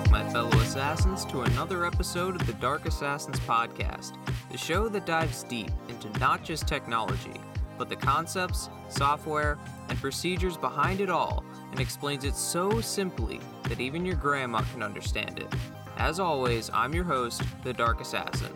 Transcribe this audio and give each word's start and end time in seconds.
back, 0.00 0.10
my 0.10 0.30
fellow 0.30 0.50
assassins, 0.60 1.24
to 1.26 1.42
another 1.42 1.84
episode 1.84 2.40
of 2.40 2.46
the 2.46 2.52
Dark 2.54 2.86
Assassins 2.86 3.40
Podcast, 3.40 4.16
the 4.50 4.56
show 4.56 4.88
that 4.88 5.06
dives 5.06 5.42
deep 5.44 5.70
into 5.88 6.08
not 6.18 6.44
just 6.44 6.66
technology, 6.66 7.40
but 7.76 7.88
the 7.88 7.96
concepts, 7.96 8.70
software, 8.88 9.58
and 9.88 9.98
procedures 10.00 10.56
behind 10.56 11.00
it 11.00 11.10
all, 11.10 11.44
and 11.70 11.80
explains 11.80 12.24
it 12.24 12.34
so 12.34 12.80
simply 12.80 13.40
that 13.64 13.80
even 13.80 14.06
your 14.06 14.16
grandma 14.16 14.62
can 14.72 14.82
understand 14.82 15.38
it. 15.38 15.52
As 15.96 16.18
always, 16.20 16.70
I'm 16.72 16.94
your 16.94 17.04
host, 17.04 17.42
the 17.62 17.72
Dark 17.72 18.00
Assassin. 18.00 18.52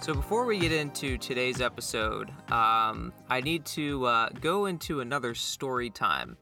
So 0.00 0.14
before 0.14 0.46
we 0.46 0.58
get 0.58 0.72
into 0.72 1.18
today's 1.18 1.60
episode, 1.60 2.30
um, 2.50 3.12
I 3.28 3.42
need 3.42 3.66
to 3.66 4.06
uh, 4.06 4.28
go 4.40 4.66
into 4.66 5.00
another 5.00 5.34
story 5.34 5.90
time 5.90 6.38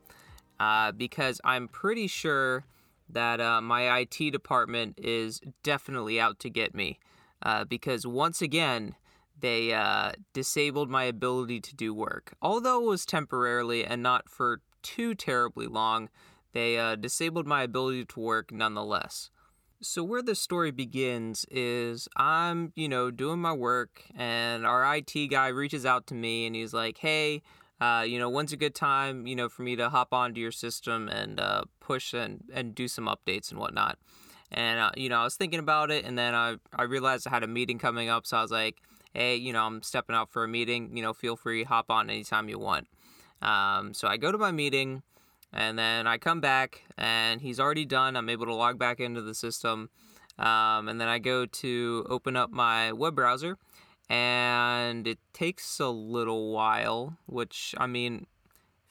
uh, 0.60 0.92
because 0.92 1.40
I'm 1.42 1.66
pretty 1.66 2.06
sure 2.06 2.64
that 3.10 3.40
uh, 3.40 3.60
my 3.60 3.98
IT 4.00 4.30
department 4.30 4.98
is 4.98 5.40
definitely 5.62 6.20
out 6.20 6.38
to 6.40 6.50
get 6.50 6.74
me 6.74 6.98
uh, 7.42 7.64
because 7.64 8.06
once 8.06 8.42
again 8.42 8.94
they 9.40 9.72
uh, 9.72 10.12
disabled 10.32 10.90
my 10.90 11.04
ability 11.04 11.60
to 11.60 11.74
do 11.74 11.94
work. 11.94 12.34
Although 12.42 12.82
it 12.82 12.88
was 12.88 13.06
temporarily 13.06 13.84
and 13.84 14.02
not 14.02 14.28
for 14.28 14.60
too 14.82 15.14
terribly 15.14 15.66
long, 15.66 16.08
they 16.52 16.78
uh, 16.78 16.96
disabled 16.96 17.46
my 17.46 17.62
ability 17.62 18.04
to 18.06 18.20
work 18.20 18.50
nonetheless. 18.50 19.30
So 19.80 20.02
where 20.02 20.22
the 20.22 20.34
story 20.34 20.72
begins 20.72 21.46
is 21.52 22.08
I'm, 22.16 22.72
you 22.74 22.88
know, 22.88 23.12
doing 23.12 23.38
my 23.38 23.52
work 23.52 24.02
and 24.16 24.66
our 24.66 24.96
IT 24.96 25.28
guy 25.28 25.48
reaches 25.48 25.86
out 25.86 26.08
to 26.08 26.14
me 26.14 26.46
and 26.46 26.56
he's 26.56 26.74
like, 26.74 26.98
"Hey, 26.98 27.42
uh, 27.80 28.04
you 28.06 28.18
know, 28.18 28.28
when's 28.28 28.52
a 28.52 28.56
good 28.56 28.74
time, 28.74 29.26
you 29.26 29.36
know, 29.36 29.48
for 29.48 29.62
me 29.62 29.76
to 29.76 29.88
hop 29.88 30.12
onto 30.12 30.40
your 30.40 30.50
system 30.50 31.08
and 31.08 31.38
uh, 31.38 31.62
push 31.80 32.12
and, 32.12 32.44
and 32.52 32.74
do 32.74 32.88
some 32.88 33.06
updates 33.06 33.50
and 33.50 33.60
whatnot. 33.60 33.98
And, 34.50 34.80
uh, 34.80 34.90
you 34.96 35.08
know, 35.08 35.20
I 35.20 35.24
was 35.24 35.36
thinking 35.36 35.60
about 35.60 35.90
it 35.90 36.04
and 36.04 36.18
then 36.18 36.34
I, 36.34 36.56
I 36.74 36.84
realized 36.84 37.26
I 37.26 37.30
had 37.30 37.42
a 37.42 37.48
meeting 37.48 37.78
coming 37.78 38.08
up. 38.08 38.26
So 38.26 38.36
I 38.36 38.42
was 38.42 38.50
like, 38.50 38.78
hey, 39.14 39.36
you 39.36 39.52
know, 39.52 39.64
I'm 39.64 39.82
stepping 39.82 40.16
out 40.16 40.30
for 40.30 40.42
a 40.42 40.48
meeting. 40.48 40.96
You 40.96 41.02
know, 41.02 41.12
feel 41.12 41.36
free, 41.36 41.64
hop 41.64 41.90
on 41.90 42.10
anytime 42.10 42.48
you 42.48 42.58
want. 42.58 42.88
Um, 43.42 43.94
so 43.94 44.08
I 44.08 44.16
go 44.16 44.32
to 44.32 44.38
my 44.38 44.50
meeting 44.50 45.02
and 45.52 45.78
then 45.78 46.06
I 46.06 46.18
come 46.18 46.40
back 46.40 46.82
and 46.96 47.40
he's 47.40 47.60
already 47.60 47.84
done. 47.84 48.16
I'm 48.16 48.28
able 48.28 48.46
to 48.46 48.54
log 48.54 48.78
back 48.78 49.00
into 49.00 49.22
the 49.22 49.34
system. 49.34 49.90
Um, 50.38 50.88
and 50.88 51.00
then 51.00 51.08
I 51.08 51.18
go 51.18 51.46
to 51.46 52.06
open 52.08 52.36
up 52.36 52.50
my 52.50 52.92
web 52.92 53.14
browser 53.14 53.58
and 54.08 55.06
it 55.06 55.18
takes 55.32 55.80
a 55.80 55.88
little 55.88 56.52
while, 56.52 57.18
which 57.26 57.74
I 57.78 57.86
mean, 57.86 58.26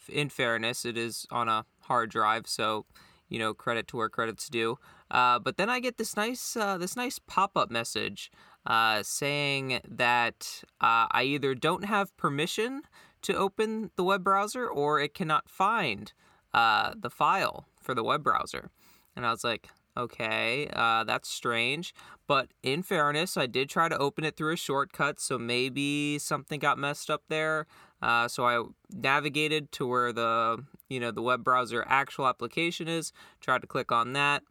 in 0.09 0.29
fairness, 0.29 0.85
it 0.85 0.97
is 0.97 1.25
on 1.31 1.49
a 1.49 1.65
hard 1.81 2.09
drive, 2.11 2.47
so 2.47 2.85
you 3.29 3.39
know, 3.39 3.53
credit 3.53 3.87
to 3.89 3.97
where 3.97 4.09
credit's 4.09 4.47
due. 4.47 4.77
Uh, 5.11 5.39
but 5.39 5.57
then 5.57 5.69
I 5.69 5.79
get 5.79 5.97
this 5.97 6.15
nice, 6.15 6.55
uh, 6.55 6.77
this 6.77 6.95
nice 6.95 7.19
pop-up 7.19 7.69
message 7.69 8.31
uh, 8.65 9.03
saying 9.03 9.81
that 9.87 10.63
uh, 10.81 11.07
I 11.11 11.23
either 11.23 11.55
don't 11.55 11.85
have 11.85 12.15
permission 12.17 12.83
to 13.23 13.33
open 13.33 13.91
the 13.95 14.03
web 14.03 14.23
browser 14.23 14.67
or 14.67 14.99
it 14.99 15.13
cannot 15.13 15.49
find 15.49 16.13
uh, 16.53 16.93
the 16.97 17.09
file 17.09 17.65
for 17.81 17.93
the 17.93 18.03
web 18.03 18.23
browser. 18.23 18.69
And 19.15 19.25
I 19.25 19.31
was 19.31 19.43
like, 19.43 19.69
Okay, 19.97 20.69
uh, 20.73 21.03
that's 21.05 21.27
strange. 21.27 21.93
But 22.27 22.49
in 22.61 22.83
fairness, 22.83 23.35
I 23.35 23.47
did 23.47 23.67
try 23.67 23.89
to 23.89 23.97
open 23.97 24.23
it 24.23 24.37
through 24.37 24.53
a 24.53 24.57
shortcut, 24.57 25.19
so 25.19 25.39
maybe 25.39 26.19
something 26.19 26.59
got 26.59 26.77
messed 26.77 27.09
up 27.09 27.23
there. 27.29 27.65
Uh, 27.99 28.27
so 28.27 28.45
I 28.45 28.63
navigated 28.93 29.71
to 29.73 29.87
where 29.87 30.13
the 30.13 30.63
you 30.87 30.99
know 30.99 31.09
the 31.09 31.23
web 31.23 31.43
browser 31.43 31.83
actual 31.87 32.27
application 32.27 32.87
is. 32.87 33.11
Tried 33.41 33.61
to 33.61 33.67
click 33.67 33.91
on 33.91 34.13
that. 34.13 34.43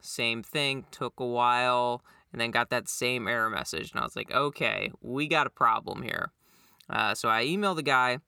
Same 0.00 0.42
thing. 0.42 0.86
Took 0.90 1.20
a 1.20 1.26
while, 1.26 2.02
and 2.32 2.40
then 2.40 2.50
got 2.50 2.70
that 2.70 2.88
same 2.88 3.28
error 3.28 3.50
message. 3.50 3.90
And 3.90 4.00
I 4.00 4.04
was 4.04 4.16
like, 4.16 4.30
okay, 4.30 4.92
we 5.02 5.28
got 5.28 5.46
a 5.46 5.50
problem 5.50 6.02
here. 6.02 6.32
Uh, 6.88 7.14
so 7.14 7.28
I 7.28 7.44
emailed 7.44 7.76
the 7.76 7.82
guy. 7.82 8.18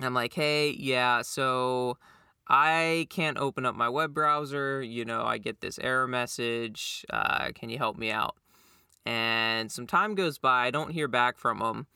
I'm 0.00 0.14
like, 0.14 0.32
hey, 0.32 0.70
yeah, 0.70 1.20
so 1.20 1.98
I 2.48 3.06
can't 3.10 3.38
open 3.38 3.64
up 3.64 3.74
my 3.74 3.88
web 3.88 4.14
browser. 4.14 4.82
You 4.82 5.04
know, 5.04 5.24
I 5.24 5.38
get 5.38 5.60
this 5.60 5.78
error 5.78 6.08
message. 6.08 7.04
Uh, 7.10 7.50
can 7.54 7.70
you 7.70 7.78
help 7.78 7.96
me 7.96 8.10
out? 8.10 8.36
And 9.04 9.70
some 9.70 9.86
time 9.86 10.14
goes 10.14 10.38
by. 10.38 10.66
I 10.66 10.70
don't 10.70 10.92
hear 10.92 11.08
back 11.08 11.38
from 11.38 11.58
them. 11.58 11.86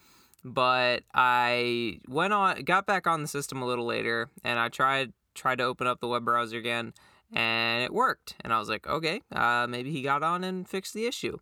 But 0.45 1.03
I 1.13 1.99
went 2.09 2.33
on, 2.33 2.63
got 2.63 2.87
back 2.87 3.07
on 3.07 3.23
the 3.23 3.29
system 3.29 3.63
a 3.63 3.67
little 3.67 3.87
later, 3.87 4.29
and 4.45 4.61
I 4.61 4.69
tried 4.69 5.13
tried 5.35 5.59
to 5.59 5.65
open 5.65 5.87
up 5.87 6.01
the 6.01 6.09
web 6.09 6.25
browser 6.25 6.57
again, 6.57 6.95
and 7.33 7.83
it 7.83 7.93
worked. 7.93 8.37
And 8.43 8.53
I 8.53 8.61
was 8.61 8.69
like, 8.69 8.87
okay, 8.87 9.23
uh, 9.33 9.67
maybe 9.69 9.91
he 9.91 10.03
got 10.03 10.23
on 10.23 10.45
and 10.45 10.69
fixed 10.69 10.95
the 10.95 11.07
issue. 11.07 11.39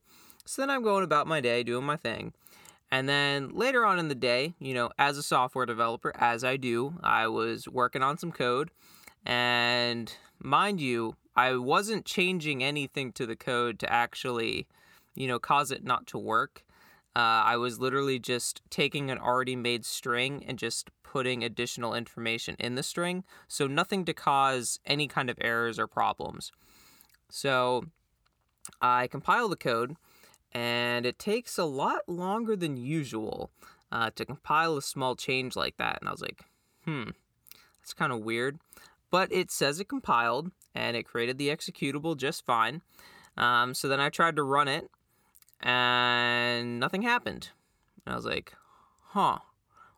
So 0.47 0.63
then 0.63 0.71
I'm 0.71 0.83
going 0.83 1.05
about 1.05 1.27
my 1.27 1.41
day, 1.41 1.63
doing 1.63 1.85
my 1.85 1.97
thing. 1.97 2.33
And 2.95 3.09
then 3.09 3.49
later 3.49 3.85
on 3.85 3.99
in 3.99 4.07
the 4.07 4.15
day, 4.15 4.55
you 4.61 4.73
know, 4.73 4.89
as 5.01 5.19
a 5.19 5.23
software 5.25 5.67
developer, 5.67 6.13
as 6.17 6.45
I 6.45 6.57
do, 6.57 6.95
I 7.03 7.27
was 7.27 7.67
working 7.67 8.05
on 8.05 8.19
some 8.19 8.31
code 8.31 8.71
and 9.27 10.17
mind 10.39 10.81
you, 10.81 11.17
I 11.35 11.57
wasn't 11.57 12.05
changing 12.05 12.63
anything 12.63 13.11
to 13.15 13.27
the 13.27 13.35
code 13.35 13.81
to 13.81 13.93
actually, 13.93 14.69
you 15.17 15.27
know, 15.27 15.41
cause 15.41 15.73
it 15.73 15.83
not 15.83 16.07
to 16.07 16.19
work. 16.19 16.65
Uh, 17.17 17.43
I 17.43 17.57
was 17.57 17.81
literally 17.81 18.21
just 18.21 18.63
taking 18.71 19.11
an 19.11 19.19
already 19.19 19.57
made 19.57 19.85
string 19.85 20.45
and 20.47 20.57
just 20.57 20.89
putting 21.03 21.43
additional 21.43 21.95
information 21.95 22.55
in 22.61 22.77
the 22.77 22.85
string. 22.85 23.25
So 23.49 23.67
nothing 23.67 24.05
to 24.05 24.15
cause 24.15 24.79
any 24.87 25.09
kind 25.09 25.29
of 25.29 25.39
errors 25.41 25.81
or 25.81 25.89
problems. 25.89 26.53
So 27.29 27.87
I 28.81 29.09
compile 29.09 29.49
the 29.49 29.57
code, 29.57 29.97
and 30.55 31.05
it 31.05 31.19
takes 31.19 31.59
a 31.59 31.65
lot 31.65 32.09
longer 32.09 32.57
than 32.57 32.77
usual 32.77 33.51
uh, 33.93 34.11
to 34.15 34.25
compile 34.25 34.77
a 34.77 34.83
small 34.83 35.17
change 35.17 35.57
like 35.57 35.77
that. 35.77 35.99
And 36.01 36.09
I 36.09 36.13
was 36.13 36.23
like, 36.23 36.43
hmm, 36.85 37.11
that's 37.81 37.93
kind 37.93 38.13
of 38.13 38.21
weird 38.21 38.59
but 39.15 39.33
it 39.33 39.49
says 39.49 39.79
it 39.79 39.89
compiled 39.89 40.51
and 40.75 40.97
it 40.97 41.05
created 41.05 41.39
the 41.39 41.49
executable 41.49 42.17
just 42.17 42.45
fine. 42.45 42.83
Um, 43.37 43.73
so 43.73 43.87
then 43.87 44.01
I 44.01 44.09
tried 44.09 44.35
to 44.35 44.43
run 44.43 44.67
it 44.67 44.91
and 45.61 46.81
nothing 46.81 47.03
happened. 47.03 47.51
And 48.05 48.13
I 48.13 48.17
was 48.17 48.25
like, 48.25 48.55
huh, 49.11 49.39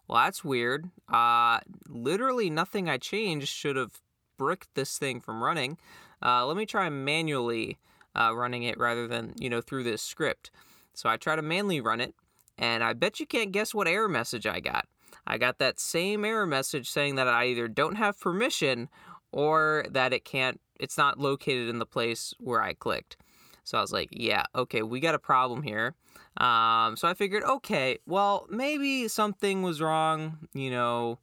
well, 0.06 0.22
that's 0.22 0.44
weird. 0.44 0.90
Uh, 1.08 1.60
literally 1.88 2.50
nothing 2.50 2.90
I 2.90 2.98
changed 2.98 3.48
should 3.48 3.76
have 3.76 4.02
bricked 4.36 4.74
this 4.74 4.98
thing 4.98 5.22
from 5.22 5.42
running. 5.42 5.78
Uh, 6.22 6.44
let 6.44 6.58
me 6.58 6.66
try 6.66 6.90
manually 6.90 7.78
uh, 8.16 8.34
running 8.34 8.62
it 8.62 8.78
rather 8.78 9.06
than, 9.06 9.34
you 9.38 9.50
know, 9.50 9.60
through 9.60 9.84
this 9.84 10.02
script. 10.02 10.50
So 10.94 11.08
I 11.08 11.16
try 11.16 11.36
to 11.36 11.42
manually 11.42 11.80
run 11.80 12.00
it, 12.00 12.14
and 12.58 12.82
I 12.82 12.94
bet 12.94 13.20
you 13.20 13.26
can't 13.26 13.52
guess 13.52 13.74
what 13.74 13.86
error 13.86 14.08
message 14.08 14.46
I 14.46 14.60
got. 14.60 14.86
I 15.26 15.38
got 15.38 15.58
that 15.58 15.78
same 15.78 16.24
error 16.24 16.46
message 16.46 16.88
saying 16.88 17.16
that 17.16 17.28
I 17.28 17.46
either 17.46 17.68
don't 17.68 17.96
have 17.96 18.20
permission 18.20 18.88
or 19.32 19.84
that 19.90 20.12
it 20.12 20.24
can't 20.24 20.60
it's 20.78 20.98
not 20.98 21.18
located 21.18 21.68
in 21.68 21.78
the 21.78 21.86
place 21.86 22.34
where 22.38 22.62
I 22.62 22.74
clicked. 22.74 23.16
So 23.64 23.78
I 23.78 23.80
was 23.80 23.92
like, 23.92 24.10
yeah, 24.12 24.44
okay, 24.54 24.82
we 24.82 25.00
got 25.00 25.14
a 25.14 25.18
problem 25.18 25.62
here. 25.62 25.94
Um, 26.36 26.96
so 26.96 27.08
I 27.08 27.14
figured, 27.14 27.42
okay, 27.42 27.98
well, 28.06 28.46
maybe 28.48 29.08
something 29.08 29.62
was 29.62 29.80
wrong, 29.80 30.38
you 30.54 30.70
know, 30.70 31.18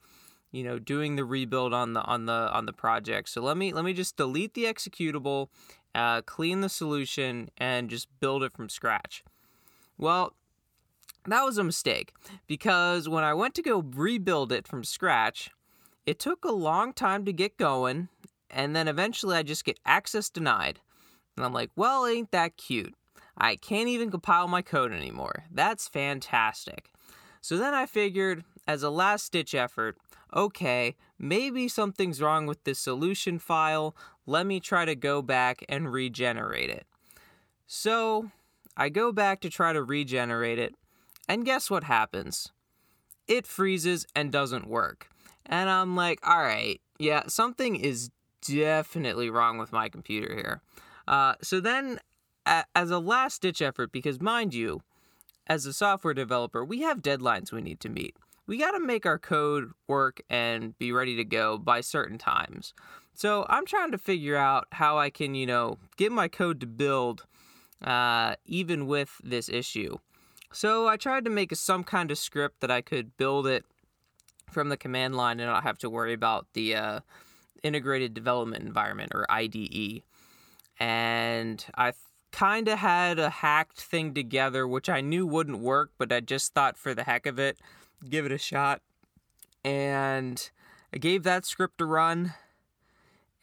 you 0.52 0.64
know, 0.64 0.78
doing 0.78 1.16
the 1.16 1.24
rebuild 1.24 1.74
on 1.74 1.94
the 1.94 2.02
on 2.02 2.26
the 2.26 2.52
on 2.52 2.66
the 2.66 2.74
project. 2.74 3.30
So 3.30 3.42
let 3.42 3.58
me 3.58 3.74
let 3.74 3.86
me 3.86 3.94
just 3.94 4.18
delete 4.18 4.54
the 4.54 4.66
executable, 4.66 5.48
uh, 5.96 6.22
clean 6.22 6.62
the 6.62 6.70
solution, 6.70 7.50
and 7.58 7.90
just 7.90 8.08
build 8.20 8.44
it 8.44 8.54
from 8.54 8.70
scratch. 8.70 9.24
Well, 9.98 10.34
that 11.26 11.44
was 11.44 11.58
a 11.58 11.64
mistake 11.64 12.14
because 12.48 13.08
when 13.08 13.24
I 13.24 13.34
went 13.34 13.56
to 13.56 13.62
go 13.62 13.80
rebuild 13.96 14.52
it 14.52 14.68
from 14.68 14.84
scratch, 14.84 15.52
it 16.06 16.20
took 16.20 16.44
a 16.44 16.52
long 16.52 16.94
time 16.94 17.24
to 17.26 17.34
get 17.34 17.58
going, 17.58 18.10
and 18.50 18.76
then 18.76 18.88
eventually 18.88 19.38
I 19.38 19.44
just 19.44 19.66
get 19.66 19.80
access 19.86 20.30
denied. 20.30 20.80
And 21.36 21.46
I'm 21.46 21.54
like, 21.54 21.72
well, 21.76 22.06
ain't 22.06 22.32
that 22.32 22.58
cute? 22.58 22.94
I 23.38 23.56
can't 23.56 23.88
even 23.88 24.12
compile 24.12 24.48
my 24.48 24.62
code 24.62 24.92
anymore. 24.92 25.46
That's 25.52 25.88
fantastic. 25.88 26.92
So 27.42 27.58
then 27.58 27.74
I 27.74 27.86
figured, 27.86 28.44
as 28.68 28.84
a 28.84 28.90
last 28.90 29.32
ditch 29.32 29.56
effort, 29.56 29.98
okay, 30.36 30.96
maybe 31.18 31.68
something's 31.68 32.22
wrong 32.22 32.46
with 32.46 32.64
this 32.64 32.80
solution 32.80 33.40
file. 33.40 33.96
Let 34.26 34.46
me 34.46 34.60
try 34.60 34.86
to 34.86 34.96
go 34.96 35.22
back 35.22 35.66
and 35.68 35.92
regenerate 35.92 36.70
it. 36.70 36.86
So 37.68 38.32
I 38.78 38.90
go 38.90 39.12
back 39.12 39.42
to 39.42 39.50
try 39.50 39.74
to 39.74 39.84
regenerate 39.84 40.60
it, 40.60 40.76
and 41.28 41.46
guess 41.46 41.70
what 41.70 41.84
happens? 41.84 42.52
It 43.28 43.48
freezes 43.48 44.06
and 44.16 44.32
doesn't 44.32 44.68
work. 44.68 45.10
And 45.46 45.70
I'm 45.70 45.96
like, 45.96 46.20
all 46.28 46.42
right, 46.42 46.80
yeah, 47.00 47.24
something 47.28 47.76
is 47.76 48.10
definitely 48.42 49.30
wrong 49.30 49.58
with 49.58 49.72
my 49.72 49.90
computer 49.90 50.34
here. 50.34 50.62
Uh, 51.08 51.36
so 51.42 51.60
then, 51.60 52.00
a- 52.46 52.66
as 52.76 52.92
a 52.92 53.00
last 53.00 53.42
ditch 53.42 53.62
effort, 53.62 53.92
because 53.92 54.22
mind 54.22 54.54
you, 54.54 54.82
as 55.48 55.66
a 55.66 55.74
software 55.74 56.14
developer, 56.14 56.64
we 56.64 56.82
have 56.82 57.02
deadlines 57.02 57.52
we 57.52 57.62
need 57.62 57.80
to 57.82 57.90
meet. 57.90 58.16
We 58.46 58.58
got 58.58 58.72
to 58.72 58.80
make 58.80 59.06
our 59.06 59.20
code 59.20 59.72
work 59.88 60.22
and 60.30 60.78
be 60.78 60.92
ready 60.92 61.16
to 61.16 61.24
go 61.24 61.58
by 61.58 61.82
certain 61.82 62.18
times. 62.18 62.74
So 63.14 63.46
I'm 63.50 63.66
trying 63.66 63.92
to 63.92 63.98
figure 63.98 64.36
out 64.36 64.68
how 64.72 64.98
I 64.98 65.10
can, 65.10 65.36
you 65.36 65.46
know, 65.46 65.78
get 65.98 66.12
my 66.12 66.28
code 66.28 66.60
to 66.62 66.68
build 66.68 67.26
uh, 67.84 68.36
even 68.46 68.88
with 68.88 69.22
this 69.24 69.50
issue. 69.50 69.98
So 70.52 70.88
I 70.88 70.98
tried 70.98 71.26
to 71.26 71.32
make 71.32 71.56
some 71.56 71.84
kind 71.84 72.12
of 72.12 72.18
script 72.18 72.62
that 72.62 72.72
I 72.72 72.82
could 72.82 73.18
build 73.18 73.48
it 73.48 73.66
from 74.52 74.70
the 74.70 74.78
command 74.78 75.16
line 75.16 75.40
and 75.40 75.50
not 75.50 75.64
have 75.64 75.78
to 75.80 75.90
worry 75.90 76.14
about 76.14 76.48
the 76.54 76.76
uh, 76.76 77.00
integrated 77.64 78.14
development 78.14 78.64
environment 78.64 79.12
or 79.16 79.26
IDE. 79.30 80.04
And 80.80 81.66
I 81.76 81.94
kind 82.32 82.68
of 82.68 82.80
had 82.80 83.20
a 83.20 83.30
hacked 83.30 83.82
thing 83.82 84.14
together, 84.14 84.68
which 84.68 84.90
I 84.90 85.02
knew 85.02 85.26
wouldn't 85.26 85.60
work, 85.60 85.92
but 85.98 86.12
I 86.12 86.20
just 86.20 86.54
thought 86.54 86.78
for 86.78 86.94
the 86.94 87.04
heck 87.04 87.26
of 87.26 87.40
it, 87.40 87.58
give 88.08 88.26
it 88.26 88.32
a 88.32 88.38
shot. 88.38 88.82
And 89.64 90.50
I 90.94 90.98
gave 90.98 91.24
that 91.24 91.46
script 91.46 91.82
a 91.82 91.86
run 91.86 92.34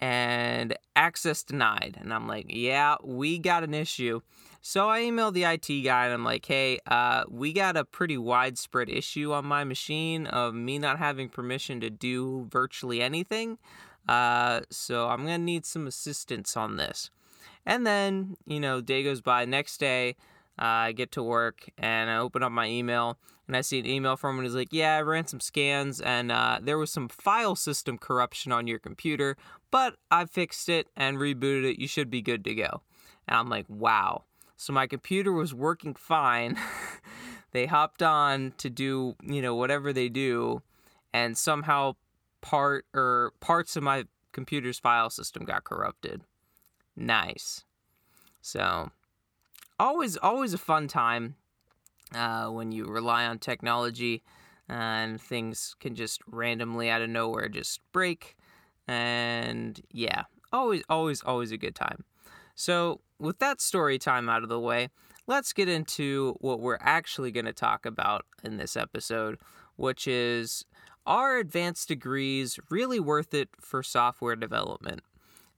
and 0.00 0.76
access 0.96 1.42
denied. 1.42 1.98
And 2.00 2.12
I'm 2.12 2.26
like, 2.26 2.46
yeah, 2.48 2.96
we 3.02 3.38
got 3.38 3.64
an 3.64 3.74
issue. 3.74 4.20
So 4.62 4.88
I 4.88 5.00
emailed 5.02 5.34
the 5.34 5.44
IT 5.44 5.84
guy 5.84 6.04
and 6.04 6.14
I'm 6.14 6.24
like, 6.24 6.44
hey, 6.44 6.78
uh, 6.86 7.24
we 7.28 7.52
got 7.52 7.76
a 7.76 7.84
pretty 7.84 8.18
widespread 8.18 8.88
issue 8.88 9.32
on 9.32 9.46
my 9.46 9.64
machine 9.64 10.26
of 10.26 10.54
me 10.54 10.78
not 10.78 10.98
having 10.98 11.28
permission 11.28 11.80
to 11.80 11.90
do 11.90 12.46
virtually 12.50 13.00
anything. 13.00 13.58
Uh, 14.08 14.60
so 14.70 15.08
I'm 15.08 15.24
going 15.24 15.40
to 15.40 15.44
need 15.44 15.64
some 15.64 15.86
assistance 15.86 16.56
on 16.56 16.76
this. 16.76 17.10
And 17.64 17.86
then, 17.86 18.36
you 18.46 18.60
know, 18.60 18.80
day 18.80 19.02
goes 19.02 19.20
by. 19.20 19.44
Next 19.44 19.78
day, 19.78 20.16
I 20.60 20.92
get 20.92 21.10
to 21.12 21.22
work 21.22 21.70
and 21.78 22.10
I 22.10 22.18
open 22.18 22.42
up 22.42 22.52
my 22.52 22.66
email 22.66 23.18
and 23.46 23.56
I 23.56 23.62
see 23.62 23.80
an 23.80 23.86
email 23.86 24.16
from 24.16 24.36
him 24.36 24.40
and 24.40 24.46
he's 24.46 24.54
like, 24.54 24.72
Yeah, 24.72 24.96
I 24.96 25.00
ran 25.00 25.26
some 25.26 25.40
scans 25.40 26.00
and 26.00 26.30
uh, 26.30 26.58
there 26.62 26.78
was 26.78 26.92
some 26.92 27.08
file 27.08 27.56
system 27.56 27.98
corruption 27.98 28.52
on 28.52 28.66
your 28.66 28.78
computer, 28.78 29.36
but 29.70 29.96
I 30.10 30.26
fixed 30.26 30.68
it 30.68 30.88
and 30.94 31.16
rebooted 31.16 31.64
it. 31.64 31.80
You 31.80 31.88
should 31.88 32.10
be 32.10 32.20
good 32.20 32.44
to 32.44 32.54
go. 32.54 32.82
And 33.26 33.38
I'm 33.38 33.48
like, 33.48 33.66
Wow. 33.68 34.24
So 34.56 34.74
my 34.74 34.86
computer 34.86 35.32
was 35.32 35.54
working 35.54 35.94
fine. 35.94 36.58
they 37.52 37.64
hopped 37.64 38.02
on 38.02 38.52
to 38.58 38.68
do, 38.68 39.16
you 39.22 39.40
know, 39.40 39.54
whatever 39.54 39.92
they 39.92 40.10
do, 40.10 40.60
and 41.14 41.36
somehow 41.36 41.96
part 42.42 42.84
or 42.94 43.32
parts 43.40 43.74
of 43.74 43.82
my 43.82 44.04
computer's 44.32 44.78
file 44.78 45.08
system 45.08 45.44
got 45.44 45.64
corrupted. 45.64 46.22
Nice. 46.94 47.64
So, 48.42 48.90
always 49.80 50.16
always 50.18 50.54
a 50.54 50.58
fun 50.58 50.86
time 50.86 51.36
uh, 52.14 52.48
when 52.48 52.70
you 52.70 52.84
rely 52.84 53.24
on 53.24 53.38
technology 53.38 54.22
and 54.68 55.20
things 55.20 55.74
can 55.80 55.94
just 55.94 56.20
randomly 56.26 56.90
out 56.90 57.02
of 57.02 57.10
nowhere 57.10 57.48
just 57.48 57.80
break. 57.92 58.36
And 58.86 59.80
yeah, 59.90 60.24
always 60.52 60.82
always 60.88 61.22
always 61.22 61.50
a 61.50 61.56
good 61.56 61.74
time. 61.74 62.04
So, 62.54 63.00
with 63.18 63.38
that 63.38 63.60
story 63.60 63.98
time 63.98 64.28
out 64.28 64.42
of 64.42 64.48
the 64.48 64.60
way, 64.60 64.88
let's 65.26 65.52
get 65.52 65.68
into 65.68 66.36
what 66.40 66.60
we're 66.60 66.78
actually 66.80 67.30
going 67.30 67.46
to 67.46 67.52
talk 67.52 67.86
about 67.86 68.26
in 68.42 68.58
this 68.58 68.76
episode, 68.76 69.38
which 69.76 70.06
is 70.06 70.64
are 71.06 71.38
advanced 71.38 71.88
degrees 71.88 72.58
really 72.68 73.00
worth 73.00 73.32
it 73.32 73.48
for 73.60 73.82
software 73.82 74.36
development? 74.36 75.00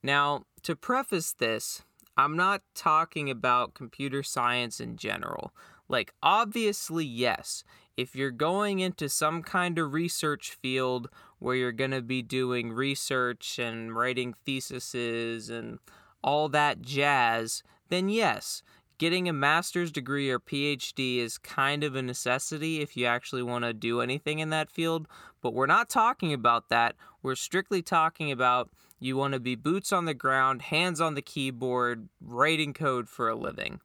Now, 0.02 0.44
to 0.62 0.76
preface 0.76 1.32
this, 1.32 1.82
I'm 2.16 2.36
not 2.36 2.62
talking 2.74 3.30
about 3.30 3.74
computer 3.74 4.22
science 4.22 4.80
in 4.80 4.96
general. 4.96 5.52
Like, 5.88 6.12
obviously, 6.22 7.04
yes. 7.04 7.64
If 7.96 8.16
you're 8.16 8.30
going 8.30 8.80
into 8.80 9.08
some 9.08 9.42
kind 9.42 9.78
of 9.78 9.92
research 9.92 10.56
field 10.62 11.08
where 11.38 11.56
you're 11.56 11.72
going 11.72 11.90
to 11.90 12.02
be 12.02 12.22
doing 12.22 12.72
research 12.72 13.58
and 13.58 13.94
writing 13.94 14.34
theses 14.46 15.50
and 15.50 15.78
all 16.24 16.48
that 16.50 16.80
jazz, 16.80 17.62
then 17.88 18.08
yes, 18.08 18.62
getting 18.98 19.28
a 19.28 19.32
master's 19.32 19.90
degree 19.90 20.30
or 20.30 20.38
PhD 20.38 21.18
is 21.18 21.36
kind 21.36 21.82
of 21.84 21.96
a 21.96 22.02
necessity 22.02 22.80
if 22.80 22.96
you 22.96 23.04
actually 23.04 23.42
want 23.42 23.64
to 23.64 23.74
do 23.74 24.00
anything 24.00 24.38
in 24.38 24.50
that 24.50 24.70
field. 24.70 25.08
But 25.42 25.54
we're 25.54 25.66
not 25.66 25.90
talking 25.90 26.32
about 26.32 26.68
that. 26.68 26.94
We're 27.22 27.34
strictly 27.34 27.82
talking 27.82 28.30
about 28.30 28.70
you 29.02 29.16
want 29.16 29.34
to 29.34 29.40
be 29.40 29.56
boots 29.56 29.92
on 29.92 30.04
the 30.04 30.14
ground, 30.14 30.62
hands 30.62 31.00
on 31.00 31.14
the 31.14 31.22
keyboard, 31.22 32.08
writing 32.20 32.72
code 32.72 33.08
for 33.08 33.28
a 33.28 33.34
living 33.34 33.80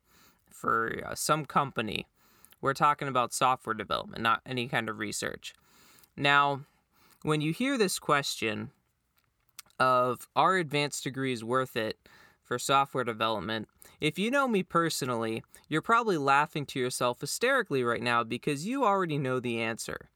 for 0.52 1.02
uh, 1.06 1.16
some 1.16 1.46
company. 1.46 2.06
We're 2.62 2.76
talking 2.76 3.08
about 3.08 3.34
software 3.34 3.74
development, 3.74 4.22
not 4.22 4.42
any 4.46 4.68
kind 4.68 4.88
of 4.90 5.00
research. 5.00 5.56
Now, 6.16 6.62
when 7.24 7.42
you 7.42 7.52
hear 7.52 7.78
this 7.78 7.98
question 7.98 8.70
of 9.80 10.28
are 10.36 10.58
advanced 10.58 11.04
degrees 11.04 11.44
worth 11.44 11.76
it 11.76 11.98
for 12.44 12.60
software 12.60 13.04
development, 13.04 13.68
if 14.00 14.20
you 14.20 14.30
know 14.30 14.48
me 14.48 14.62
personally, 14.62 15.44
you're 15.68 15.82
probably 15.82 16.18
laughing 16.18 16.66
to 16.68 16.80
yourself 16.80 17.22
hysterically 17.22 17.84
right 17.84 18.04
now 18.04 18.24
because 18.24 18.68
you 18.68 18.86
already 18.86 19.18
know 19.18 19.40
the 19.40 19.60
answer. 19.60 20.10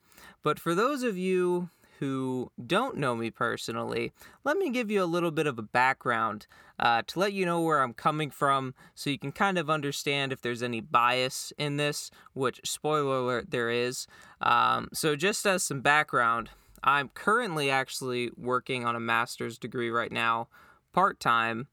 But 0.43 0.59
for 0.59 0.75
those 0.75 1.01
of 1.01 1.17
you 1.17 1.69
who 2.01 2.51
don't 2.65 2.97
know 2.97 3.15
me 3.15 3.29
personally, 3.29 4.11
let 4.43 4.57
me 4.57 4.71
give 4.71 4.89
you 4.89 5.03
a 5.03 5.05
little 5.05 5.29
bit 5.29 5.45
of 5.45 5.59
a 5.59 5.61
background 5.61 6.47
uh, 6.79 7.03
to 7.05 7.19
let 7.19 7.31
you 7.31 7.45
know 7.45 7.61
where 7.61 7.79
I'm 7.83 7.93
coming 7.93 8.31
from 8.31 8.73
so 8.95 9.11
you 9.11 9.19
can 9.19 9.31
kind 9.31 9.59
of 9.59 9.69
understand 9.69 10.33
if 10.33 10.41
there's 10.41 10.63
any 10.63 10.81
bias 10.81 11.53
in 11.59 11.77
this, 11.77 12.09
which, 12.33 12.59
spoiler 12.63 13.17
alert, 13.17 13.51
there 13.51 13.69
is. 13.69 14.07
Um, 14.41 14.89
so, 14.91 15.15
just 15.15 15.45
as 15.45 15.63
some 15.63 15.81
background, 15.81 16.49
I'm 16.83 17.09
currently 17.09 17.69
actually 17.69 18.31
working 18.35 18.83
on 18.83 18.95
a 18.95 18.99
master's 18.99 19.59
degree 19.59 19.91
right 19.91 20.11
now, 20.11 20.47
part 20.93 21.19
time, 21.19 21.67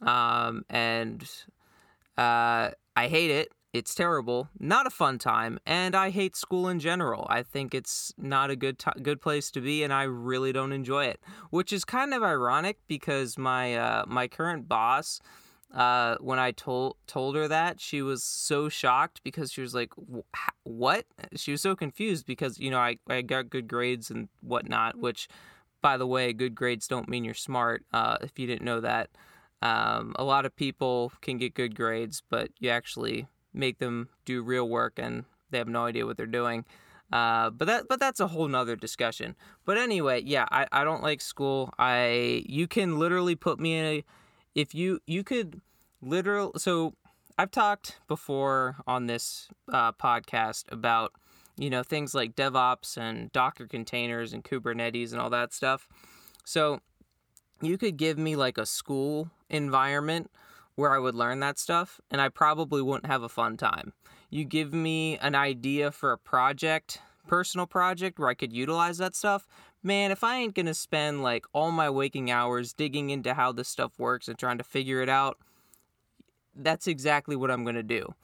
um, 0.00 0.64
and 0.70 1.30
uh, 2.16 2.70
I 2.96 3.08
hate 3.08 3.30
it. 3.30 3.52
It's 3.74 3.92
terrible, 3.92 4.50
not 4.60 4.86
a 4.86 4.90
fun 4.90 5.18
time, 5.18 5.58
and 5.66 5.96
I 5.96 6.10
hate 6.10 6.36
school 6.36 6.68
in 6.68 6.78
general. 6.78 7.26
I 7.28 7.42
think 7.42 7.74
it's 7.74 8.14
not 8.16 8.48
a 8.48 8.54
good 8.54 8.80
good 9.02 9.20
place 9.20 9.50
to 9.50 9.60
be, 9.60 9.82
and 9.82 9.92
I 9.92 10.04
really 10.04 10.52
don't 10.52 10.70
enjoy 10.70 11.06
it. 11.06 11.20
Which 11.50 11.72
is 11.72 11.84
kind 11.84 12.14
of 12.14 12.22
ironic 12.22 12.78
because 12.86 13.36
my 13.36 13.74
uh, 13.74 14.04
my 14.06 14.28
current 14.28 14.68
boss, 14.68 15.20
uh, 15.74 16.14
when 16.20 16.38
I 16.38 16.52
told 16.52 16.98
told 17.08 17.34
her 17.34 17.48
that, 17.48 17.80
she 17.80 18.00
was 18.00 18.22
so 18.22 18.68
shocked 18.68 19.22
because 19.24 19.50
she 19.50 19.60
was 19.60 19.74
like, 19.74 19.90
"What?" 20.62 21.06
She 21.34 21.50
was 21.50 21.60
so 21.60 21.74
confused 21.74 22.26
because 22.26 22.60
you 22.60 22.70
know 22.70 22.78
I 22.78 22.98
I 23.08 23.22
got 23.22 23.50
good 23.50 23.66
grades 23.66 24.08
and 24.08 24.28
whatnot. 24.40 24.98
Which, 24.98 25.26
by 25.82 25.96
the 25.96 26.06
way, 26.06 26.32
good 26.32 26.54
grades 26.54 26.86
don't 26.86 27.08
mean 27.08 27.24
you're 27.24 27.34
smart. 27.34 27.84
Uh, 27.92 28.18
if 28.20 28.38
you 28.38 28.46
didn't 28.46 28.64
know 28.64 28.80
that. 28.82 29.10
Um, 29.62 30.14
a 30.16 30.24
lot 30.24 30.44
of 30.44 30.54
people 30.54 31.10
can 31.22 31.38
get 31.38 31.54
good 31.54 31.74
grades, 31.74 32.22
but 32.28 32.50
you 32.60 32.68
actually 32.68 33.26
make 33.54 33.78
them 33.78 34.08
do 34.24 34.42
real 34.42 34.68
work 34.68 34.94
and 34.98 35.24
they 35.50 35.58
have 35.58 35.68
no 35.68 35.86
idea 35.86 36.04
what 36.04 36.16
they're 36.16 36.26
doing. 36.26 36.64
Uh, 37.12 37.50
but 37.50 37.66
that 37.66 37.84
but 37.88 38.00
that's 38.00 38.18
a 38.18 38.26
whole 38.28 38.48
nother 38.48 38.76
discussion. 38.76 39.36
But 39.64 39.78
anyway, 39.78 40.22
yeah, 40.24 40.46
I, 40.50 40.66
I 40.72 40.84
don't 40.84 41.02
like 41.02 41.20
school. 41.20 41.72
I 41.78 42.42
you 42.46 42.66
can 42.66 42.98
literally 42.98 43.36
put 43.36 43.60
me 43.60 43.76
in 43.76 43.84
a 43.84 44.04
if 44.54 44.74
you 44.74 45.00
you 45.06 45.22
could 45.22 45.60
literal 46.02 46.52
so 46.56 46.94
I've 47.38 47.50
talked 47.50 47.98
before 48.08 48.76
on 48.86 49.06
this 49.06 49.48
uh, 49.72 49.92
podcast 49.92 50.70
about 50.72 51.12
you 51.56 51.70
know 51.70 51.82
things 51.82 52.14
like 52.14 52.34
DevOps 52.34 52.96
and 52.96 53.30
Docker 53.32 53.66
containers 53.66 54.32
and 54.32 54.42
Kubernetes 54.42 55.12
and 55.12 55.20
all 55.20 55.30
that 55.30 55.52
stuff. 55.52 55.88
So 56.44 56.80
you 57.60 57.78
could 57.78 57.96
give 57.96 58.18
me 58.18 58.34
like 58.36 58.58
a 58.58 58.66
school 58.66 59.30
environment 59.48 60.30
where 60.76 60.92
I 60.92 60.98
would 60.98 61.14
learn 61.14 61.40
that 61.40 61.58
stuff, 61.58 62.00
and 62.10 62.20
I 62.20 62.28
probably 62.28 62.82
wouldn't 62.82 63.06
have 63.06 63.22
a 63.22 63.28
fun 63.28 63.56
time. 63.56 63.92
You 64.30 64.44
give 64.44 64.72
me 64.72 65.18
an 65.18 65.34
idea 65.34 65.90
for 65.90 66.12
a 66.12 66.18
project, 66.18 67.00
personal 67.26 67.66
project 67.66 68.18
where 68.18 68.28
I 68.28 68.34
could 68.34 68.52
utilize 68.52 68.98
that 68.98 69.14
stuff. 69.14 69.46
Man, 69.82 70.10
if 70.10 70.24
I 70.24 70.36
ain't 70.36 70.54
gonna 70.54 70.74
spend 70.74 71.22
like 71.22 71.46
all 71.52 71.70
my 71.70 71.90
waking 71.90 72.30
hours 72.30 72.72
digging 72.72 73.10
into 73.10 73.34
how 73.34 73.52
this 73.52 73.68
stuff 73.68 73.98
works 73.98 74.28
and 74.28 74.38
trying 74.38 74.58
to 74.58 74.64
figure 74.64 75.02
it 75.02 75.08
out, 75.08 75.38
that's 76.56 76.86
exactly 76.86 77.36
what 77.36 77.50
I'm 77.50 77.64
gonna 77.64 77.82
do. 77.82 78.14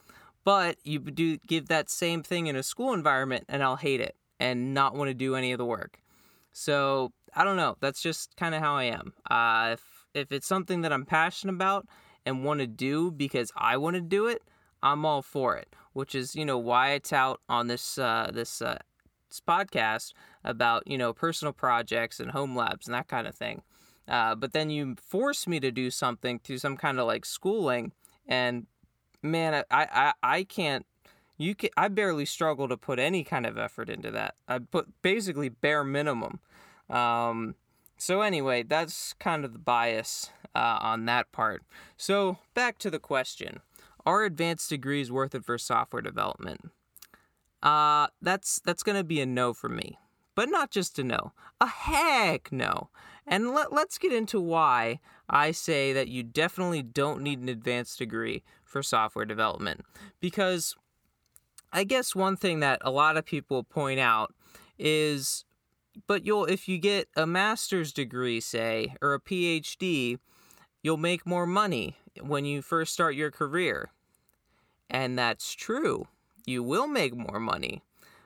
But 0.43 0.77
you 0.83 0.99
do 0.99 1.37
give 1.37 1.67
that 1.67 1.89
same 1.89 2.23
thing 2.23 2.47
in 2.47 2.55
a 2.55 2.63
school 2.63 2.93
environment, 2.93 3.45
and 3.47 3.63
I'll 3.63 3.75
hate 3.75 4.01
it 4.01 4.15
and 4.39 4.73
not 4.73 4.95
want 4.95 5.09
to 5.09 5.13
do 5.13 5.35
any 5.35 5.51
of 5.51 5.59
the 5.59 5.65
work. 5.65 5.99
So 6.51 7.13
I 7.35 7.43
don't 7.43 7.57
know. 7.57 7.77
That's 7.79 8.01
just 8.01 8.35
kind 8.35 8.55
of 8.55 8.61
how 8.61 8.75
I 8.75 8.85
am. 8.85 9.13
Uh, 9.29 9.73
if 9.73 10.07
if 10.13 10.31
it's 10.31 10.47
something 10.47 10.81
that 10.81 10.91
I'm 10.91 11.05
passionate 11.05 11.53
about 11.53 11.87
and 12.25 12.43
want 12.43 12.59
to 12.59 12.67
do 12.67 13.11
because 13.11 13.51
I 13.55 13.77
want 13.77 13.95
to 13.95 14.01
do 14.01 14.27
it, 14.27 14.43
I'm 14.83 15.05
all 15.05 15.21
for 15.21 15.55
it. 15.57 15.75
Which 15.93 16.15
is, 16.15 16.35
you 16.35 16.45
know, 16.45 16.57
why 16.57 16.91
it's 16.91 17.11
out 17.11 17.41
on 17.49 17.67
this 17.67 17.97
uh, 17.97 18.31
this, 18.33 18.61
uh, 18.61 18.77
podcast 19.47 20.13
about 20.43 20.85
you 20.85 20.97
know 20.97 21.13
personal 21.13 21.53
projects 21.53 22.19
and 22.19 22.31
home 22.31 22.55
labs 22.55 22.87
and 22.87 22.93
that 22.93 23.07
kind 23.07 23.27
of 23.27 23.35
thing. 23.35 23.61
Uh, 24.07 24.35
but 24.35 24.51
then 24.51 24.69
you 24.69 24.95
force 25.01 25.47
me 25.47 25.59
to 25.59 25.71
do 25.71 25.89
something 25.89 26.39
through 26.39 26.57
some 26.57 26.75
kind 26.75 26.99
of 26.99 27.07
like 27.07 27.25
schooling, 27.25 27.91
and 28.27 28.67
man, 29.21 29.53
I 29.53 29.63
I, 29.71 30.13
I 30.21 30.43
can't. 30.43 30.85
You 31.37 31.55
can, 31.55 31.71
I 31.75 31.87
barely 31.87 32.25
struggle 32.25 32.67
to 32.67 32.77
put 32.77 32.99
any 32.99 33.23
kind 33.23 33.45
of 33.45 33.57
effort 33.57 33.89
into 33.89 34.11
that. 34.11 34.35
I 34.47 34.59
put 34.59 34.89
basically 35.01 35.49
bare 35.49 35.83
minimum. 35.83 36.39
Um, 36.89 37.55
so 37.97 38.21
anyway, 38.21 38.63
that's 38.63 39.13
kind 39.13 39.45
of 39.45 39.53
the 39.53 39.59
bias 39.59 40.29
uh, 40.55 40.77
on 40.81 41.05
that 41.05 41.31
part. 41.31 41.63
So 41.97 42.37
back 42.53 42.77
to 42.79 42.89
the 42.89 42.99
question: 42.99 43.61
Are 44.05 44.23
advanced 44.23 44.69
degrees 44.69 45.11
worth 45.11 45.35
it 45.35 45.45
for 45.45 45.57
software 45.57 46.01
development? 46.01 46.71
Uh, 47.61 48.07
that's 48.21 48.59
that's 48.65 48.83
gonna 48.83 49.03
be 49.03 49.21
a 49.21 49.25
no 49.25 49.53
for 49.53 49.69
me, 49.69 49.97
but 50.35 50.49
not 50.49 50.71
just 50.71 50.99
a 50.99 51.03
no, 51.03 51.33
a 51.59 51.67
heck 51.67 52.51
no. 52.51 52.89
And 53.27 53.53
let, 53.53 53.71
let's 53.71 53.97
get 53.97 54.11
into 54.11 54.41
why 54.41 54.99
I 55.29 55.51
say 55.51 55.93
that 55.93 56.07
you 56.07 56.23
definitely 56.23 56.81
don't 56.81 57.21
need 57.21 57.39
an 57.39 57.49
advanced 57.49 57.99
degree 57.99 58.43
for 58.63 58.81
software 58.81 59.25
development. 59.25 59.85
Because 60.19 60.75
I 61.71 61.83
guess 61.83 62.15
one 62.15 62.35
thing 62.35 62.59
that 62.61 62.81
a 62.81 62.91
lot 62.91 63.15
of 63.15 63.25
people 63.25 63.63
point 63.63 63.99
out 63.99 64.33
is 64.77 65.45
but 66.07 66.25
you'll 66.25 66.45
if 66.45 66.67
you 66.67 66.77
get 66.77 67.07
a 67.15 67.25
master's 67.25 67.91
degree 67.91 68.39
say 68.39 68.95
or 69.01 69.13
a 69.13 69.19
PhD, 69.19 70.17
you'll 70.81 70.97
make 70.97 71.25
more 71.25 71.45
money 71.45 71.95
when 72.21 72.45
you 72.45 72.61
first 72.61 72.93
start 72.93 73.15
your 73.15 73.31
career. 73.31 73.91
And 74.89 75.17
that's 75.17 75.53
true. 75.53 76.07
You 76.45 76.63
will 76.63 76.87
make 76.87 77.15
more 77.15 77.39
money, 77.39 77.81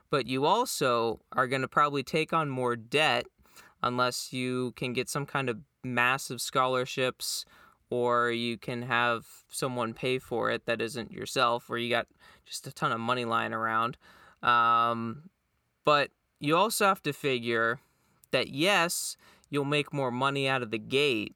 but 0.09 0.25
you 0.27 0.45
also 0.45 1.19
are 1.33 1.47
going 1.47 1.61
to 1.61 1.67
probably 1.67 2.03
take 2.03 2.33
on 2.33 2.49
more 2.49 2.75
debt 2.75 3.27
unless 3.83 4.33
you 4.33 4.73
can 4.75 4.93
get 4.93 5.09
some 5.09 5.25
kind 5.25 5.49
of 5.49 5.59
massive 5.83 6.41
scholarships 6.41 7.45
or 7.89 8.31
you 8.31 8.57
can 8.57 8.81
have 8.81 9.25
someone 9.47 9.93
pay 9.93 10.17
for 10.17 10.49
it 10.49 10.65
that 10.65 10.81
isn't 10.81 11.11
yourself 11.11 11.69
or 11.69 11.77
you 11.77 11.89
got 11.89 12.07
just 12.45 12.65
a 12.65 12.71
ton 12.71 12.91
of 12.91 12.99
money 12.99 13.25
lying 13.25 13.53
around. 13.53 13.97
Um, 14.41 15.29
but 15.83 16.09
you 16.39 16.55
also 16.55 16.85
have 16.85 17.03
to 17.03 17.13
figure 17.13 17.79
that 18.31 18.49
yes, 18.49 19.17
you'll 19.49 19.65
make 19.65 19.93
more 19.93 20.11
money 20.11 20.47
out 20.47 20.61
of 20.61 20.71
the 20.71 20.79
gate, 20.79 21.35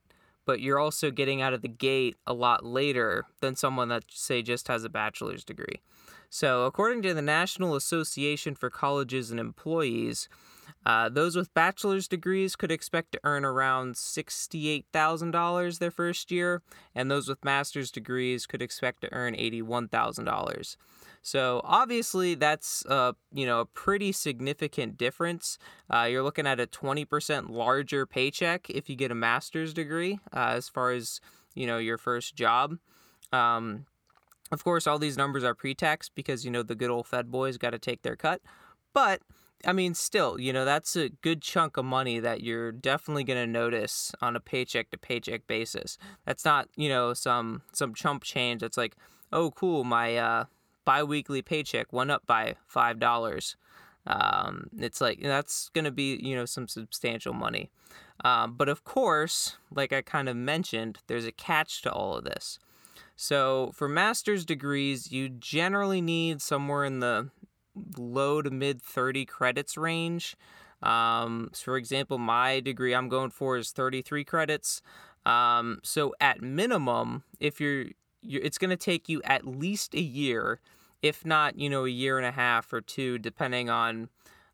but 0.49 0.61
you're 0.61 0.79
also 0.79 1.11
getting 1.11 1.43
out 1.43 1.53
of 1.53 1.61
the 1.61 1.67
gate 1.67 2.15
a 2.25 2.33
lot 2.33 2.65
later 2.65 3.25
than 3.39 3.55
someone 3.55 3.87
that, 3.89 4.03
say, 4.09 4.41
just 4.41 4.67
has 4.67 4.83
a 4.83 4.89
bachelor's 4.89 5.43
degree. 5.43 5.79
So, 6.27 6.65
according 6.65 7.03
to 7.03 7.13
the 7.13 7.21
National 7.21 7.75
Association 7.75 8.55
for 8.55 8.71
Colleges 8.71 9.29
and 9.29 9.39
Employees, 9.39 10.27
uh, 10.85 11.09
those 11.09 11.35
with 11.35 11.53
bachelor's 11.53 12.07
degrees 12.07 12.55
could 12.55 12.71
expect 12.71 13.11
to 13.11 13.19
earn 13.23 13.43
around 13.43 13.95
$68,000 13.95 15.79
their 15.79 15.91
first 15.91 16.31
year, 16.31 16.61
and 16.95 17.11
those 17.11 17.27
with 17.27 17.43
master's 17.43 17.91
degrees 17.91 18.45
could 18.45 18.61
expect 18.61 19.01
to 19.01 19.13
earn 19.13 19.35
$81,000. 19.35 20.75
So 21.21 21.61
obviously 21.63 22.35
that's 22.35 22.85
uh, 22.85 23.13
you 23.33 23.45
know 23.45 23.59
a 23.59 23.65
pretty 23.65 24.11
significant 24.11 24.97
difference. 24.97 25.57
Uh, 25.89 26.07
you're 26.09 26.23
looking 26.23 26.47
at 26.47 26.59
a 26.59 26.67
20% 26.67 27.49
larger 27.49 28.05
paycheck 28.05 28.69
if 28.69 28.89
you 28.89 28.95
get 28.95 29.11
a 29.11 29.15
master's 29.15 29.73
degree 29.73 30.19
uh, 30.33 30.53
as 30.55 30.69
far 30.69 30.91
as 30.91 31.19
you 31.55 31.67
know 31.67 31.77
your 31.77 31.97
first 31.97 32.35
job. 32.35 32.77
Um, 33.31 33.85
of 34.51 34.63
course, 34.63 34.87
all 34.87 34.97
these 34.97 35.17
numbers 35.17 35.43
are 35.43 35.53
pre-tax 35.53 36.09
because 36.09 36.45
you 36.45 36.51
know 36.51 36.63
the 36.63 36.75
good 36.75 36.89
old 36.89 37.05
Fed 37.05 37.29
boys 37.29 37.57
got 37.57 37.71
to 37.71 37.79
take 37.79 38.01
their 38.01 38.15
cut, 38.15 38.41
but 38.93 39.21
I 39.65 39.73
mean, 39.73 39.93
still, 39.93 40.39
you 40.39 40.53
know, 40.53 40.63
that's 40.63 40.95
a 40.95 41.09
good 41.09 41.41
chunk 41.41 41.77
of 41.77 41.85
money 41.85 42.19
that 42.19 42.41
you're 42.41 42.71
definitely 42.71 43.25
going 43.25 43.45
to 43.45 43.51
notice 43.51 44.13
on 44.21 44.35
a 44.35 44.39
paycheck 44.39 44.89
to 44.91 44.97
paycheck 44.97 45.47
basis. 45.47 45.97
That's 46.25 46.45
not, 46.45 46.69
you 46.77 46.87
know, 46.87 47.13
some 47.13 47.61
some 47.73 47.93
chump 47.93 48.23
change 48.23 48.61
that's 48.61 48.77
like, 48.77 48.95
oh, 49.33 49.51
cool, 49.51 49.83
my 49.83 50.17
uh, 50.17 50.45
biweekly 50.85 51.41
paycheck 51.41 51.91
went 51.91 52.11
up 52.11 52.25
by 52.25 52.55
five 52.65 52.99
dollars. 52.99 53.57
Um, 54.07 54.69
it's 54.77 55.01
like 55.01 55.19
that's 55.21 55.69
going 55.69 55.85
to 55.85 55.91
be 55.91 56.19
you 56.23 56.35
know 56.35 56.45
some 56.45 56.67
substantial 56.67 57.33
money. 57.33 57.69
Um, 58.23 58.55
but 58.55 58.69
of 58.69 58.83
course, 58.83 59.57
like 59.73 59.93
I 59.93 60.01
kind 60.01 60.27
of 60.29 60.35
mentioned, 60.35 60.99
there's 61.07 61.25
a 61.25 61.31
catch 61.31 61.81
to 61.83 61.91
all 61.91 62.15
of 62.15 62.23
this. 62.23 62.59
So 63.15 63.71
for 63.73 63.89
master's 63.89 64.45
degrees, 64.45 65.11
you 65.11 65.29
generally 65.29 66.01
need 66.01 66.41
somewhere 66.41 66.85
in 66.85 67.01
the 67.01 67.29
low 67.97 68.41
to 68.41 68.49
mid 68.49 68.81
30 68.81 69.25
credits 69.25 69.77
range. 69.77 70.35
Um, 70.81 71.49
so 71.53 71.65
for 71.65 71.77
example, 71.77 72.17
my 72.17 72.59
degree 72.59 72.93
I'm 72.93 73.09
going 73.09 73.31
for 73.31 73.57
is 73.57 73.71
33 73.71 74.23
credits. 74.23 74.81
Um, 75.25 75.79
so 75.83 76.13
at 76.21 76.41
minimum, 76.41 77.23
if 77.39 77.59
you're, 77.59 77.87
you're 78.21 78.41
it's 78.41 78.57
going 78.57 78.69
to 78.69 78.77
take 78.77 79.09
you 79.09 79.21
at 79.23 79.45
least 79.45 79.93
a 79.93 80.01
year 80.01 80.59
if 81.01 81.25
not, 81.25 81.57
you 81.57 81.69
know, 81.69 81.85
a 81.85 81.89
year 81.89 82.17
and 82.17 82.25
a 82.25 82.31
half 82.31 82.71
or 82.73 82.81
two, 82.81 83.17
depending 83.17 83.69
on 83.69 84.09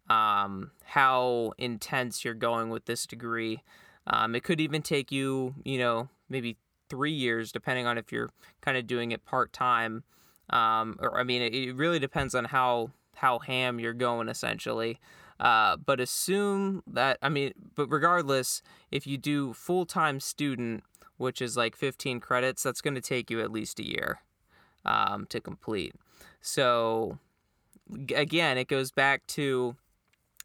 um, 0.10 0.72
how 0.84 1.54
intense 1.58 2.24
you're 2.24 2.34
going 2.34 2.70
with 2.70 2.86
this 2.86 3.06
degree. 3.06 3.64
Um, 4.08 4.36
it 4.36 4.44
could 4.44 4.62
even 4.62 4.82
take 4.82 5.12
you, 5.12 5.56
you 5.64 5.80
know, 5.80 6.10
maybe 6.30 6.58
three 6.90 7.12
years, 7.12 7.52
depending 7.52 7.88
on 7.88 7.98
if 7.98 8.12
you're 8.12 8.30
kind 8.62 8.78
of 8.78 8.86
doing 8.86 9.12
it 9.12 9.26
part 9.26 9.52
time. 9.52 10.04
Um, 10.52 10.98
or 11.00 11.20
I 11.20 11.24
mean, 11.24 11.42
it, 11.42 11.56
it, 11.56 11.76
really 11.76 11.98
depends 11.98 12.36
on 12.36 12.46
how 12.46 12.92
how 13.16 13.40
ham 13.40 13.80
you're 13.80 13.94
going, 13.94 14.30
essentially. 14.30 15.00
Uh, 15.40 15.76
but 15.76 16.00
assume 16.00 16.82
that 16.88 17.18
I 17.22 17.30
mean, 17.30 17.54
but 17.76 17.88
regardless, 17.88 18.62
if 18.92 19.06
you 19.06 19.18
do 19.18 19.54
full 19.54 19.86
time 19.86 20.20
student, 20.20 20.84
which 21.18 21.42
is 21.42 21.58
like 21.58 21.76
15 21.76 22.20
credits, 22.20 22.64
that's 22.64 22.82
going 22.82 22.96
to 22.96 23.02
take 23.02 23.30
you 23.30 23.42
at 23.42 23.52
least 23.52 23.80
a 23.80 23.86
year 23.86 24.20
um, 24.86 25.26
to 25.28 25.42
complete. 25.42 25.94
So 26.42 27.20
again, 28.16 28.58
it 28.58 28.68
goes 28.68 28.92
back 28.92 29.28
to 29.28 29.76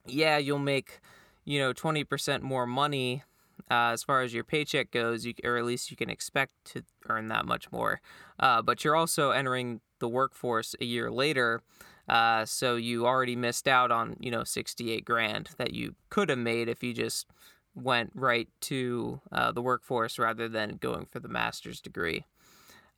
yeah, 0.07 0.39
you'll 0.39 0.59
make 0.59 1.01
you 1.45 1.59
know 1.61 1.73
20% 1.73 2.43
more 2.43 2.67
money 2.67 3.23
uh, 3.71 3.91
as 3.93 4.03
far 4.03 4.23
as 4.23 4.35
your 4.35 4.45
paycheck 4.45 4.91
goes, 4.91 5.25
you, 5.25 5.35
or 5.45 5.57
at 5.57 5.65
least 5.65 5.91
you 5.91 5.97
can 5.97 6.11
expect 6.11 6.53
to 6.65 6.83
earn 7.09 7.29
that 7.29 7.47
much 7.47 7.71
more. 7.71 8.01
Uh, 8.39 8.61
but 8.63 8.85
you're 8.85 8.97
also 8.97 9.31
entering 9.31 9.81
the 10.01 10.09
workforce 10.09 10.75
a 10.81 10.85
year 10.85 11.11
later, 11.11 11.63
uh, 12.11 12.45
so 12.45 12.75
you 12.75 13.07
already 13.07 13.37
missed 13.37 13.69
out 13.69 13.93
on 13.93 14.17
you 14.19 14.33
know 14.33 14.43
68 14.43 15.05
grand 15.05 15.51
that 15.59 15.73
you 15.73 15.95
could 16.11 16.29
have 16.29 16.39
made 16.39 16.69
if 16.69 16.83
you 16.83 16.93
just 16.93 17.29
went 17.77 18.11
right 18.17 18.49
to 18.61 19.21
uh, 19.31 19.53
the 19.53 19.63
workforce 19.63 20.19
rather 20.19 20.49
than 20.49 20.77
going 20.81 21.07
for 21.07 21.21
the 21.21 21.29
master's 21.29 21.81
degree. 21.81 22.27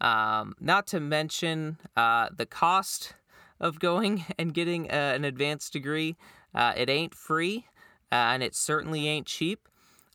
Um, 0.01 0.55
not 0.59 0.87
to 0.89 0.99
mention 0.99 1.77
uh, 1.95 2.31
the 2.35 2.47
cost 2.47 3.13
of 3.61 3.79
going 3.79 4.25
and 4.39 4.55
getting 4.55 4.91
uh, 4.91 5.13
an 5.15 5.27
advanced 5.27 5.75
degree. 5.75 6.17
Uh, 6.55 6.73
it 6.75 6.89
ain't 6.89 7.15
free, 7.15 7.67
uh, 8.11 8.15
and 8.15 8.43
it 8.43 8.55
certainly 8.55 9.09
ain't 9.09 9.27
cheap. 9.27 9.69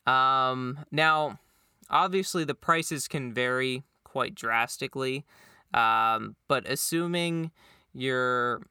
Um, 0.07 0.85
now, 0.91 1.39
obviously, 1.89 2.43
the 2.45 2.55
prices 2.55 3.07
can 3.07 3.31
vary 3.31 3.83
quite 4.03 4.33
drastically, 4.33 5.23
um, 5.71 6.35
but 6.47 6.67
assuming 6.67 7.51
you're 7.93 8.61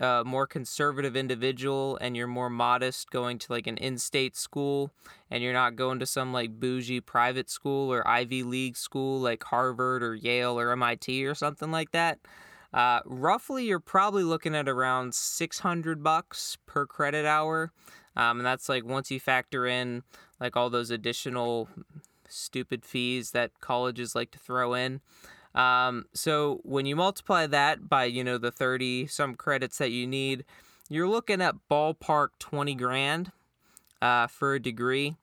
a 0.00 0.24
more 0.24 0.46
conservative 0.46 1.14
individual 1.14 1.98
and 2.00 2.16
you're 2.16 2.26
more 2.26 2.50
modest 2.50 3.10
going 3.10 3.38
to 3.38 3.52
like 3.52 3.66
an 3.66 3.76
in-state 3.76 4.36
school 4.36 4.90
and 5.30 5.42
you're 5.42 5.52
not 5.52 5.76
going 5.76 5.98
to 5.98 6.06
some 6.06 6.32
like 6.32 6.58
bougie 6.58 7.00
private 7.00 7.50
school 7.50 7.92
or 7.92 8.06
Ivy 8.08 8.42
League 8.42 8.76
school 8.76 9.20
like 9.20 9.44
Harvard 9.44 10.02
or 10.02 10.14
Yale 10.14 10.58
or 10.58 10.72
MIT 10.72 11.26
or 11.26 11.34
something 11.34 11.70
like 11.70 11.90
that, 11.90 12.18
uh, 12.72 13.00
roughly 13.04 13.66
you're 13.66 13.80
probably 13.80 14.22
looking 14.22 14.54
at 14.54 14.68
around 14.68 15.14
600 15.14 16.02
bucks 16.02 16.56
per 16.66 16.86
credit 16.86 17.26
hour. 17.26 17.72
Um, 18.16 18.38
and 18.38 18.46
that's 18.46 18.68
like 18.68 18.84
once 18.84 19.10
you 19.10 19.20
factor 19.20 19.66
in 19.66 20.02
like 20.40 20.56
all 20.56 20.70
those 20.70 20.90
additional 20.90 21.68
stupid 22.28 22.84
fees 22.84 23.32
that 23.32 23.60
colleges 23.60 24.14
like 24.14 24.30
to 24.30 24.38
throw 24.38 24.74
in. 24.74 25.00
Um, 25.54 26.06
so 26.14 26.60
when 26.64 26.86
you 26.86 26.96
multiply 26.96 27.46
that 27.46 27.88
by, 27.88 28.04
you 28.04 28.22
know, 28.22 28.38
the 28.38 28.52
30 28.52 29.06
some 29.06 29.34
credits 29.34 29.78
that 29.78 29.90
you 29.90 30.06
need, 30.06 30.44
you're 30.88 31.08
looking 31.08 31.40
at 31.40 31.56
ballpark 31.70 32.28
20 32.38 32.74
grand 32.74 33.32
uh, 34.00 34.26
for 34.26 34.54
a 34.54 34.62
degree. 34.62 35.16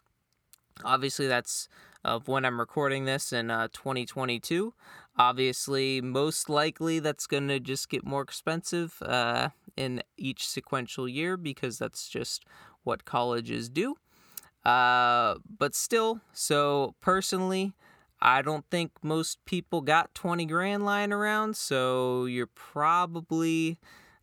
Obviously, 0.84 1.28
that's 1.28 1.68
of 2.08 2.28
when 2.28 2.46
I'm 2.46 2.60
recording 2.60 3.06
this 3.06 3.34
in 3.34 3.52
uh, 3.52 3.68
2022. 3.74 4.74
Obviously, 5.18 6.00
most 6.00 6.50
likely 6.50 7.00
that's 7.00 7.28
going 7.28 7.48
to 7.50 7.60
just 7.60 7.90
get 7.90 8.06
more 8.06 8.22
expensive 8.22 9.02
uh, 9.02 9.50
in 9.76 10.02
each 10.16 10.48
sequential 10.48 11.08
year 11.08 11.36
because 11.36 11.78
that's 11.78 12.08
just 12.08 12.46
what 12.84 13.04
colleges 13.04 13.68
do. 13.68 13.96
Uh, 14.64 15.36
but 15.58 15.76
still, 15.76 16.22
so 16.34 16.96
personally, 17.02 17.74
I 18.20 18.42
don't 18.42 18.66
think 18.70 18.92
most 19.04 19.44
people 19.46 19.82
got 19.82 20.14
20 20.16 20.46
grand 20.46 20.86
lying 20.86 21.12
around, 21.12 21.56
so 21.56 22.26
you're 22.26 22.48
probably 22.48 23.78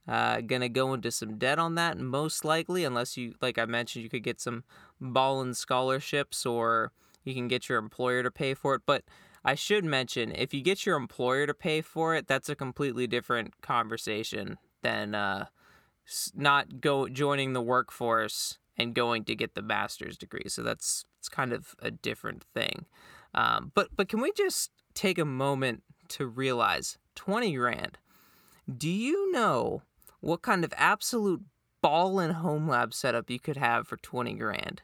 uh, 0.08 0.40
gonna 0.40 0.68
go 0.68 0.92
into 0.94 1.10
some 1.10 1.38
debt 1.38 1.58
on 1.58 1.76
that, 1.76 1.98
most 1.98 2.44
likely, 2.44 2.84
unless 2.84 3.16
you, 3.16 3.34
like 3.40 3.58
I 3.58 3.66
mentioned, 3.66 4.02
you 4.02 4.10
could 4.10 4.24
get 4.24 4.40
some 4.40 4.64
ballin 5.00 5.54
scholarships 5.54 6.44
or 6.44 6.92
you 7.24 7.34
can 7.34 7.48
get 7.48 7.68
your 7.68 7.78
employer 7.78 8.22
to 8.22 8.30
pay 8.30 8.54
for 8.54 8.74
it. 8.74 8.82
But 8.84 9.04
I 9.44 9.54
should 9.54 9.84
mention, 9.84 10.32
if 10.34 10.54
you 10.54 10.62
get 10.62 10.86
your 10.86 10.96
employer 10.96 11.46
to 11.46 11.54
pay 11.54 11.80
for 11.80 12.14
it, 12.14 12.26
that's 12.26 12.48
a 12.48 12.54
completely 12.54 13.06
different 13.06 13.60
conversation 13.60 14.58
than 14.82 15.14
uh, 15.14 15.46
not 16.34 16.80
go 16.80 17.08
joining 17.08 17.52
the 17.52 17.62
workforce 17.62 18.58
and 18.76 18.94
going 18.94 19.24
to 19.24 19.34
get 19.34 19.54
the 19.54 19.62
master's 19.62 20.16
degree. 20.16 20.48
So 20.48 20.62
that's 20.62 21.04
it's 21.18 21.28
kind 21.28 21.52
of 21.52 21.74
a 21.80 21.90
different 21.90 22.44
thing. 22.54 22.86
Um, 23.34 23.72
but 23.74 23.88
but 23.96 24.08
can 24.08 24.20
we 24.20 24.32
just 24.32 24.70
take 24.94 25.18
a 25.18 25.24
moment 25.24 25.82
to 26.08 26.26
realize 26.26 26.98
20 27.16 27.54
grand? 27.54 27.98
Do 28.76 28.88
you 28.88 29.32
know 29.32 29.82
what 30.20 30.42
kind 30.42 30.64
of 30.64 30.72
absolute 30.76 31.42
ball 31.82 32.18
and 32.18 32.34
home 32.34 32.68
lab 32.68 32.94
setup 32.94 33.28
you 33.28 33.38
could 33.38 33.56
have 33.56 33.86
for 33.86 33.96
20 33.96 34.34
grand? 34.34 34.82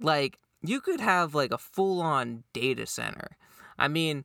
Like 0.00 0.38
you 0.62 0.80
could 0.80 1.00
have 1.00 1.34
like 1.34 1.52
a 1.52 1.58
full 1.58 2.00
on 2.00 2.44
data 2.52 2.86
center. 2.86 3.36
I 3.78 3.88
mean, 3.88 4.24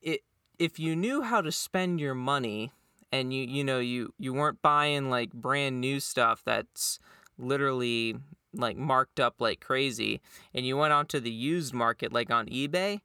it 0.00 0.20
if 0.58 0.78
you 0.78 0.94
knew 0.94 1.22
how 1.22 1.40
to 1.40 1.52
spend 1.52 2.00
your 2.00 2.14
money 2.14 2.72
and 3.12 3.32
you 3.32 3.44
you 3.44 3.64
know 3.64 3.78
you 3.80 4.12
you 4.18 4.32
weren't 4.32 4.62
buying 4.62 5.10
like 5.10 5.32
brand 5.32 5.80
new 5.80 6.00
stuff 6.00 6.42
that's 6.44 6.98
literally 7.38 8.16
like 8.54 8.76
marked 8.76 9.20
up 9.20 9.36
like 9.40 9.60
crazy 9.60 10.20
and 10.54 10.66
you 10.66 10.76
went 10.76 10.92
onto 10.92 11.20
the 11.20 11.30
used 11.30 11.74
market 11.74 12.12
like 12.12 12.30
on 12.30 12.46
eBay, 12.46 13.00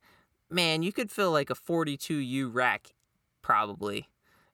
man, 0.49 0.83
you 0.83 0.91
could 0.93 1.11
fill 1.11 1.31
like 1.31 1.49
a 1.49 1.55
42U 1.55 2.49
rack 2.53 2.93
probably. 3.41 4.09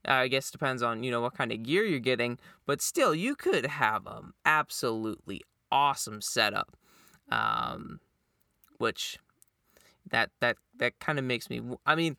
Uh, 0.07 0.13
I 0.13 0.27
guess 0.29 0.49
depends 0.49 0.81
on, 0.81 1.03
you 1.03 1.11
know, 1.11 1.21
what 1.21 1.35
kind 1.35 1.51
of 1.51 1.63
gear 1.63 1.83
you're 1.83 1.99
getting, 1.99 2.39
but 2.65 2.81
still 2.81 3.13
you 3.13 3.35
could 3.35 3.65
have 3.65 4.07
an 4.07 4.31
absolutely 4.45 5.41
awesome 5.71 6.21
setup. 6.21 6.75
Um 7.29 7.99
which 8.77 9.19
that 10.09 10.31
that 10.39 10.57
that 10.77 10.99
kind 10.99 11.19
of 11.19 11.25
makes 11.25 11.49
me 11.49 11.61
I 11.85 11.95
mean, 11.95 12.17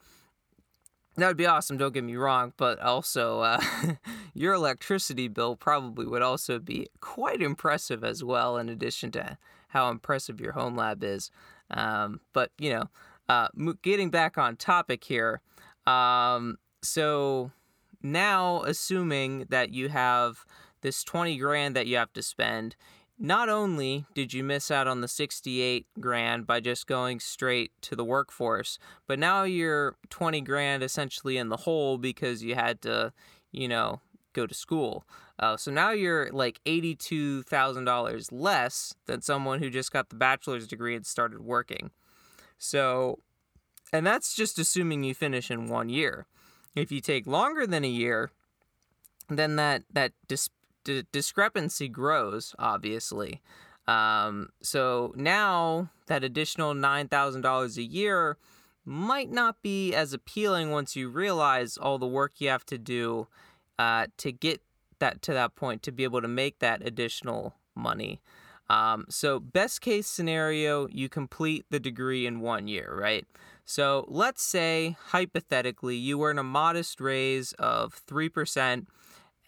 that 1.16 1.26
would 1.26 1.36
be 1.36 1.46
awesome, 1.46 1.76
don't 1.76 1.92
get 1.92 2.04
me 2.04 2.16
wrong, 2.16 2.52
but 2.56 2.78
also 2.80 3.40
uh, 3.40 3.60
your 4.34 4.54
electricity 4.54 5.28
bill 5.28 5.56
probably 5.56 6.06
would 6.06 6.22
also 6.22 6.58
be 6.58 6.88
quite 7.00 7.42
impressive 7.42 8.04
as 8.04 8.22
well, 8.22 8.56
in 8.56 8.68
addition 8.68 9.10
to 9.12 9.38
how 9.68 9.90
impressive 9.90 10.40
your 10.40 10.52
home 10.52 10.76
lab 10.76 11.02
is. 11.02 11.30
Um, 11.70 12.20
but, 12.32 12.50
you 12.58 12.70
know, 12.70 12.84
uh, 13.28 13.48
getting 13.82 14.10
back 14.10 14.38
on 14.38 14.56
topic 14.56 15.04
here. 15.04 15.40
Um, 15.86 16.58
so 16.82 17.52
now, 18.02 18.62
assuming 18.62 19.46
that 19.50 19.72
you 19.72 19.88
have 19.88 20.44
this 20.80 21.04
20 21.04 21.36
grand 21.36 21.76
that 21.76 21.86
you 21.86 21.96
have 21.96 22.12
to 22.14 22.22
spend, 22.22 22.76
not 23.22 23.50
only 23.50 24.06
did 24.14 24.32
you 24.32 24.42
miss 24.42 24.70
out 24.70 24.88
on 24.88 25.02
the 25.02 25.08
68 25.08 25.86
grand 26.00 26.46
by 26.46 26.58
just 26.58 26.86
going 26.86 27.20
straight 27.20 27.70
to 27.82 27.94
the 27.94 28.04
workforce, 28.04 28.78
but 29.06 29.18
now 29.18 29.42
you're 29.42 29.96
20 30.08 30.40
grand 30.40 30.82
essentially 30.82 31.36
in 31.36 31.50
the 31.50 31.58
hole 31.58 31.98
because 31.98 32.42
you 32.42 32.54
had 32.54 32.80
to, 32.80 33.12
you 33.52 33.68
know, 33.68 34.00
go 34.32 34.46
to 34.46 34.54
school. 34.54 35.04
Uh, 35.38 35.56
so 35.58 35.70
now 35.70 35.90
you're 35.90 36.30
like 36.32 36.60
$82,000 36.64 38.28
less 38.32 38.94
than 39.04 39.20
someone 39.20 39.58
who 39.58 39.68
just 39.68 39.92
got 39.92 40.08
the 40.08 40.16
bachelor's 40.16 40.66
degree 40.66 40.96
and 40.96 41.04
started 41.04 41.40
working. 41.40 41.90
So, 42.56 43.18
and 43.92 44.06
that's 44.06 44.34
just 44.34 44.58
assuming 44.58 45.04
you 45.04 45.14
finish 45.14 45.50
in 45.50 45.68
one 45.68 45.90
year. 45.90 46.26
If 46.74 46.90
you 46.90 47.00
take 47.00 47.26
longer 47.26 47.66
than 47.66 47.84
a 47.84 47.88
year, 47.88 48.30
then 49.28 49.56
that 49.56 49.82
that 49.92 50.12
dis- 50.28 50.50
d- 50.84 51.04
discrepancy 51.12 51.88
grows, 51.88 52.54
obviously. 52.58 53.40
Um, 53.86 54.50
so 54.62 55.12
now 55.16 55.90
that 56.06 56.22
additional 56.22 56.74
$9,000 56.74 57.76
a 57.76 57.82
year 57.82 58.36
might 58.84 59.30
not 59.30 59.62
be 59.62 59.94
as 59.94 60.12
appealing 60.12 60.70
once 60.70 60.96
you 60.96 61.08
realize 61.08 61.76
all 61.76 61.98
the 61.98 62.06
work 62.06 62.34
you 62.38 62.48
have 62.48 62.64
to 62.66 62.78
do 62.78 63.26
uh, 63.78 64.06
to 64.18 64.32
get 64.32 64.60
that 64.98 65.22
to 65.22 65.32
that 65.32 65.54
point 65.54 65.82
to 65.82 65.92
be 65.92 66.04
able 66.04 66.20
to 66.20 66.28
make 66.28 66.58
that 66.58 66.86
additional 66.86 67.54
money. 67.74 68.20
Um, 68.68 69.06
so, 69.08 69.40
best 69.40 69.80
case 69.80 70.06
scenario, 70.06 70.86
you 70.88 71.08
complete 71.08 71.64
the 71.70 71.80
degree 71.80 72.24
in 72.24 72.40
one 72.40 72.68
year, 72.68 72.94
right? 72.96 73.26
So, 73.64 74.04
let's 74.06 74.42
say 74.42 74.96
hypothetically 75.06 75.96
you 75.96 76.22
earn 76.22 76.38
a 76.38 76.44
modest 76.44 77.00
raise 77.00 77.52
of 77.54 78.00
3% 78.06 78.86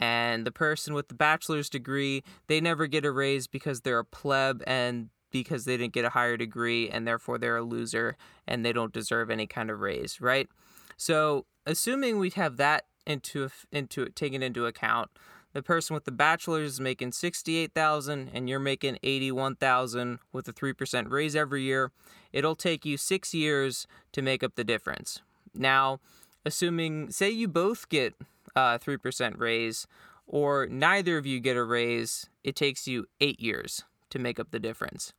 and 0.03 0.45
the 0.45 0.51
person 0.51 0.95
with 0.95 1.07
the 1.07 1.15
bachelor's 1.15 1.71
degree 1.71 2.25
they 2.49 2.61
never 2.61 2.89
get 2.89 3.05
a 3.05 3.13
raise 3.13 3.47
because 3.47 3.83
they're 3.83 4.01
a 4.01 4.05
pleb 4.05 4.61
and 4.67 5.11
because 5.31 5.65
they 5.65 5.77
didn't 5.77 5.93
get 5.93 6.05
a 6.05 6.11
higher 6.11 6.37
degree 6.37 6.91
and 6.91 7.07
therefore 7.07 7.39
they're 7.39 7.59
a 7.59 7.63
loser 7.63 8.17
and 8.47 8.67
they 8.67 8.73
don't 8.73 8.93
deserve 8.93 9.31
any 9.31 9.47
kind 9.47 9.71
of 9.71 9.79
raise 9.79 10.21
right? 10.21 10.49
So 10.97 11.47
assuming 11.67 12.19
we 12.19 12.31
have 12.31 12.57
that 12.57 12.87
into 13.07 13.49
into 13.71 14.09
taken 14.09 14.43
into 14.43 14.67
account 14.67 15.09
the 15.53 15.63
person 15.63 15.95
with 15.95 16.05
the 16.05 16.11
bachelor's 16.11 16.73
is 16.73 16.81
making 16.81 17.13
68,000 17.13 18.31
and 18.33 18.49
you're 18.49 18.59
making 18.59 18.99
81,000 19.03 20.19
with 20.33 20.49
a 20.49 20.53
3% 20.53 21.11
raise 21.11 21.37
every 21.37 21.63
year 21.63 21.93
it'll 22.33 22.57
take 22.57 22.85
you 22.85 22.97
6 22.97 23.35
years 23.35 23.87
to 24.11 24.23
make 24.23 24.43
up 24.43 24.57
the 24.57 24.65
difference. 24.65 25.21
Now 25.55 26.01
assuming 26.45 27.11
say 27.11 27.31
you 27.31 27.47
both 27.47 27.89
get 27.89 28.15
uh, 28.57 28.79
3% 28.79 29.39
raise, 29.39 29.87
or 30.27 30.67
neither 30.67 31.19
of 31.19 31.27
you 31.27 31.41
get 31.41 31.57
a 31.57 31.65
raise, 31.65 32.29
it 32.45 32.57
takes 32.57 32.87
you 32.87 33.07
eight 33.21 33.41
years 33.41 33.85
to 34.11 34.19
make 34.19 34.39
up 34.39 34.51
the 34.51 34.61
difference. 34.61 35.13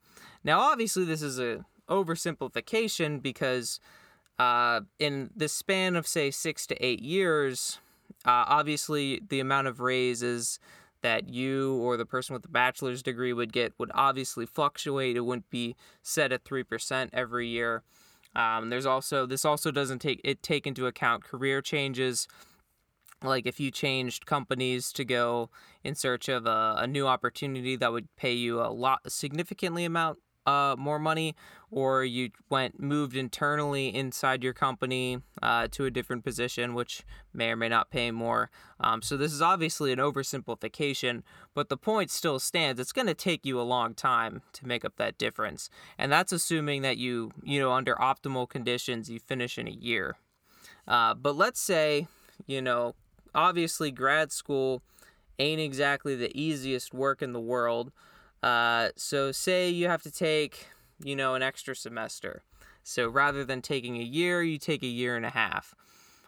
Now, 0.43 0.60
obviously, 0.60 1.06
this 1.06 1.22
is 1.22 1.39
a 1.39 1.65
oversimplification 1.89 3.22
because 3.22 3.80
uh, 4.39 4.82
in 5.00 5.30
the 5.36 5.48
span 5.48 5.96
of 5.96 6.08
say 6.08 6.32
six 6.32 6.65
to 6.67 6.86
eight 6.86 7.02
years, 7.02 7.80
uh, 8.26 8.46
obviously 8.48 9.22
the 9.28 9.39
amount 9.39 9.67
of 9.67 9.80
raises 9.80 10.60
that 11.02 11.28
you 11.28 11.76
or 11.76 11.98
the 11.98 12.06
person 12.06 12.34
with 12.34 12.41
the 12.41 12.50
bachelor's 12.50 13.04
degree 13.04 13.34
would 13.34 13.52
get 13.52 13.74
would 13.78 13.91
obviously 13.93 14.46
fluctuate. 14.46 15.17
It 15.17 15.22
wouldn't 15.22 15.50
be 15.50 15.76
set 16.02 16.32
at 16.32 16.46
three 16.46 16.63
percent 16.63 17.10
every 17.13 17.48
year. 17.48 17.84
Um, 18.36 18.69
there's 18.69 18.86
also 18.86 19.26
this 19.26 19.46
also 19.46 19.69
doesn't 19.69 20.00
take 20.00 20.22
it 20.24 20.41
take 20.41 20.65
into 20.65 20.88
account 20.88 21.24
career 21.24 21.62
changes 21.62 22.28
like 23.23 23.45
if 23.45 23.59
you 23.59 23.71
changed 23.71 24.25
companies 24.25 24.91
to 24.93 25.05
go 25.05 25.49
in 25.83 25.95
search 25.95 26.29
of 26.29 26.45
a, 26.45 26.75
a 26.79 26.88
new 26.88 27.07
opportunity 27.07 27.75
that 27.75 27.91
would 27.91 28.13
pay 28.15 28.33
you 28.33 28.62
a 28.62 28.69
lot 28.69 28.99
significantly 29.12 29.86
amount 29.86 30.19
uh, 30.45 30.75
more 30.77 30.99
money 30.99 31.36
or 31.71 32.03
you 32.03 32.29
went 32.49 32.79
moved 32.79 33.15
internally 33.15 33.93
inside 33.93 34.43
your 34.43 34.53
company 34.53 35.19
uh, 35.41 35.67
to 35.71 35.86
a 35.86 35.91
different 35.91 36.23
position 36.23 36.73
which 36.73 37.03
may 37.33 37.49
or 37.49 37.55
may 37.55 37.69
not 37.69 37.89
pay 37.89 38.12
more. 38.12 38.49
Um, 38.79 39.01
so 39.01 39.15
this 39.17 39.31
is 39.31 39.41
obviously 39.41 39.91
an 39.91 39.99
oversimplification 39.99 41.23
but 41.53 41.69
the 41.69 41.77
point 41.77 42.12
still 42.12 42.39
stands. 42.39 42.79
It's 42.79 42.91
going 42.91 43.07
to 43.07 43.13
take 43.13 43.45
you 43.45 43.59
a 43.59 43.63
long 43.63 43.93
time 43.93 44.41
to 44.53 44.67
make 44.67 44.83
up 44.83 44.97
that 44.97 45.17
difference. 45.17 45.69
And 45.97 46.12
that's 46.12 46.31
assuming 46.31 46.81
that 46.81 46.97
you 46.97 47.31
you 47.43 47.59
know 47.59 47.71
under 47.71 47.95
optimal 47.95 48.49
conditions 48.49 49.09
you 49.09 49.19
finish 49.19 49.57
in 49.57 49.67
a 49.67 49.71
year. 49.71 50.15
Uh, 50.88 51.13
but 51.13 51.36
let's 51.36 51.62
say 51.62 52.07
you 52.45 52.62
know 52.62 52.95
obviously 53.36 53.91
grad 53.91 54.32
school 54.32 54.82
ain't 55.39 55.62
exactly 55.62 56.15
the 56.15 56.32
easiest 56.39 56.93
work 56.93 57.22
in 57.22 57.34
the 57.34 57.39
world. 57.39 57.91
Uh, 58.41 58.89
so 58.96 59.32
say 59.32 59.69
you 59.69 59.88
have 59.88 60.04
to 60.04 60.12
take, 60.12 60.67
you 61.04 61.15
know, 61.15 61.36
an 61.36 61.41
extra 61.41 61.76
semester. 61.76 62.43
So 62.84 63.08
rather 63.08 63.46
than 63.46 63.62
taking 63.62 63.98
a 63.98 64.04
year, 64.04 64.43
you 64.43 64.58
take 64.58 64.84
a 64.84 64.88
year 64.88 65.15
and 65.15 65.26
a 65.26 65.30
half. 65.30 65.74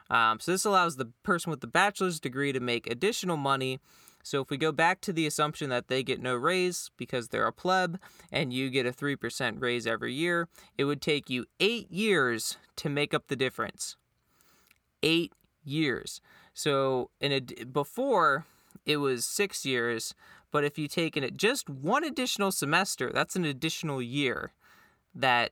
Um, 0.10 0.40
so 0.40 0.52
this 0.52 0.66
allows 0.66 0.96
the 0.96 1.12
person 1.24 1.50
with 1.50 1.62
the 1.62 1.68
bachelor's 1.68 2.20
degree 2.20 2.54
to 2.54 2.60
make 2.60 2.90
additional 2.90 3.38
money. 3.38 3.80
So 4.24 4.42
if 4.42 4.50
we 4.50 4.58
go 4.58 4.72
back 4.72 5.02
to 5.02 5.14
the 5.14 5.28
assumption 5.28 5.70
that 5.70 5.88
they 5.88 6.02
get 6.02 6.22
no 6.22 6.36
raise 6.36 6.90
because 6.98 7.28
they're 7.28 7.48
a 7.48 7.54
pleb 7.54 8.00
and 8.32 8.52
you 8.52 8.70
get 8.70 8.86
a 8.86 8.92
3% 8.92 9.62
raise 9.62 9.86
every 9.86 10.14
year, 10.14 10.48
it 10.78 10.86
would 10.86 11.02
take 11.02 11.30
you 11.30 11.46
eight 11.60 11.92
years 11.92 12.58
to 12.78 12.90
make 12.90 13.14
up 13.14 13.28
the 13.28 13.36
difference. 13.36 13.98
Eight 15.04 15.34
years. 15.64 16.22
So 16.56 17.12
in 17.20 17.32
a, 17.34 17.42
before 17.66 18.46
it 18.86 18.98
was 18.98 19.26
six 19.26 19.66
years, 19.66 20.16
but 20.52 20.64
if 20.64 20.80
you 20.80 20.88
take 20.88 21.18
it 21.18 21.38
just 21.38 21.70
one 21.70 22.06
additional 22.06 22.52
semester, 22.52 23.12
that's 23.14 23.36
an 23.36 23.44
additional 23.44 24.02
year 24.02 24.54
that, 25.14 25.52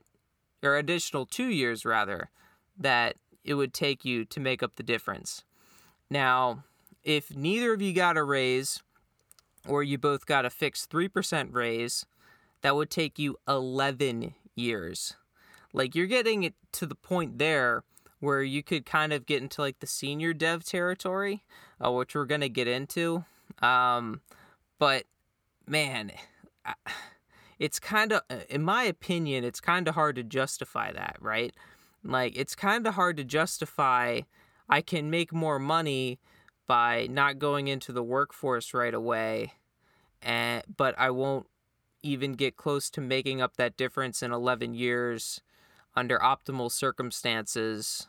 or 0.62 0.76
additional 0.76 1.26
two 1.26 1.48
years 1.48 1.84
rather, 1.84 2.30
that 2.78 3.16
it 3.44 3.54
would 3.54 3.74
take 3.74 4.04
you 4.04 4.24
to 4.24 4.40
make 4.40 4.62
up 4.62 4.76
the 4.76 4.82
difference. 4.82 5.44
Now, 6.08 6.64
if 7.02 7.36
neither 7.36 7.74
of 7.74 7.82
you 7.82 7.92
got 7.92 8.16
a 8.16 8.24
raise, 8.24 8.82
or 9.68 9.82
you 9.82 9.98
both 9.98 10.24
got 10.24 10.46
a 10.46 10.50
fixed 10.50 10.90
3% 10.90 11.52
raise, 11.52 12.06
that 12.62 12.76
would 12.76 12.90
take 12.90 13.18
you 13.18 13.36
11 13.46 14.34
years. 14.56 15.16
Like 15.74 15.94
you're 15.94 16.06
getting 16.06 16.44
it 16.44 16.54
to 16.72 16.86
the 16.86 16.94
point 16.94 17.38
there 17.38 17.84
where 18.24 18.42
you 18.42 18.62
could 18.62 18.86
kind 18.86 19.12
of 19.12 19.26
get 19.26 19.42
into 19.42 19.60
like 19.60 19.80
the 19.80 19.86
senior 19.86 20.32
dev 20.32 20.64
territory, 20.64 21.44
uh, 21.84 21.90
which 21.92 22.14
we're 22.14 22.24
gonna 22.24 22.48
get 22.48 22.66
into. 22.66 23.24
Um, 23.62 24.20
but 24.78 25.04
man, 25.66 26.12
it's 27.58 27.78
kind 27.78 28.12
of, 28.12 28.22
in 28.48 28.62
my 28.62 28.84
opinion, 28.84 29.44
it's 29.44 29.60
kind 29.60 29.88
of 29.88 29.94
hard 29.94 30.16
to 30.16 30.22
justify 30.22 30.92
that, 30.92 31.16
right? 31.20 31.54
Like 32.02 32.36
it's 32.36 32.54
kind 32.54 32.86
of 32.86 32.94
hard 32.94 33.16
to 33.16 33.24
justify. 33.24 34.20
I 34.68 34.80
can 34.80 35.10
make 35.10 35.32
more 35.32 35.58
money 35.58 36.18
by 36.66 37.06
not 37.10 37.38
going 37.38 37.68
into 37.68 37.92
the 37.92 38.02
workforce 38.02 38.74
right 38.74 38.94
away, 38.94 39.52
and 40.22 40.62
but 40.76 40.98
I 40.98 41.10
won't 41.10 41.46
even 42.02 42.34
get 42.34 42.56
close 42.56 42.90
to 42.90 43.00
making 43.00 43.40
up 43.40 43.56
that 43.56 43.76
difference 43.76 44.22
in 44.22 44.30
11 44.30 44.74
years 44.74 45.40
under 45.96 46.18
optimal 46.18 46.70
circumstances. 46.70 48.08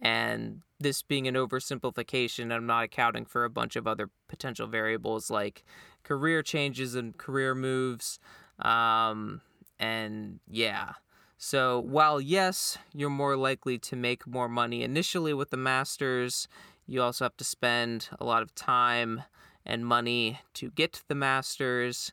And 0.00 0.62
this 0.78 1.02
being 1.02 1.26
an 1.26 1.34
oversimplification, 1.34 2.52
I'm 2.52 2.66
not 2.66 2.84
accounting 2.84 3.24
for 3.24 3.44
a 3.44 3.50
bunch 3.50 3.76
of 3.76 3.86
other 3.86 4.10
potential 4.28 4.66
variables 4.66 5.30
like 5.30 5.64
career 6.02 6.42
changes 6.42 6.94
and 6.94 7.16
career 7.16 7.54
moves. 7.54 8.18
Um, 8.58 9.40
and 9.78 10.40
yeah. 10.48 10.92
So, 11.38 11.80
while 11.80 12.20
yes, 12.20 12.78
you're 12.94 13.10
more 13.10 13.36
likely 13.36 13.78
to 13.78 13.96
make 13.96 14.26
more 14.26 14.48
money 14.48 14.82
initially 14.82 15.34
with 15.34 15.50
the 15.50 15.58
masters, 15.58 16.48
you 16.86 17.02
also 17.02 17.24
have 17.24 17.36
to 17.36 17.44
spend 17.44 18.08
a 18.18 18.24
lot 18.24 18.42
of 18.42 18.54
time 18.54 19.22
and 19.66 19.84
money 19.84 20.40
to 20.54 20.70
get 20.70 21.02
the 21.08 21.14
masters. 21.14 22.12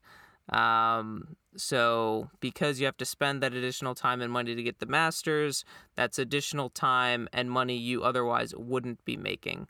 Um, 0.50 1.38
so, 1.56 2.30
because 2.40 2.80
you 2.80 2.86
have 2.86 2.98
to 2.98 3.06
spend 3.06 3.42
that 3.42 3.54
additional 3.54 3.96
time 3.96 4.22
and 4.22 4.32
money 4.32 4.56
to 4.56 4.64
get 4.64 4.80
the 4.80 4.86
masters, 4.86 5.64
that's 5.96 6.20
additional 6.20 6.70
time 6.70 7.28
and 7.32 7.52
money 7.52 7.78
you 7.78 8.04
otherwise 8.04 8.54
wouldn't 8.56 9.04
be 9.06 9.18
making. 9.18 9.68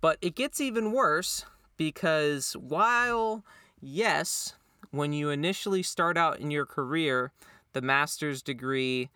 But 0.00 0.18
it 0.22 0.34
gets 0.34 0.60
even 0.60 0.92
worse 0.92 1.44
because 1.76 2.54
while, 2.54 3.44
yes, 3.80 4.54
when 4.90 5.12
you 5.12 5.30
initially 5.30 5.82
start 5.82 6.16
out 6.16 6.40
in 6.40 6.50
your 6.50 6.66
career, 6.66 7.32
the 7.72 7.82
master's 7.82 8.42
degree 8.42 9.10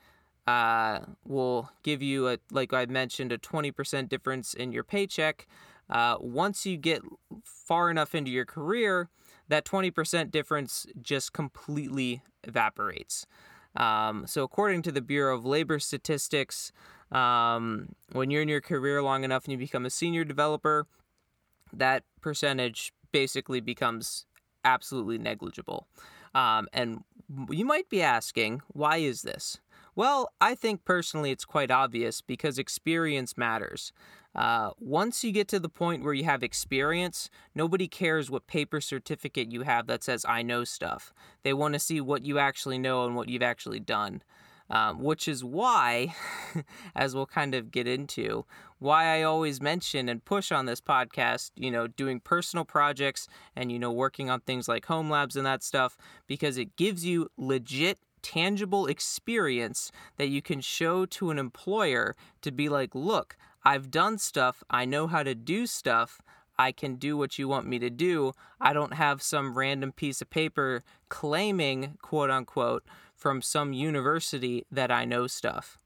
uh, 0.46 1.00
will 1.26 1.70
give 1.82 2.02
you 2.02 2.28
a 2.28 2.38
like 2.50 2.72
I 2.72 2.84
mentioned 2.86 3.32
a 3.32 3.38
20% 3.38 4.08
difference 4.08 4.54
in 4.54 4.72
your 4.72 4.84
paycheck. 4.84 5.46
Uh, 5.88 6.16
once 6.20 6.64
you 6.66 6.76
get 6.76 7.02
far 7.42 7.90
enough 7.90 8.14
into 8.14 8.30
your 8.30 8.44
career, 8.44 9.08
that 9.48 9.64
20% 9.64 10.30
difference 10.30 10.86
just 11.00 11.32
completely 11.32 12.22
evaporates. 12.44 13.26
Um, 13.76 14.26
so, 14.26 14.44
according 14.44 14.82
to 14.82 14.92
the 14.92 15.02
Bureau 15.02 15.36
of 15.36 15.44
Labor 15.44 15.78
Statistics, 15.78 16.72
um, 17.10 17.94
when 18.12 18.30
you're 18.30 18.42
in 18.42 18.48
your 18.48 18.60
career 18.60 19.02
long 19.02 19.24
enough 19.24 19.44
and 19.44 19.52
you 19.52 19.58
become 19.58 19.84
a 19.84 19.90
senior 19.90 20.24
developer, 20.24 20.86
that 21.72 22.04
percentage 22.20 22.92
basically 23.10 23.60
becomes 23.60 24.26
absolutely 24.64 25.18
negligible. 25.18 25.86
Um, 26.34 26.68
and 26.72 27.04
you 27.50 27.64
might 27.64 27.88
be 27.88 28.02
asking, 28.02 28.62
why 28.68 28.98
is 28.98 29.22
this? 29.22 29.60
Well, 29.96 30.32
I 30.40 30.56
think 30.56 30.84
personally 30.84 31.30
it's 31.30 31.44
quite 31.44 31.70
obvious 31.70 32.20
because 32.20 32.58
experience 32.58 33.36
matters. 33.36 33.92
Uh, 34.34 34.70
once 34.80 35.22
you 35.22 35.30
get 35.30 35.46
to 35.48 35.60
the 35.60 35.68
point 35.68 36.02
where 36.02 36.14
you 36.14 36.24
have 36.24 36.42
experience, 36.42 37.30
nobody 37.54 37.86
cares 37.86 38.30
what 38.30 38.46
paper 38.46 38.80
certificate 38.80 39.52
you 39.52 39.62
have 39.62 39.86
that 39.86 40.02
says 40.02 40.24
I 40.28 40.42
know 40.42 40.64
stuff. 40.64 41.12
They 41.42 41.52
want 41.52 41.74
to 41.74 41.80
see 41.80 42.00
what 42.00 42.24
you 42.24 42.38
actually 42.38 42.78
know 42.78 43.06
and 43.06 43.14
what 43.14 43.28
you've 43.28 43.42
actually 43.42 43.80
done. 43.80 44.22
Um, 44.70 45.02
which 45.02 45.28
is 45.28 45.44
why, 45.44 46.14
as 46.96 47.14
we'll 47.14 47.26
kind 47.26 47.54
of 47.54 47.70
get 47.70 47.86
into, 47.86 48.46
why 48.78 49.14
I 49.14 49.22
always 49.22 49.60
mention 49.60 50.08
and 50.08 50.24
push 50.24 50.50
on 50.50 50.64
this 50.64 50.80
podcast, 50.80 51.50
you 51.54 51.70
know, 51.70 51.86
doing 51.86 52.18
personal 52.18 52.64
projects 52.64 53.28
and, 53.54 53.70
you 53.70 53.78
know, 53.78 53.92
working 53.92 54.30
on 54.30 54.40
things 54.40 54.66
like 54.66 54.86
home 54.86 55.10
labs 55.10 55.36
and 55.36 55.44
that 55.44 55.62
stuff, 55.62 55.98
because 56.26 56.56
it 56.56 56.76
gives 56.76 57.04
you 57.04 57.28
legit 57.36 57.98
tangible 58.22 58.86
experience 58.86 59.92
that 60.16 60.28
you 60.28 60.40
can 60.40 60.62
show 60.62 61.04
to 61.04 61.30
an 61.30 61.38
employer 61.38 62.16
to 62.40 62.50
be 62.50 62.70
like, 62.70 62.94
look, 62.94 63.36
I've 63.64 63.90
done 63.90 64.18
stuff, 64.18 64.62
I 64.68 64.84
know 64.84 65.06
how 65.06 65.22
to 65.22 65.34
do 65.34 65.66
stuff. 65.66 66.20
I 66.56 66.70
can 66.70 66.96
do 66.96 67.16
what 67.16 67.38
you 67.38 67.48
want 67.48 67.66
me 67.66 67.78
to 67.80 67.90
do. 67.90 68.32
I 68.60 68.72
don't 68.72 68.94
have 68.94 69.22
some 69.22 69.58
random 69.58 69.90
piece 69.90 70.22
of 70.22 70.30
paper 70.30 70.84
claiming, 71.08 71.98
quote 72.00 72.30
unquote, 72.30 72.84
from 73.16 73.42
some 73.42 73.72
university 73.72 74.64
that 74.70 74.90
I 74.90 75.04
know 75.04 75.26
stuff. 75.26 75.78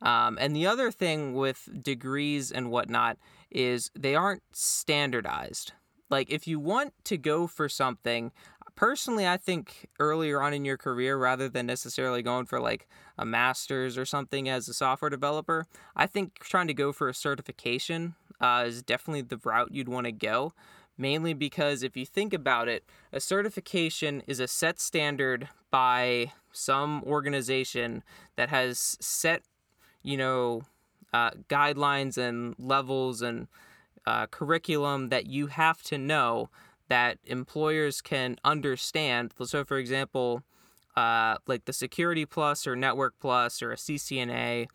Um, 0.00 0.38
and 0.40 0.54
the 0.54 0.66
other 0.66 0.90
thing 0.90 1.34
with 1.34 1.68
degrees 1.82 2.50
and 2.50 2.70
whatnot 2.70 3.18
is 3.50 3.90
they 3.94 4.14
aren't 4.14 4.42
standardized. 4.52 5.72
Like, 6.10 6.30
if 6.30 6.46
you 6.46 6.58
want 6.58 6.94
to 7.04 7.18
go 7.18 7.46
for 7.46 7.68
something, 7.68 8.32
personally, 8.78 9.26
I 9.26 9.36
think 9.36 9.88
earlier 9.98 10.40
on 10.40 10.54
in 10.54 10.64
your 10.64 10.76
career, 10.76 11.18
rather 11.18 11.48
than 11.48 11.66
necessarily 11.66 12.22
going 12.22 12.46
for 12.46 12.60
like 12.60 12.86
a 13.18 13.26
master's 13.26 13.98
or 13.98 14.04
something 14.04 14.48
as 14.48 14.68
a 14.68 14.72
software 14.72 15.10
developer, 15.10 15.66
I 15.96 16.06
think 16.06 16.38
trying 16.38 16.68
to 16.68 16.74
go 16.74 16.92
for 16.92 17.08
a 17.08 17.14
certification 17.14 18.14
uh, 18.40 18.62
is 18.68 18.80
definitely 18.84 19.22
the 19.22 19.40
route 19.42 19.74
you'd 19.74 19.88
want 19.88 20.04
to 20.04 20.12
go. 20.12 20.52
Mainly 20.96 21.34
because 21.34 21.82
if 21.82 21.96
you 21.96 22.06
think 22.06 22.32
about 22.32 22.68
it, 22.68 22.84
a 23.12 23.18
certification 23.18 24.22
is 24.28 24.38
a 24.38 24.46
set 24.46 24.78
standard 24.78 25.48
by 25.72 26.30
some 26.52 27.02
organization 27.02 28.04
that 28.36 28.48
has 28.48 28.96
set, 29.00 29.42
you 30.04 30.16
know, 30.16 30.62
uh, 31.12 31.30
guidelines 31.48 32.16
and 32.16 32.54
levels 32.60 33.22
and 33.22 33.48
uh, 34.06 34.26
curriculum 34.26 35.08
that 35.08 35.26
you 35.26 35.48
have 35.48 35.82
to 35.82 35.98
know 35.98 36.48
that 36.88 37.18
employers 37.24 38.00
can 38.00 38.36
understand. 38.44 39.32
So, 39.44 39.64
for 39.64 39.78
example, 39.78 40.42
uh, 40.96 41.36
like 41.46 41.64
the 41.64 41.72
Security 41.72 42.24
Plus 42.24 42.66
or 42.66 42.74
Network 42.74 43.14
Plus 43.20 43.62
or 43.62 43.72
a 43.72 43.76
CCNA 43.76 44.66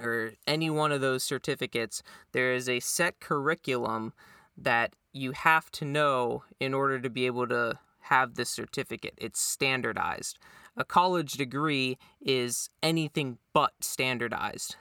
or 0.00 0.32
any 0.46 0.70
one 0.70 0.92
of 0.92 1.00
those 1.00 1.22
certificates, 1.22 2.02
there 2.32 2.52
is 2.52 2.68
a 2.68 2.80
set 2.80 3.20
curriculum 3.20 4.12
that 4.56 4.94
you 5.12 5.32
have 5.32 5.70
to 5.72 5.84
know 5.84 6.44
in 6.58 6.74
order 6.74 7.00
to 7.00 7.10
be 7.10 7.26
able 7.26 7.46
to 7.48 7.78
have 8.02 8.34
this 8.34 8.50
certificate. 8.50 9.14
It's 9.16 9.40
standardized. 9.40 10.38
A 10.76 10.84
college 10.84 11.32
degree 11.32 11.98
is 12.20 12.70
anything 12.82 13.38
but 13.52 13.72
standardized 13.80 14.76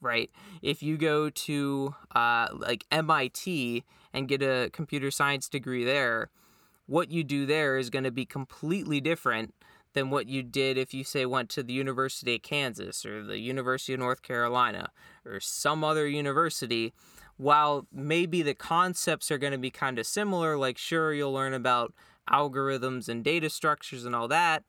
right? 0.00 0.30
If 0.62 0.82
you 0.82 0.96
go 0.96 1.30
to 1.30 1.94
uh, 2.14 2.48
like 2.52 2.84
MIT 2.90 3.84
and 4.12 4.28
get 4.28 4.42
a 4.42 4.70
computer 4.72 5.10
science 5.10 5.48
degree 5.48 5.84
there, 5.84 6.30
what 6.86 7.10
you 7.10 7.22
do 7.22 7.46
there 7.46 7.78
is 7.78 7.90
going 7.90 8.04
to 8.04 8.10
be 8.10 8.26
completely 8.26 9.00
different 9.00 9.54
than 9.92 10.10
what 10.10 10.28
you 10.28 10.42
did 10.42 10.78
if 10.78 10.94
you 10.94 11.04
say 11.04 11.26
went 11.26 11.48
to 11.50 11.62
the 11.62 11.72
University 11.72 12.36
of 12.36 12.42
Kansas 12.42 13.04
or 13.04 13.24
the 13.24 13.38
University 13.38 13.94
of 13.94 14.00
North 14.00 14.22
Carolina 14.22 14.90
or 15.24 15.40
some 15.40 15.82
other 15.82 16.06
university. 16.06 16.92
While 17.36 17.86
maybe 17.92 18.42
the 18.42 18.54
concepts 18.54 19.30
are 19.30 19.38
going 19.38 19.52
to 19.52 19.58
be 19.58 19.70
kind 19.70 19.98
of 19.98 20.06
similar, 20.06 20.56
like 20.58 20.78
sure 20.78 21.12
you'll 21.12 21.32
learn 21.32 21.54
about 21.54 21.94
algorithms 22.30 23.08
and 23.08 23.24
data 23.24 23.50
structures 23.50 24.04
and 24.04 24.14
all 24.14 24.28
that, 24.28 24.64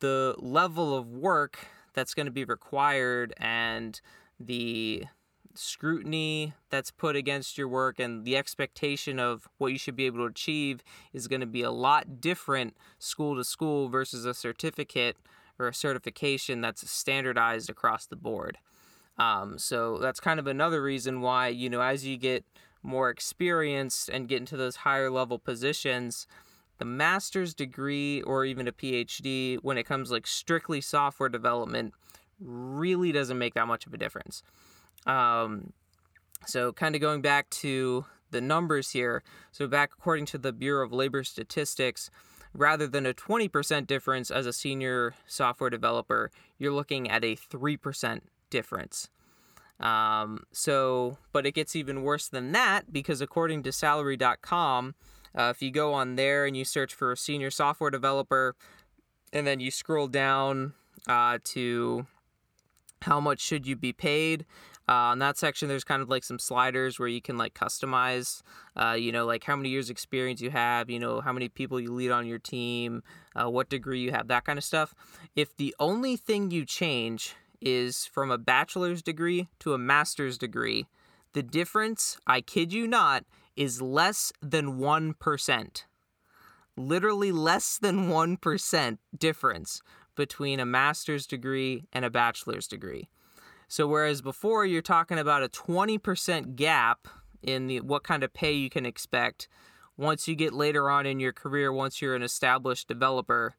the 0.00 0.34
level 0.38 0.96
of 0.96 1.06
work 1.08 1.66
that's 1.94 2.14
going 2.14 2.26
to 2.26 2.32
be 2.32 2.44
required 2.44 3.32
and 3.36 4.00
the 4.40 5.04
scrutiny 5.58 6.54
that's 6.70 6.90
put 6.90 7.16
against 7.16 7.58
your 7.58 7.68
work 7.68 7.98
and 7.98 8.24
the 8.24 8.36
expectation 8.36 9.18
of 9.18 9.48
what 9.58 9.72
you 9.72 9.78
should 9.78 9.96
be 9.96 10.06
able 10.06 10.18
to 10.18 10.24
achieve 10.24 10.82
is 11.12 11.28
going 11.28 11.40
to 11.40 11.46
be 11.46 11.62
a 11.62 11.70
lot 11.70 12.20
different 12.20 12.76
school 12.98 13.36
to 13.36 13.44
school 13.44 13.88
versus 13.88 14.24
a 14.24 14.34
certificate 14.34 15.16
or 15.58 15.68
a 15.68 15.74
certification 15.74 16.60
that's 16.60 16.90
standardized 16.90 17.70
across 17.70 18.06
the 18.06 18.16
board. 18.16 18.58
Um, 19.18 19.58
so 19.58 19.98
that's 19.98 20.20
kind 20.20 20.40
of 20.40 20.46
another 20.46 20.82
reason 20.82 21.20
why, 21.20 21.48
you 21.48 21.68
know, 21.68 21.82
as 21.82 22.06
you 22.06 22.16
get 22.16 22.44
more 22.82 23.10
experienced 23.10 24.08
and 24.08 24.28
get 24.28 24.38
into 24.38 24.56
those 24.56 24.76
higher 24.76 25.10
level 25.10 25.38
positions, 25.38 26.26
the 26.78 26.84
master's 26.84 27.54
degree 27.54 28.22
or 28.22 28.44
even 28.44 28.66
a 28.66 28.72
PhD, 28.72 29.58
when 29.62 29.78
it 29.78 29.84
comes 29.84 30.10
like 30.10 30.26
strictly 30.26 30.80
software 30.80 31.28
development, 31.28 31.94
really 32.40 33.12
doesn't 33.12 33.38
make 33.38 33.54
that 33.54 33.68
much 33.68 33.86
of 33.86 33.94
a 33.94 33.98
difference. 33.98 34.42
Um, 35.06 35.72
so, 36.46 36.72
kind 36.72 36.94
of 36.94 37.00
going 37.00 37.22
back 37.22 37.48
to 37.50 38.04
the 38.30 38.40
numbers 38.40 38.90
here. 38.90 39.22
So, 39.52 39.66
back 39.66 39.92
according 39.98 40.26
to 40.26 40.38
the 40.38 40.52
Bureau 40.52 40.84
of 40.84 40.92
Labor 40.92 41.24
Statistics, 41.24 42.10
rather 42.54 42.86
than 42.86 43.06
a 43.06 43.14
20% 43.14 43.86
difference 43.86 44.30
as 44.30 44.46
a 44.46 44.52
senior 44.52 45.14
software 45.26 45.70
developer, 45.70 46.30
you're 46.58 46.72
looking 46.72 47.10
at 47.10 47.24
a 47.24 47.36
3% 47.36 48.20
difference. 48.50 49.08
Um, 49.80 50.44
so, 50.52 51.18
but 51.32 51.46
it 51.46 51.52
gets 51.52 51.74
even 51.74 52.02
worse 52.02 52.28
than 52.28 52.52
that 52.52 52.92
because 52.92 53.20
according 53.20 53.64
to 53.64 53.72
salary.com, 53.72 54.94
uh, 55.36 55.52
if 55.54 55.62
you 55.62 55.70
go 55.70 55.94
on 55.94 56.16
there 56.16 56.44
and 56.44 56.56
you 56.56 56.64
search 56.64 56.94
for 56.94 57.12
a 57.12 57.16
senior 57.16 57.50
software 57.50 57.90
developer, 57.90 58.54
and 59.32 59.46
then 59.46 59.60
you 59.60 59.70
scroll 59.70 60.06
down 60.06 60.74
uh, 61.08 61.38
to 61.42 62.06
how 63.02 63.18
much 63.18 63.40
should 63.40 63.66
you 63.66 63.74
be 63.74 63.92
paid 63.92 64.44
uh, 64.88 65.12
on 65.12 65.18
that 65.18 65.38
section 65.38 65.68
there's 65.68 65.84
kind 65.84 66.02
of 66.02 66.08
like 66.08 66.24
some 66.24 66.38
sliders 66.38 66.98
where 66.98 67.08
you 67.08 67.20
can 67.20 67.36
like 67.36 67.54
customize 67.54 68.42
uh, 68.76 68.92
you 68.92 69.12
know 69.12 69.24
like 69.24 69.44
how 69.44 69.56
many 69.56 69.68
years 69.68 69.90
experience 69.90 70.40
you 70.40 70.50
have 70.50 70.90
you 70.90 70.98
know 70.98 71.20
how 71.20 71.32
many 71.32 71.48
people 71.48 71.80
you 71.80 71.92
lead 71.92 72.10
on 72.10 72.26
your 72.26 72.38
team 72.38 73.02
uh, 73.34 73.48
what 73.48 73.68
degree 73.68 74.00
you 74.00 74.10
have 74.10 74.28
that 74.28 74.44
kind 74.44 74.58
of 74.58 74.64
stuff 74.64 74.94
if 75.34 75.56
the 75.56 75.74
only 75.78 76.16
thing 76.16 76.50
you 76.50 76.64
change 76.64 77.34
is 77.60 78.06
from 78.06 78.30
a 78.30 78.38
bachelor's 78.38 79.02
degree 79.02 79.48
to 79.58 79.74
a 79.74 79.78
master's 79.78 80.36
degree 80.36 80.86
the 81.32 81.42
difference 81.42 82.18
i 82.26 82.40
kid 82.40 82.72
you 82.72 82.86
not 82.86 83.24
is 83.54 83.82
less 83.82 84.32
than 84.40 84.78
1% 84.78 85.84
literally 86.76 87.32
less 87.32 87.78
than 87.78 88.08
1% 88.08 88.98
difference 89.18 89.82
between 90.14 90.60
a 90.60 90.66
master's 90.66 91.26
degree 91.26 91.84
and 91.92 92.04
a 92.04 92.10
bachelor's 92.10 92.66
degree. 92.66 93.08
So 93.72 93.86
whereas 93.86 94.20
before 94.20 94.66
you're 94.66 94.82
talking 94.82 95.18
about 95.18 95.42
a 95.42 95.48
20% 95.48 96.56
gap 96.56 97.08
in 97.42 97.68
the 97.68 97.80
what 97.80 98.04
kind 98.04 98.22
of 98.22 98.34
pay 98.34 98.52
you 98.52 98.68
can 98.68 98.84
expect 98.84 99.48
once 99.96 100.28
you 100.28 100.34
get 100.34 100.52
later 100.52 100.90
on 100.90 101.06
in 101.06 101.20
your 101.20 101.32
career 101.32 101.72
once 101.72 102.02
you're 102.02 102.14
an 102.14 102.22
established 102.22 102.86
developer 102.86 103.54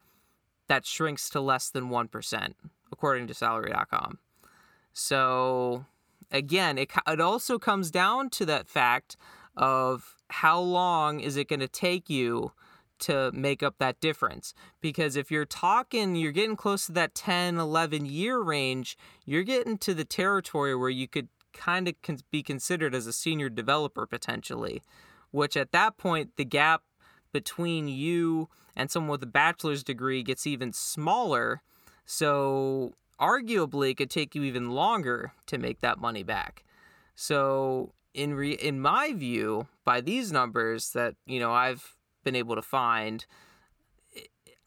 that 0.68 0.86
shrinks 0.86 1.32
to 1.32 1.42
less 1.42 1.72
than 1.72 1.90
1% 1.90 2.54
according 2.92 3.26
to 3.26 3.34
salary.com. 3.34 4.20
So 4.94 5.88
again, 6.30 6.78
it 6.78 6.92
it 7.08 7.20
also 7.20 7.58
comes 7.58 7.90
down 7.90 8.30
to 8.38 8.46
that 8.46 8.68
fact 8.68 9.18
of 9.58 10.18
how 10.30 10.60
long 10.60 11.22
is 11.22 11.38
it 11.38 11.50
going 11.50 11.60
to 11.60 11.68
take 11.68 12.08
you 12.08 12.52
to 13.04 13.32
make 13.34 13.64
up 13.64 13.76
that 13.78 14.00
difference. 14.00 14.54
Because 14.82 15.16
if 15.16 15.32
you're 15.32 15.46
talking 15.46 16.16
you're 16.16 16.32
getting 16.32 16.56
close 16.56 16.86
to 16.88 16.92
that 16.92 17.16
10 17.16 17.58
11 17.58 18.06
year 18.06 18.40
range 18.40 18.98
you're 19.26 19.44
getting 19.44 19.78
to 19.78 19.94
the 19.94 20.06
territory 20.06 20.76
where 20.76 20.90
you 20.90 21.08
could 21.08 21.30
kind 21.54 21.88
of 21.88 21.96
be 22.32 22.42
considered 22.42 22.96
as 22.96 23.06
a 23.06 23.14
senior 23.14 23.50
developer 23.50 24.06
potentially 24.06 24.82
which 25.32 25.56
at 25.58 25.72
that 25.72 25.98
point 25.98 26.32
the 26.38 26.46
gap 26.46 26.84
between 27.34 27.88
you 27.88 28.48
and 28.76 28.90
someone 28.90 29.12
with 29.12 29.24
a 29.24 29.28
bachelor's 29.28 29.84
degree 29.84 30.24
gets 30.24 30.48
even 30.48 30.72
smaller. 30.72 31.62
So 32.06 32.94
arguably 33.20 33.92
it 33.92 33.98
could 33.98 34.10
take 34.10 34.36
you 34.36 34.44
even 34.44 34.72
longer 34.72 35.34
to 35.48 35.58
make 35.58 35.82
that 35.82 36.00
money 36.00 36.24
back. 36.24 36.64
So 37.16 37.94
in 38.14 38.36
re- 38.36 38.54
in 38.54 38.80
my 38.80 39.12
view 39.14 39.68
by 39.84 40.00
these 40.00 40.32
numbers 40.32 40.92
that 40.92 41.16
you 41.26 41.40
know 41.40 41.52
I've 41.52 41.96
been 42.24 42.36
able 42.36 42.56
to 42.56 42.62
find 42.62 43.26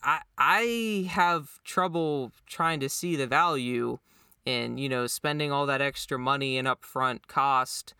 I 0.02 0.20
I 0.38 1.08
have 1.10 1.62
trouble 1.64 2.32
trying 2.46 2.80
to 2.80 2.88
see 2.88 3.16
the 3.16 3.26
value 3.26 3.98
in 4.44 4.78
you 4.78 4.88
know 4.88 5.06
spending 5.06 5.52
all 5.52 5.66
that 5.66 5.80
extra 5.80 6.18
money 6.18 6.56
and 6.58 6.68
upfront 6.68 7.26
cost 7.26 7.94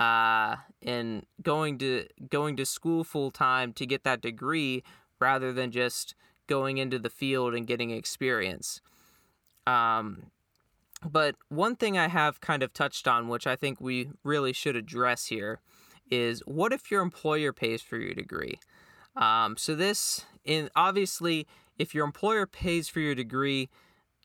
uh 0.00 0.56
and 0.82 1.24
going 1.42 1.78
to 1.78 2.06
going 2.28 2.56
to 2.56 2.66
school 2.66 3.04
full 3.04 3.30
time 3.30 3.72
to 3.74 3.86
get 3.86 4.02
that 4.04 4.20
degree 4.20 4.82
rather 5.20 5.52
than 5.52 5.70
just 5.70 6.14
going 6.46 6.78
into 6.78 6.98
the 6.98 7.10
field 7.10 7.54
and 7.54 7.66
getting 7.66 7.90
experience 7.90 8.80
um 9.66 10.30
but 11.04 11.36
one 11.48 11.76
thing 11.76 11.98
I 11.98 12.08
have 12.08 12.40
kind 12.40 12.62
of 12.62 12.72
touched 12.72 13.06
on, 13.06 13.28
which 13.28 13.46
I 13.46 13.56
think 13.56 13.80
we 13.80 14.10
really 14.22 14.52
should 14.52 14.76
address 14.76 15.26
here, 15.26 15.60
is 16.10 16.42
what 16.46 16.72
if 16.72 16.90
your 16.90 17.02
employer 17.02 17.52
pays 17.52 17.82
for 17.82 17.96
your 17.96 18.14
degree? 18.14 18.58
Um, 19.16 19.56
so 19.56 19.74
this, 19.74 20.24
in 20.44 20.70
obviously, 20.74 21.46
if 21.78 21.94
your 21.94 22.04
employer 22.04 22.46
pays 22.46 22.88
for 22.88 23.00
your 23.00 23.14
degree, 23.14 23.68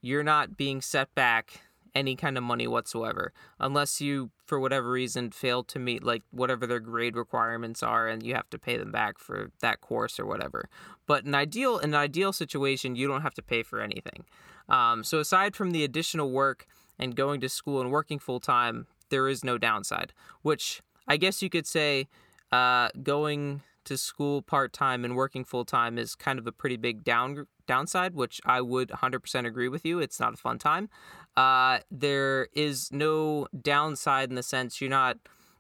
you're 0.02 0.24
not 0.24 0.58
being 0.58 0.82
set 0.82 1.14
back 1.16 1.62
any 1.96 2.16
kind 2.16 2.38
of 2.38 2.44
money 2.44 2.68
whatsoever, 2.68 3.34
unless 3.60 4.00
you, 4.00 4.30
for 4.46 4.60
whatever 4.60 4.92
reason, 4.92 5.32
fail 5.32 5.64
to 5.64 5.80
meet 5.80 6.04
like 6.04 6.22
whatever 6.32 6.68
their 6.68 6.80
grade 6.80 7.16
requirements 7.16 7.82
are, 7.82 8.08
and 8.08 8.24
you 8.24 8.36
have 8.36 8.50
to 8.50 8.60
pay 8.60 8.78
them 8.78 8.92
back 8.92 9.18
for 9.18 9.52
that 9.62 9.82
course 9.82 10.20
or 10.20 10.26
whatever. 10.26 10.70
But 11.08 11.26
in 11.26 11.34
ideal, 11.34 11.80
an 11.80 11.96
ideal 11.96 12.32
situation, 12.32 12.96
you 12.96 13.08
don't 13.08 13.22
have 13.22 13.34
to 13.36 13.42
pay 13.42 13.64
for 13.64 13.82
anything. 13.82 14.26
Um, 14.68 15.04
so 15.04 15.20
aside 15.20 15.56
from 15.56 15.72
the 15.72 15.84
additional 15.84 16.32
work 16.32 16.68
and 17.00 17.16
going 17.16 17.42
to 17.42 17.50
school 17.50 17.82
and 17.82 17.92
working 17.92 18.20
full 18.20 18.40
time, 18.40 18.86
there 19.10 19.28
is 19.28 19.44
no 19.44 19.58
downside. 19.58 20.14
Which 20.44 20.82
I 21.08 21.18
guess 21.18 21.42
you 21.42 21.50
could 21.50 21.66
say, 21.66 22.08
uh, 22.52 22.90
going 23.02 23.62
to 23.86 23.98
school 23.98 24.42
part 24.42 24.74
time 24.74 25.06
and 25.06 25.16
working 25.16 25.44
full 25.44 25.66
time 25.66 25.98
is 25.98 26.16
kind 26.16 26.40
of 26.40 26.48
a 26.48 26.52
pretty 26.52 26.78
big 26.78 27.04
down 27.04 27.48
downside. 27.68 28.16
Which 28.16 28.42
I 28.46 28.62
would 28.62 28.90
100% 28.90 29.46
agree 29.46 29.70
with 29.70 29.86
you. 29.86 30.00
It's 30.00 30.20
not 30.20 30.34
a 30.34 30.38
fun 30.38 30.60
time. 30.60 30.90
Uh, 31.36 31.80
there 31.90 32.48
is 32.54 32.92
no 32.92 33.48
downside 33.62 34.30
in 34.30 34.36
the 34.36 34.44
sense 34.44 34.82
you're 34.82 34.90
not, 34.90 35.18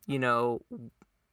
you 0.07 0.19
know, 0.19 0.61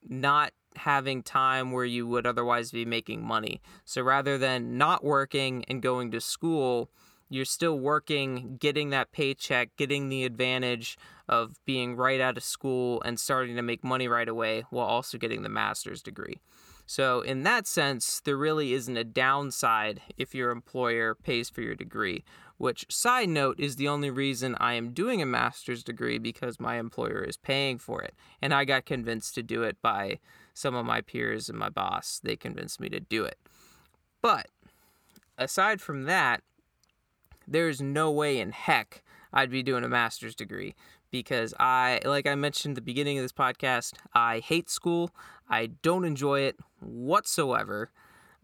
not 0.09 0.53
having 0.77 1.23
time 1.23 1.73
where 1.73 1.85
you 1.85 2.07
would 2.07 2.27
otherwise 2.27 2.71
be 2.71 2.85
making 2.85 3.27
money. 3.27 3.61
So 3.85 4.03
rather 4.03 4.39
than 4.39 4.77
not 4.79 5.03
working 5.03 5.65
and 5.69 5.83
going 5.83 6.11
to 6.11 6.21
school, 6.21 6.91
you're 7.29 7.45
still 7.45 7.79
working, 7.79 8.57
getting 8.61 8.91
that 8.91 9.13
paycheck, 9.13 9.71
getting 9.77 10.09
the 10.09 10.25
advantage 10.25 10.97
of 11.29 11.57
being 11.65 11.97
right 11.97 12.21
out 12.21 12.37
of 12.37 12.45
school 12.45 13.03
and 13.05 13.19
starting 13.19 13.57
to 13.57 13.63
make 13.63 13.83
money 13.83 14.07
right 14.07 14.29
away 14.29 14.65
while 14.71 14.87
also 14.87 15.19
getting 15.19 15.43
the 15.43 15.49
master's 15.49 16.03
degree. 16.03 16.41
So, 16.89 17.21
in 17.21 17.43
that 17.43 17.67
sense, 17.67 18.21
there 18.21 18.37
really 18.37 18.73
isn't 18.73 18.97
a 18.97 19.03
downside 19.03 20.01
if 20.17 20.37
your 20.37 20.53
employer 20.53 21.17
pays 21.17 21.51
for 21.51 21.61
your 21.61 21.75
degree, 21.75 22.25
which, 22.59 22.87
side 22.89 23.29
note, 23.29 23.59
is 23.59 23.75
the 23.75 23.89
only 23.89 24.09
reason 24.09 24.57
I 24.61 24.75
am 24.75 24.93
doing 24.93 25.21
a 25.21 25.27
master's 25.27 25.83
degree 25.83 26.19
because 26.19 26.61
my 26.61 26.77
employer 26.77 27.25
is 27.25 27.37
paying 27.37 27.79
for 27.79 28.03
it. 28.03 28.15
And 28.41 28.55
I 28.55 28.65
got 28.65 28.87
convinced 28.87 29.35
to 29.35 29.43
do 29.43 29.65
it 29.65 29.83
by 29.83 30.21
some 30.55 30.77
of 30.77 30.87
my 30.87 31.01
peers 31.01 31.49
and 31.49 31.59
my 31.59 31.69
boss. 31.69 32.21
They 32.23 32.37
convinced 32.37 32.81
me 32.81 32.89
to 32.91 33.01
do 33.01 33.25
it. 33.25 33.39
But 34.23 34.47
aside 35.37 35.81
from 35.81 36.05
that, 36.05 36.43
there's 37.49 37.81
no 37.81 38.13
way 38.13 38.39
in 38.39 38.53
heck 38.53 39.03
I'd 39.33 39.51
be 39.51 39.65
doing 39.65 39.83
a 39.83 39.89
master's 39.89 40.37
degree 40.37 40.77
because 41.11 41.53
I, 41.59 42.01
like 42.05 42.27
I 42.27 42.37
mentioned 42.37 42.73
at 42.73 42.77
the 42.77 42.83
beginning 42.83 43.19
of 43.19 43.25
this 43.25 43.33
podcast, 43.33 43.95
I 44.15 44.39
hate 44.39 44.71
school. 44.71 45.11
I 45.49 45.67
don't 45.83 46.05
enjoy 46.05 46.41
it 46.41 46.57
whatsoever. 46.87 47.91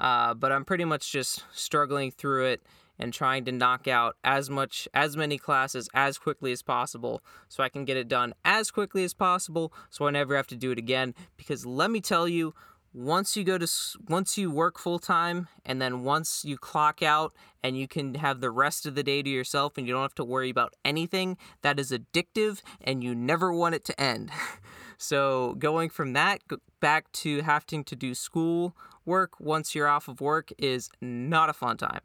Uh, 0.00 0.35
but 0.35 0.50
I'm 0.50 0.64
pretty 0.64 0.85
much 0.85 1.12
just 1.12 1.44
struggling 1.52 2.11
through 2.11 2.46
it 2.46 2.62
and 2.98 3.12
trying 3.12 3.44
to 3.44 3.52
knock 3.52 3.88
out 3.88 4.16
as 4.22 4.50
much 4.50 4.88
as 4.94 5.16
many 5.16 5.38
classes 5.38 5.88
as 5.94 6.18
quickly 6.18 6.52
as 6.52 6.62
possible 6.62 7.22
so 7.48 7.62
I 7.62 7.68
can 7.68 7.85
get 7.85 7.96
it 7.96 8.09
done 8.09 8.35
as 8.44 8.70
quickly 8.70 9.05
as 9.05 9.14
possible 9.14 9.72
so 9.90 10.07
I 10.07 10.11
never 10.11 10.37
have 10.37 10.46
to 10.48 10.57
do 10.57 10.70
it 10.70 10.78
again 10.78 11.14
because 11.37 11.66
let 11.66 11.90
me 11.90 12.00
tell 12.00 12.28
you 12.28 12.55
once 12.94 13.37
you 13.37 13.44
go 13.44 13.57
to 13.57 13.66
once 14.09 14.37
you 14.37 14.50
work 14.50 14.78
full 14.78 14.98
time 14.98 15.48
and 15.64 15.81
then 15.81 16.05
once 16.05 16.44
you 16.44 16.59
clock 16.59 17.02
out 17.02 17.33
and 17.62 17.78
you 17.78 17.88
can 17.88 18.14
have 18.14 18.40
the 18.40 18.50
rest 18.50 18.85
of 18.85 18.94
the 18.94 19.02
day 19.02 19.22
to 19.22 19.31
yourself 19.31 19.78
and 19.78 19.87
you 19.87 19.92
don't 19.92 20.02
have 20.02 20.14
to 20.14 20.24
worry 20.24 20.50
about 20.50 20.74
anything 20.85 21.38
that 21.62 21.81
is 21.81 21.90
addictive 21.90 22.61
and 22.83 23.02
you 23.02 23.14
never 23.14 23.52
want 23.52 23.74
it 23.74 23.85
to 23.85 23.98
end 24.00 24.31
so 25.02 25.54
going 25.58 25.88
from 25.88 26.12
that 26.12 26.40
back 26.80 27.10
to 27.12 27.42
having 27.42 27.84
to 27.84 27.96
do 27.96 28.14
school 28.14 28.76
work 29.04 29.40
once 29.40 29.74
you're 29.74 29.88
off 29.88 30.08
of 30.08 30.20
work 30.20 30.52
is 30.58 30.88
not 31.00 31.48
a 31.48 31.52
fun 31.52 31.76
time 31.76 32.00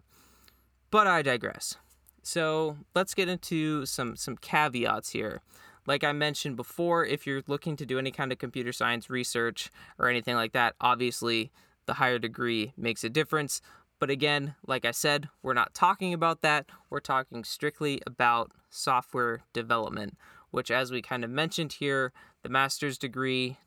but 0.92 1.08
i 1.08 1.22
digress 1.22 1.76
so 2.24 2.78
let's 2.96 3.14
get 3.14 3.30
into 3.30 3.86
some 3.86 4.16
some 4.16 4.36
caveats 4.36 5.12
here 5.12 5.42
like 5.88 6.04
I 6.04 6.12
mentioned 6.12 6.58
before, 6.58 7.06
if 7.06 7.26
you're 7.26 7.44
looking 7.48 7.78
to 7.78 7.86
do 7.86 7.98
any 7.98 8.12
kind 8.12 8.34
of 8.34 8.38
computer 8.38 8.74
science 8.74 9.10
research 9.10 9.72
or 9.98 10.10
anything 10.10 10.36
like 10.36 10.52
that, 10.52 10.76
obviously 10.82 11.50
the 11.86 11.94
higher 11.94 12.20
degree 12.20 12.74
makes 12.76 13.06
a 13.06 13.10
difference. 13.10 13.62
But 13.98 14.10
again, 14.10 14.56
like 14.68 14.86
I 14.86 14.92
said, 14.92 15.30
we're 15.42 15.54
not 15.54 15.74
talking 15.74 16.14
about 16.14 16.42
that. 16.42 16.66
We're 16.90 17.00
talking 17.00 17.44
strictly 17.46 18.02
about 18.06 18.52
software 18.70 19.44
development, 19.54 20.18
which, 20.52 20.70
as 20.70 20.92
we 20.92 21.02
kind 21.02 21.24
of 21.24 21.30
mentioned 21.30 21.74
here, 21.74 22.12
the 22.44 22.50
master's 22.50 22.98
degree 22.98 23.58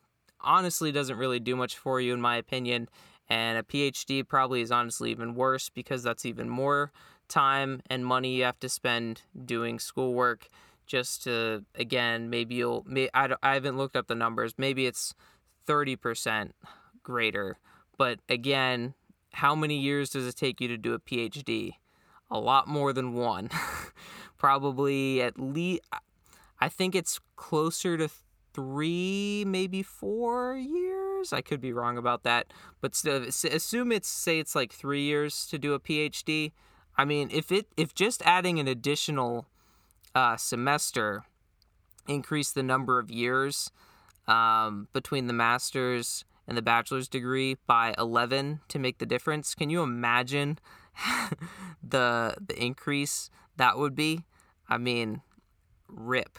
honestly 0.40 0.92
doesn't 0.92 1.18
really 1.18 1.40
do 1.40 1.56
much 1.56 1.76
for 1.76 2.00
you, 2.00 2.14
in 2.14 2.20
my 2.20 2.37
opinion. 2.37 2.88
And 3.28 3.59
a 3.59 3.62
PhD 3.62 4.26
probably 4.26 4.61
is 4.61 4.72
honestly 4.72 5.11
even 5.11 5.35
worse 5.35 5.68
because 5.68 6.02
that's 6.02 6.26
even 6.26 6.48
more 6.48 6.92
time 7.28 7.80
and 7.88 8.04
money 8.04 8.35
you 8.35 8.42
have 8.42 8.59
to 8.59 8.68
spend 8.68 9.22
doing 9.44 9.78
schoolwork 9.78 10.48
just 10.85 11.22
to 11.22 11.64
again 11.76 12.28
maybe 12.28 12.56
you'll 12.56 12.85
may, 12.87 13.09
I, 13.14 13.28
I 13.42 13.54
haven't 13.54 13.78
looked 13.78 13.94
up 13.94 14.09
the 14.09 14.16
numbers 14.16 14.54
maybe 14.59 14.87
it's 14.87 15.14
30% 15.68 16.50
greater. 17.04 17.56
But 17.96 18.18
again 18.28 18.94
how 19.33 19.54
many 19.54 19.78
years 19.78 20.11
does 20.11 20.26
it 20.26 20.35
take 20.35 20.61
you 20.61 20.66
to 20.66 20.76
do 20.76 20.92
a 20.92 20.98
phd 20.98 21.74
a 22.33 22.38
lot 22.38 22.66
more 22.66 22.92
than 22.92 23.14
one. 23.14 23.48
Probably 24.38 25.22
at 25.22 25.38
least 25.38 25.83
i 26.59 26.68
think 26.68 26.96
it's 26.96 27.20
closer 27.37 27.96
to 27.96 28.09
three 28.52 29.44
maybe 29.46 29.82
four 29.82 30.56
years 30.56 31.32
i 31.32 31.40
could 31.40 31.60
be 31.60 31.72
wrong 31.72 31.96
about 31.96 32.22
that 32.22 32.52
but 32.80 32.94
still, 32.94 33.22
assume 33.22 33.92
it's 33.92 34.08
say 34.08 34.38
it's 34.38 34.54
like 34.54 34.72
three 34.72 35.02
years 35.02 35.46
to 35.46 35.58
do 35.58 35.74
a 35.74 35.80
phd 35.80 36.52
i 36.96 37.04
mean 37.04 37.28
if 37.32 37.52
it 37.52 37.66
if 37.76 37.94
just 37.94 38.22
adding 38.24 38.58
an 38.58 38.68
additional 38.68 39.46
uh, 40.14 40.36
semester 40.36 41.24
increase 42.08 42.50
the 42.50 42.62
number 42.62 42.98
of 42.98 43.10
years 43.10 43.70
um, 44.26 44.88
between 44.92 45.26
the 45.26 45.32
master's 45.32 46.24
and 46.50 46.56
the 46.56 46.62
bachelor's 46.62 47.08
degree 47.08 47.56
by 47.66 47.94
11 47.96 48.60
to 48.68 48.78
make 48.78 48.98
the 48.98 49.06
difference. 49.06 49.54
Can 49.54 49.70
you 49.70 49.82
imagine 49.82 50.58
the 51.82 52.34
the 52.44 52.60
increase 52.60 53.30
that 53.56 53.78
would 53.78 53.94
be? 53.94 54.24
I 54.68 54.76
mean, 54.76 55.22
rip. 55.88 56.38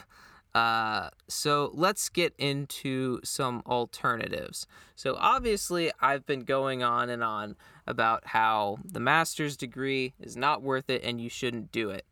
Uh, 0.54 1.10
so 1.30 1.72
let's 1.74 2.10
get 2.10 2.34
into 2.38 3.20
some 3.24 3.64
alternatives. 3.66 4.68
So 4.96 5.16
obviously, 5.18 5.92
I've 6.02 6.26
been 6.26 6.42
going 6.42 6.84
on 6.84 7.10
and 7.10 7.24
on 7.24 7.56
about 7.88 8.28
how 8.28 8.80
the 8.84 9.00
master's 9.00 9.56
degree 9.56 10.14
is 10.20 10.36
not 10.36 10.62
worth 10.62 10.90
it 10.90 11.04
and 11.04 11.22
you 11.22 11.30
shouldn't 11.30 11.72
do 11.72 11.90
it. 11.90 12.06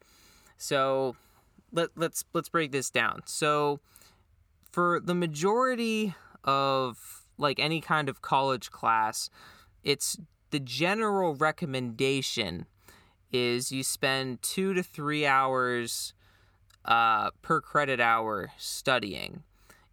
So 0.57 1.15
let, 1.71 1.89
let's 1.95 2.23
let's 2.33 2.49
break 2.49 2.71
this 2.71 2.89
down. 2.89 3.21
So 3.25 3.79
for 4.71 4.99
the 4.99 5.15
majority 5.15 6.15
of 6.43 7.25
like 7.37 7.59
any 7.59 7.81
kind 7.81 8.07
of 8.09 8.21
college 8.21 8.71
class, 8.71 9.29
it's 9.83 10.17
the 10.51 10.59
general 10.59 11.35
recommendation 11.35 12.65
is 13.31 13.71
you 13.71 13.83
spend 13.83 14.41
two 14.41 14.73
to 14.73 14.81
three 14.81 15.25
hours 15.25 16.13
uh, 16.85 17.31
per 17.41 17.61
credit 17.61 17.99
hour 17.99 18.51
studying 18.57 19.43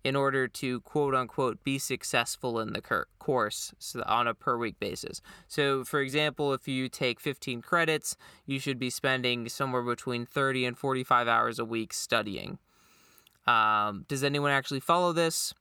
in 0.05 0.15
order 0.15 0.47
to 0.47 0.81
quote 0.83 1.17
unquote 1.17 1.65
be 1.65 1.79
successful 1.79 2.61
in 2.61 2.73
the 2.73 2.81
cur- 2.81 3.09
course 3.19 3.75
so 3.81 4.05
on 4.07 4.29
a 4.29 4.35
per 4.35 4.57
week 4.57 4.79
basis. 4.79 5.21
So, 5.49 5.83
for 5.85 6.01
example, 6.01 6.53
if 6.53 6.69
you 6.69 6.89
take 6.89 7.19
15 7.19 7.61
credits, 7.61 8.17
you 8.47 8.61
should 8.61 8.79
be 8.79 8.89
spending 8.89 9.49
somewhere 9.49 9.83
between 9.83 10.25
30 10.25 10.65
and 10.65 10.79
45 10.79 11.27
hours 11.27 11.59
a 11.59 11.65
week 11.65 11.93
studying. 11.93 12.59
Um, 13.49 14.05
does 14.07 14.23
anyone 14.23 14.53
actually 14.53 14.81
follow 14.81 15.13
this? 15.13 15.53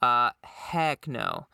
Uh, 0.00 0.30
heck 0.42 1.06
no. 1.06 1.46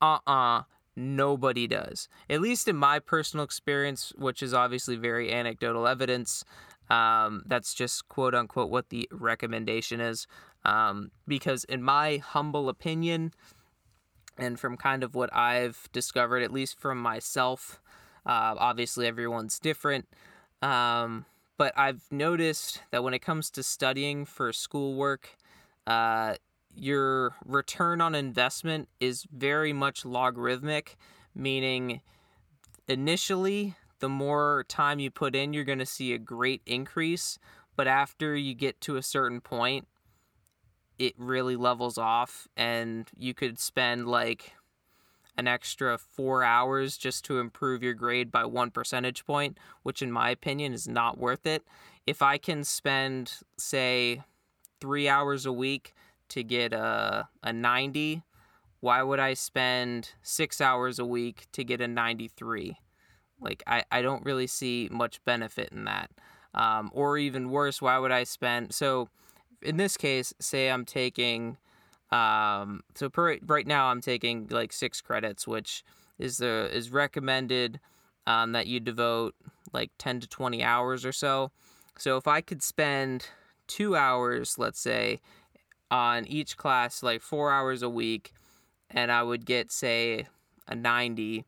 Uh 0.00 0.18
uh-uh. 0.26 0.58
uh 0.58 0.62
Nobody 0.98 1.68
does. 1.68 2.08
At 2.28 2.40
least 2.40 2.66
in 2.66 2.74
my 2.74 2.98
personal 2.98 3.44
experience, 3.44 4.12
which 4.16 4.42
is 4.42 4.52
obviously 4.52 4.96
very 4.96 5.32
anecdotal 5.32 5.86
evidence. 5.86 6.44
Um, 6.90 7.42
that's 7.46 7.74
just 7.74 8.08
quote 8.08 8.34
unquote 8.34 8.70
what 8.70 8.88
the 8.90 9.08
recommendation 9.12 10.00
is. 10.00 10.26
Um, 10.64 11.10
because, 11.26 11.64
in 11.64 11.82
my 11.82 12.18
humble 12.18 12.68
opinion, 12.68 13.32
and 14.36 14.58
from 14.58 14.76
kind 14.76 15.02
of 15.02 15.14
what 15.14 15.34
I've 15.34 15.88
discovered, 15.92 16.42
at 16.42 16.52
least 16.52 16.78
from 16.78 16.98
myself, 16.98 17.80
uh, 18.24 18.54
obviously 18.58 19.06
everyone's 19.06 19.58
different. 19.58 20.06
Um, 20.62 21.26
but 21.56 21.72
I've 21.76 22.02
noticed 22.10 22.82
that 22.90 23.02
when 23.02 23.14
it 23.14 23.20
comes 23.20 23.50
to 23.50 23.62
studying 23.62 24.24
for 24.24 24.52
schoolwork, 24.52 25.36
uh, 25.86 26.34
your 26.74 27.34
return 27.44 28.00
on 28.00 28.14
investment 28.14 28.88
is 29.00 29.26
very 29.32 29.72
much 29.72 30.04
logarithmic, 30.04 30.96
meaning 31.34 32.00
initially, 32.86 33.74
the 34.00 34.08
more 34.08 34.64
time 34.68 34.98
you 34.98 35.10
put 35.10 35.34
in, 35.34 35.52
you're 35.52 35.64
going 35.64 35.78
to 35.78 35.86
see 35.86 36.12
a 36.12 36.18
great 36.18 36.62
increase. 36.66 37.38
But 37.76 37.86
after 37.86 38.34
you 38.34 38.54
get 38.54 38.80
to 38.82 38.96
a 38.96 39.02
certain 39.02 39.40
point, 39.40 39.86
it 40.98 41.14
really 41.16 41.56
levels 41.56 41.96
off 41.96 42.48
and 42.56 43.08
you 43.16 43.34
could 43.34 43.58
spend 43.58 44.08
like 44.08 44.54
an 45.36 45.46
extra 45.46 45.96
four 45.96 46.42
hours 46.42 46.98
just 46.98 47.24
to 47.24 47.38
improve 47.38 47.82
your 47.82 47.94
grade 47.94 48.32
by 48.32 48.44
one 48.44 48.72
percentage 48.72 49.24
point, 49.24 49.56
which 49.84 50.02
in 50.02 50.10
my 50.10 50.30
opinion 50.30 50.72
is 50.72 50.88
not 50.88 51.16
worth 51.16 51.46
it. 51.46 51.62
If 52.06 52.20
I 52.22 52.38
can 52.38 52.64
spend, 52.64 53.32
say, 53.56 54.22
three 54.80 55.08
hours 55.08 55.46
a 55.46 55.52
week 55.52 55.94
to 56.30 56.42
get 56.42 56.72
a, 56.72 57.28
a 57.42 57.52
90, 57.52 58.22
why 58.80 59.02
would 59.02 59.20
I 59.20 59.34
spend 59.34 60.12
six 60.22 60.60
hours 60.60 60.98
a 60.98 61.04
week 61.04 61.46
to 61.52 61.62
get 61.62 61.80
a 61.80 61.88
93? 61.88 62.76
Like, 63.40 63.62
I, 63.66 63.84
I 63.90 64.02
don't 64.02 64.24
really 64.24 64.46
see 64.46 64.88
much 64.90 65.24
benefit 65.24 65.70
in 65.72 65.84
that. 65.84 66.10
Um, 66.54 66.90
or 66.92 67.18
even 67.18 67.50
worse, 67.50 67.80
why 67.80 67.98
would 67.98 68.10
I 68.10 68.24
spend 68.24 68.72
so 68.74 69.08
in 69.62 69.76
this 69.76 69.96
case, 69.96 70.32
say 70.40 70.70
I'm 70.70 70.84
taking, 70.84 71.56
um, 72.10 72.82
so 72.94 73.08
per, 73.08 73.38
right 73.46 73.66
now 73.66 73.86
I'm 73.88 74.00
taking 74.00 74.48
like 74.48 74.72
six 74.72 75.00
credits, 75.00 75.46
which 75.46 75.84
is 76.18 76.38
the 76.38 76.68
is 76.72 76.90
recommended 76.90 77.80
um, 78.26 78.52
that 78.52 78.66
you 78.66 78.80
devote 78.80 79.34
like 79.72 79.90
10 79.98 80.20
to 80.20 80.28
20 80.28 80.62
hours 80.62 81.04
or 81.04 81.12
so. 81.12 81.50
So 81.98 82.16
if 82.16 82.26
I 82.26 82.40
could 82.40 82.62
spend 82.62 83.28
two 83.66 83.96
hours, 83.96 84.58
let's 84.58 84.80
say, 84.80 85.20
on 85.90 86.26
each 86.26 86.56
class, 86.56 87.02
like 87.02 87.20
four 87.20 87.50
hours 87.50 87.82
a 87.82 87.88
week, 87.88 88.32
and 88.90 89.10
I 89.10 89.22
would 89.22 89.44
get, 89.44 89.70
say, 89.70 90.26
a 90.66 90.74
90, 90.74 91.44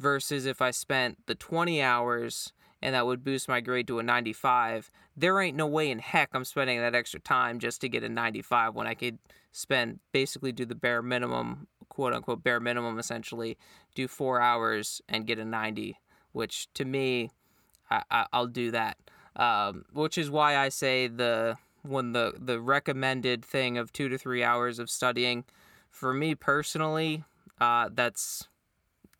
versus 0.00 0.46
if 0.46 0.62
I 0.62 0.70
spent 0.70 1.18
the 1.26 1.34
20 1.34 1.82
hours 1.82 2.52
and 2.82 2.94
that 2.94 3.06
would 3.06 3.22
boost 3.22 3.48
my 3.48 3.60
grade 3.60 3.86
to 3.88 3.98
a 3.98 4.02
95. 4.02 4.90
There 5.16 5.40
ain't 5.40 5.56
no 5.56 5.66
way 5.66 5.90
in 5.90 5.98
heck 5.98 6.30
I'm 6.32 6.44
spending 6.44 6.80
that 6.80 6.94
extra 6.94 7.20
time 7.20 7.58
just 7.58 7.80
to 7.82 7.88
get 7.88 8.02
a 8.02 8.08
95 8.08 8.74
when 8.74 8.86
I 8.86 8.94
could 8.94 9.18
spend 9.52 10.00
basically 10.12 10.52
do 10.52 10.64
the 10.64 10.74
bare 10.74 11.02
minimum, 11.02 11.66
quote 11.88 12.14
unquote, 12.14 12.42
bare 12.42 12.60
minimum 12.60 12.98
essentially, 12.98 13.58
do 13.94 14.08
four 14.08 14.40
hours 14.40 15.02
and 15.08 15.26
get 15.26 15.38
a 15.38 15.44
90, 15.44 15.98
which 16.32 16.72
to 16.74 16.84
me, 16.84 17.30
I, 17.90 18.26
will 18.32 18.46
do 18.46 18.70
that. 18.70 18.96
Um, 19.36 19.84
which 19.92 20.16
is 20.16 20.30
why 20.30 20.56
I 20.56 20.70
say 20.70 21.06
the 21.06 21.56
when 21.82 22.12
the 22.12 22.34
the 22.38 22.60
recommended 22.60 23.44
thing 23.44 23.78
of 23.78 23.92
two 23.92 24.08
to 24.08 24.18
three 24.18 24.42
hours 24.42 24.78
of 24.78 24.90
studying, 24.90 25.44
for 25.88 26.12
me 26.12 26.34
personally, 26.34 27.24
uh, 27.60 27.88
that's 27.92 28.48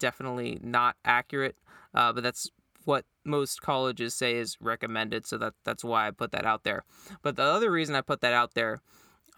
definitely 0.00 0.58
not 0.62 0.96
accurate. 1.04 1.56
Uh, 1.94 2.12
but 2.12 2.24
that's 2.24 2.50
what 2.84 3.04
most 3.24 3.62
colleges 3.62 4.14
say 4.14 4.34
is 4.34 4.56
recommended, 4.60 5.26
so 5.26 5.38
that 5.38 5.54
that's 5.64 5.84
why 5.84 6.08
I 6.08 6.10
put 6.10 6.32
that 6.32 6.44
out 6.44 6.64
there. 6.64 6.82
But 7.22 7.36
the 7.36 7.44
other 7.44 7.70
reason 7.70 7.94
I 7.94 8.00
put 8.00 8.20
that 8.22 8.32
out 8.32 8.54
there 8.54 8.80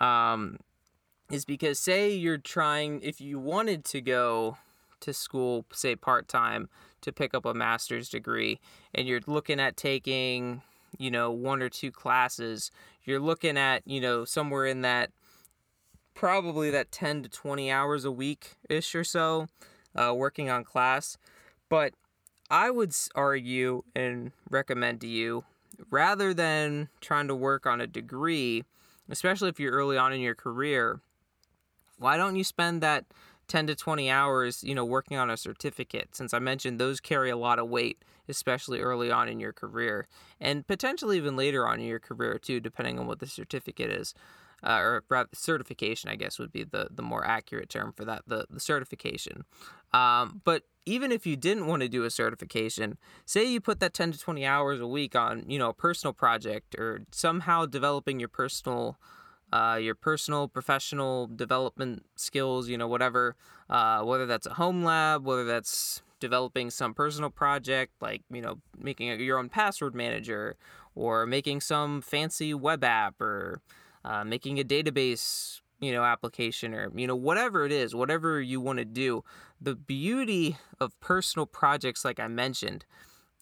um, 0.01 0.59
is 1.31 1.44
because 1.44 1.79
say 1.79 2.11
you're 2.12 2.38
trying, 2.38 3.03
if 3.03 3.20
you 3.20 3.38
wanted 3.38 3.85
to 3.87 4.01
go 4.01 4.57
to 5.01 5.12
school, 5.12 5.66
say 5.72 5.96
part 5.96 6.29
time, 6.29 6.68
to 7.03 7.12
pick 7.12 7.35
up 7.35 7.44
a 7.44 7.53
master's 7.53 8.09
degree, 8.09 8.61
and 8.94 9.09
you're 9.09 9.20
looking 9.27 9.59
at 9.59 9.77
taking, 9.77 10.62
you 10.96 11.11
know, 11.11 11.31
one 11.31 11.61
or 11.61 11.68
two 11.68 11.90
classes, 11.90 12.70
you're 13.05 13.20
looking 13.20 13.59
at, 13.59 13.83
you 13.87 14.01
know, 14.01 14.25
somewhere 14.25 14.66
in 14.66 14.83
that 14.83 15.11
probably 16.14 16.70
that 16.70 16.92
10 16.92 17.25
to 17.25 17.29
20 17.29 17.70
hours 17.70 18.05
a 18.05 18.12
week 18.12 18.57
ish 18.68 18.94
or 18.94 19.03
so 19.03 19.48
uh, 19.94 20.14
working 20.14 20.50
on 20.50 20.64
class. 20.64 21.16
But 21.68 21.94
I 22.50 22.70
would 22.70 22.94
argue 23.14 23.83
and 23.94 24.33
recommend 24.50 25.00
to 25.02 25.07
you 25.07 25.44
rather 25.90 26.35
than 26.35 26.88
trying 27.00 27.28
to 27.28 27.35
work 27.35 27.66
on 27.66 27.81
a 27.81 27.87
degree, 27.87 28.64
especially 29.09 29.48
if 29.48 29.59
you're 29.59 29.72
early 29.72 29.96
on 29.96 30.12
in 30.12 30.20
your 30.20 30.35
career, 30.35 31.00
why 31.98 32.16
don't 32.16 32.37
you 32.37 32.44
spend 32.44 32.83
that 32.83 33.07
10 33.48 33.66
to 33.66 33.74
20 33.74 34.11
hours, 34.11 34.64
you 34.64 34.74
know, 34.74 34.85
working 34.85 35.16
on 35.16 35.31
a 35.31 35.37
certificate 35.37 36.14
since 36.14 36.33
I 36.33 36.38
mentioned 36.38 36.78
those 36.78 37.00
carry 37.00 37.31
a 37.31 37.37
lot 37.37 37.59
of 37.59 37.68
weight, 37.68 38.02
especially 38.28 38.81
early 38.81 39.11
on 39.11 39.28
in 39.28 39.40
your 39.40 39.52
career 39.52 40.07
and 40.40 40.66
potentially 40.66 41.16
even 41.16 41.37
later 41.37 41.66
on 41.66 41.81
in 41.81 41.87
your 41.87 42.00
career 42.00 42.38
too, 42.38 42.61
depending 42.61 42.98
on 42.98 43.07
what 43.07 43.18
the 43.18 43.26
certificate 43.26 43.90
is. 43.90 44.14
Uh, 44.62 44.79
or 44.79 45.05
rather, 45.09 45.29
certification, 45.35 46.11
I 46.11 46.16
guess, 46.16 46.38
would 46.38 46.53
be 46.53 46.64
the, 46.64 46.88
the 46.90 47.03
more 47.03 47.27
accurate 47.27 47.68
term 47.68 47.92
for 47.92 48.05
that, 48.05 48.22
the, 48.27 48.46
the 48.48 48.61
certification. 48.61 49.44
Um, 49.92 50.40
but 50.44 50.62
even 50.87 51.12
if 51.12 51.27
you 51.27 51.37
didn't 51.37 51.66
want 51.66 51.83
to 51.83 51.88
do 51.88 52.05
a 52.05 52.11
certification, 52.11 52.98
say 53.25 53.44
you 53.44 53.61
put 53.61 53.81
that 53.81 53.94
10 53.94 54.12
to 54.12 54.18
20 54.18 54.44
hours 54.44 54.81
a 54.81 54.87
week 54.87 55.14
on, 55.14 55.44
you 55.48 55.59
know, 55.59 55.70
a 55.70 55.75
personal 55.75 56.12
project 56.12 56.75
or 56.77 57.03
somehow 57.12 57.66
developing 57.66 58.18
your 58.18 58.29
personal 58.29 58.98
uh, 59.53 59.79
your 59.79 59.94
personal 59.94 60.48
professional 60.48 61.27
development 61.27 62.07
skills, 62.16 62.68
you 62.68 62.79
know, 62.79 62.88
whatever, 62.88 63.37
uh, 63.68 64.03
whether 64.03 64.25
that's 64.25 64.46
a 64.46 64.55
home 64.55 64.83
lab, 64.83 65.27
whether 65.27 65.44
that's 65.44 66.03
developing 66.20 66.70
some 66.70 66.94
personal 66.94 67.29
project 67.29 67.92
like, 68.01 68.22
you 68.31 68.40
know, 68.40 68.59
making 68.79 69.11
a, 69.11 69.16
your 69.16 69.38
own 69.38 69.48
password 69.48 69.94
manager 69.94 70.57
or 70.94 71.27
making 71.27 71.61
some 71.61 72.01
fancy 72.01 72.55
web 72.55 72.83
app 72.83 73.20
or 73.20 73.61
uh, 74.04 74.24
making 74.24 74.58
a 74.58 74.64
database 74.64 75.60
you 75.80 75.92
know 75.92 76.04
application 76.04 76.72
or 76.72 76.90
you 76.94 77.07
know 77.07 77.16
whatever 77.16 77.66
it 77.66 77.72
is 77.72 77.94
whatever 77.94 78.40
you 78.40 78.61
want 78.61 78.78
to 78.78 78.84
do. 78.84 79.24
The 79.61 79.74
beauty 79.74 80.57
of 80.80 80.98
personal 81.00 81.46
projects 81.46 82.05
like 82.05 82.18
i 82.18 82.28
mentioned 82.28 82.84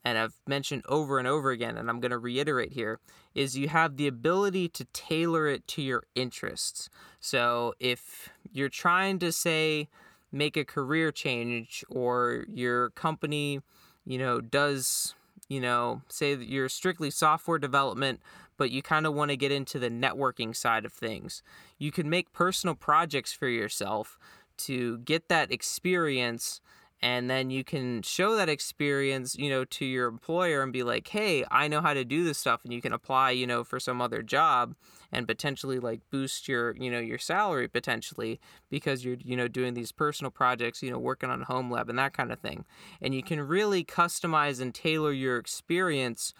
and 0.04 0.18
i've 0.18 0.34
mentioned 0.46 0.82
over 0.88 1.18
and 1.18 1.28
over 1.28 1.50
again 1.50 1.76
and 1.76 1.88
i'm 1.88 2.00
going 2.00 2.11
to 2.11 2.18
reiterate 2.18 2.72
here 2.72 2.98
is 3.34 3.56
you 3.56 3.68
have 3.68 3.96
the 3.96 4.06
ability 4.06 4.68
to 4.68 4.84
tailor 4.86 5.46
it 5.46 5.66
to 5.68 5.82
your 5.82 6.02
interests. 6.14 6.90
So 7.20 7.74
if 7.78 8.30
you're 8.52 8.68
trying 8.68 9.18
to 9.20 9.30
say 9.30 9.88
make 10.32 10.56
a 10.56 10.64
career 10.64 11.12
change 11.12 11.84
or 11.88 12.44
your 12.48 12.90
company 12.90 13.61
you 14.06 14.18
know 14.18 14.40
does 14.40 15.14
you 15.51 15.61
know 15.61 16.01
say 16.09 16.34
that 16.34 16.48
you're 16.48 16.70
strictly 16.70 17.11
software 17.11 17.59
development 17.59 18.20
but 18.61 18.70
you 18.70 18.82
kind 18.82 19.07
of 19.07 19.14
want 19.14 19.30
to 19.30 19.38
get 19.38 19.51
into 19.51 19.78
the 19.78 19.88
networking 19.88 20.55
side 20.55 20.84
of 20.84 20.92
things. 20.92 21.42
You 21.78 21.90
can 21.90 22.11
make 22.11 22.34
personal 22.34 22.74
projects 22.74 23.32
for 23.32 23.48
yourself 23.48 24.18
to 24.59 24.98
get 24.98 25.28
that 25.28 25.51
experience 25.51 26.61
and 27.03 27.30
then 27.30 27.51
you 27.51 27.64
can 27.64 28.03
show 28.03 28.36
that 28.36 28.48
experience 28.48 29.36
you 29.36 29.48
know 29.48 29.64
to 29.64 29.84
your 29.84 30.07
employer 30.09 30.62
and 30.62 30.72
be 30.72 30.82
like 30.82 31.09
hey 31.09 31.44
i 31.51 31.66
know 31.66 31.80
how 31.80 31.94
to 31.94 32.05
do 32.05 32.24
this 32.24 32.38
stuff 32.38 32.62
and 32.64 32.72
you 32.72 32.82
can 32.82 32.92
apply 32.92 33.30
you 33.30 33.46
know 33.46 33.64
for 33.64 33.80
some 33.80 34.01
other 34.01 34.22
job 34.22 34.74
and 35.12 35.26
potentially 35.26 35.78
like 35.78 36.01
boost 36.11 36.48
your 36.48 36.76
you 36.76 36.90
know 36.90 37.01
your 37.01 37.18
salary 37.18 37.68
potentially 37.68 38.38
because 38.70 39.05
you're 39.05 39.16
you 39.24 39.36
know 39.36 39.48
doing 39.48 39.74
these 39.74 39.92
personal 39.92 40.30
projects 40.30 40.82
you 40.82 40.90
know 40.90 40.98
working 40.98 41.30
on 41.30 41.42
a 41.42 41.44
home 41.44 41.70
lab 41.70 41.88
and 41.88 41.98
that 41.98 42.12
kind 42.12 42.32
of 42.32 42.38
thing. 42.38 42.64
And 43.01 43.14
you 43.14 43.22
can 43.22 43.40
really 43.40 43.84
customize 43.84 44.61
and 44.61 44.74
tailor 44.74 45.12
your 45.12 45.36
experience 45.36 46.32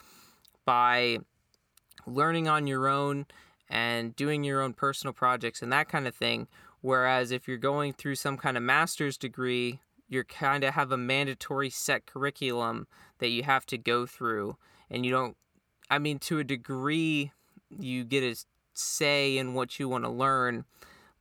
by 0.65 1.19
learning 2.07 2.49
on 2.49 2.67
your 2.67 2.89
own 2.89 3.27
and 3.69 4.15
doing 4.17 4.45
your 4.45 4.61
own 4.61 4.73
personal 4.73 5.13
projects 5.13 5.63
and 5.63 5.73
that 5.73 5.89
kind 5.89 6.07
of 6.07 6.15
thing. 6.15 6.49
Whereas 6.81 7.31
if 7.31 7.47
you're 7.47 7.59
going 7.59 7.93
through 7.93 8.15
some 8.15 8.37
kind 8.37 8.57
of 8.57 8.63
master's 8.63 9.19
degree 9.19 9.81
you 10.11 10.25
kind 10.25 10.65
of 10.65 10.75
have 10.75 10.93
a 10.93 10.99
mandatory 10.99 11.71
set 11.71 12.05
curriculum 12.05 12.87
that 13.19 13.29
you 13.29 13.45
have 13.45 13.65
to 13.65 13.79
go 13.79 14.05
through 14.05 14.57
and 14.91 15.07
you 15.07 15.13
don't 15.13 15.37
i 15.89 15.99
mean 15.99 16.19
to 16.19 16.39
a 16.39 16.45
degree 16.45 17.33
you 17.79 18.05
get 18.05 18.23
a 18.23 18.37
say 18.75 19.39
in 19.39 19.55
what 19.55 19.79
you 19.79 19.89
want 19.89 20.05
to 20.05 20.11
learn 20.11 20.65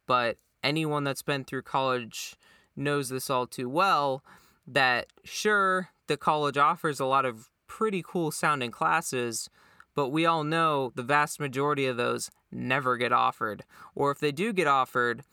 but 0.06 0.38
anyone 0.64 1.04
that's 1.04 1.22
been 1.22 1.46
through 1.46 1.62
college 1.62 2.36
knows 2.76 3.10
this 3.10 3.30
all 3.30 3.48
too 3.48 3.70
well 3.70 4.24
that 4.68 5.08
sure 5.24 5.90
the 6.08 6.18
college 6.18 6.58
offers 6.58 7.00
a 7.00 7.06
lot 7.06 7.26
of 7.26 7.50
pretty 7.68 8.04
cool 8.06 8.32
sounding 8.32 8.72
classes 8.72 9.50
but 9.96 10.10
we 10.10 10.26
all 10.26 10.44
know 10.44 10.92
the 10.96 11.04
vast 11.04 11.40
majority 11.40 11.86
of 11.86 11.98
those 11.98 12.32
never 12.52 12.98
get 12.98 13.12
offered 13.12 13.64
or 13.94 14.12
if 14.12 14.20
they 14.20 14.32
do 14.32 14.54
get 14.54 14.68
offered 14.68 15.24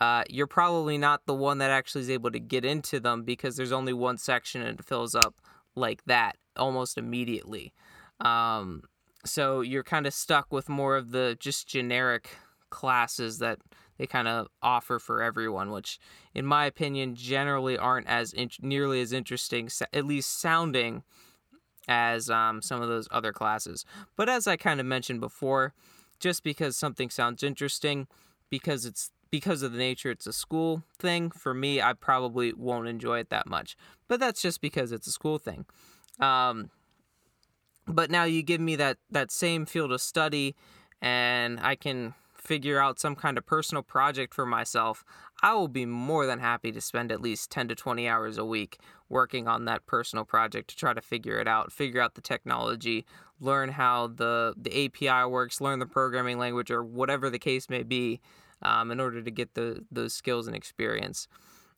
uh, 0.00 0.24
you're 0.30 0.46
probably 0.46 0.96
not 0.96 1.26
the 1.26 1.34
one 1.34 1.58
that 1.58 1.70
actually 1.70 2.00
is 2.00 2.10
able 2.10 2.30
to 2.30 2.40
get 2.40 2.64
into 2.64 2.98
them 3.00 3.22
because 3.22 3.56
there's 3.56 3.72
only 3.72 3.92
one 3.92 4.16
section 4.16 4.62
and 4.62 4.80
it 4.80 4.84
fills 4.84 5.14
up 5.14 5.40
like 5.74 6.04
that 6.04 6.36
almost 6.56 6.96
immediately. 6.96 7.72
Um, 8.20 8.84
so 9.24 9.60
you're 9.60 9.84
kind 9.84 10.06
of 10.06 10.14
stuck 10.14 10.52
with 10.52 10.68
more 10.68 10.96
of 10.96 11.10
the 11.10 11.36
just 11.38 11.68
generic 11.68 12.30
classes 12.70 13.38
that 13.38 13.58
they 13.98 14.06
kind 14.06 14.28
of 14.28 14.48
offer 14.62 14.98
for 14.98 15.22
everyone, 15.22 15.70
which, 15.70 15.98
in 16.34 16.46
my 16.46 16.64
opinion, 16.64 17.14
generally 17.14 17.76
aren't 17.76 18.06
as 18.06 18.32
in- 18.32 18.50
nearly 18.62 19.02
as 19.02 19.12
interesting, 19.12 19.68
at 19.92 20.06
least 20.06 20.40
sounding, 20.40 21.02
as 21.86 22.30
um, 22.30 22.62
some 22.62 22.80
of 22.80 22.88
those 22.88 23.08
other 23.10 23.32
classes. 23.32 23.84
But 24.16 24.30
as 24.30 24.46
I 24.46 24.56
kind 24.56 24.80
of 24.80 24.86
mentioned 24.86 25.20
before, 25.20 25.74
just 26.18 26.42
because 26.42 26.78
something 26.78 27.10
sounds 27.10 27.42
interesting, 27.42 28.06
because 28.48 28.86
it's 28.86 29.10
because 29.30 29.62
of 29.62 29.72
the 29.72 29.78
nature 29.78 30.10
it's 30.10 30.26
a 30.26 30.32
school 30.32 30.82
thing, 30.98 31.30
for 31.30 31.54
me, 31.54 31.80
I 31.80 31.92
probably 31.92 32.52
won't 32.52 32.88
enjoy 32.88 33.18
it 33.18 33.30
that 33.30 33.46
much. 33.46 33.76
But 34.08 34.20
that's 34.20 34.42
just 34.42 34.60
because 34.60 34.92
it's 34.92 35.06
a 35.06 35.12
school 35.12 35.38
thing. 35.38 35.66
Um, 36.18 36.70
but 37.86 38.10
now 38.10 38.24
you 38.24 38.42
give 38.42 38.60
me 38.60 38.76
that, 38.76 38.98
that 39.10 39.30
same 39.30 39.66
field 39.66 39.92
of 39.92 40.00
study 40.00 40.54
and 41.00 41.58
I 41.60 41.76
can 41.76 42.14
figure 42.40 42.80
out 42.80 42.98
some 42.98 43.14
kind 43.14 43.38
of 43.38 43.46
personal 43.46 43.82
project 43.82 44.34
for 44.34 44.46
myself, 44.46 45.04
I 45.42 45.54
will 45.54 45.68
be 45.68 45.86
more 45.86 46.26
than 46.26 46.38
happy 46.38 46.72
to 46.72 46.80
spend 46.80 47.12
at 47.12 47.20
least 47.20 47.50
10 47.50 47.68
to 47.68 47.74
20 47.74 48.08
hours 48.08 48.38
a 48.38 48.44
week 48.44 48.78
working 49.08 49.46
on 49.46 49.66
that 49.66 49.86
personal 49.86 50.24
project 50.24 50.70
to 50.70 50.76
try 50.76 50.94
to 50.94 51.00
figure 51.00 51.38
it 51.38 51.46
out, 51.46 51.72
figure 51.72 52.00
out 52.00 52.14
the 52.14 52.20
technology, 52.20 53.04
learn 53.38 53.70
how 53.70 54.06
the, 54.08 54.54
the 54.56 54.86
API 54.86 55.28
works, 55.28 55.60
learn 55.60 55.78
the 55.78 55.86
programming 55.86 56.38
language, 56.38 56.70
or 56.70 56.82
whatever 56.82 57.30
the 57.30 57.38
case 57.38 57.68
may 57.68 57.82
be 57.82 58.20
um, 58.62 58.90
in 58.90 59.00
order 59.00 59.22
to 59.22 59.30
get 59.30 59.54
the 59.54 59.84
those 59.90 60.14
skills 60.14 60.46
and 60.46 60.56
experience. 60.56 61.28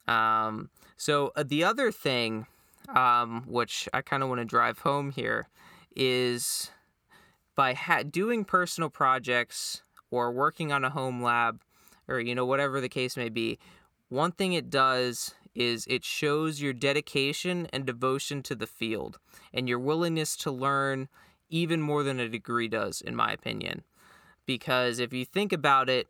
Um, 0.08 0.70
so 0.96 1.32
uh, 1.36 1.44
the 1.46 1.64
other 1.64 1.92
thing, 1.92 2.46
um, 2.88 3.44
which 3.46 3.88
I 3.92 4.02
kind 4.02 4.22
of 4.22 4.28
want 4.28 4.40
to 4.40 4.44
drive 4.44 4.80
home 4.80 5.10
here, 5.10 5.48
is 5.94 6.70
by 7.54 7.74
ha- 7.74 8.02
doing 8.02 8.44
personal 8.44 8.90
projects 8.90 9.82
or 10.10 10.32
working 10.32 10.72
on 10.72 10.84
a 10.84 10.90
home 10.90 11.22
lab, 11.22 11.62
or 12.08 12.20
you 12.20 12.34
know 12.34 12.46
whatever 12.46 12.80
the 12.80 12.88
case 12.88 13.16
may 13.16 13.28
be. 13.28 13.58
One 14.08 14.32
thing 14.32 14.52
it 14.52 14.68
does 14.68 15.34
is 15.54 15.86
it 15.88 16.04
shows 16.04 16.60
your 16.60 16.72
dedication 16.72 17.66
and 17.72 17.84
devotion 17.84 18.42
to 18.42 18.54
the 18.54 18.66
field 18.66 19.18
and 19.52 19.68
your 19.68 19.78
willingness 19.78 20.36
to 20.36 20.50
learn 20.50 21.08
even 21.50 21.82
more 21.82 22.02
than 22.02 22.18
a 22.18 22.28
degree 22.28 22.68
does, 22.68 23.00
in 23.00 23.14
my 23.14 23.32
opinion. 23.32 23.82
Because 24.46 24.98
if 24.98 25.12
you 25.12 25.24
think 25.24 25.52
about 25.52 25.88
it, 25.90 26.08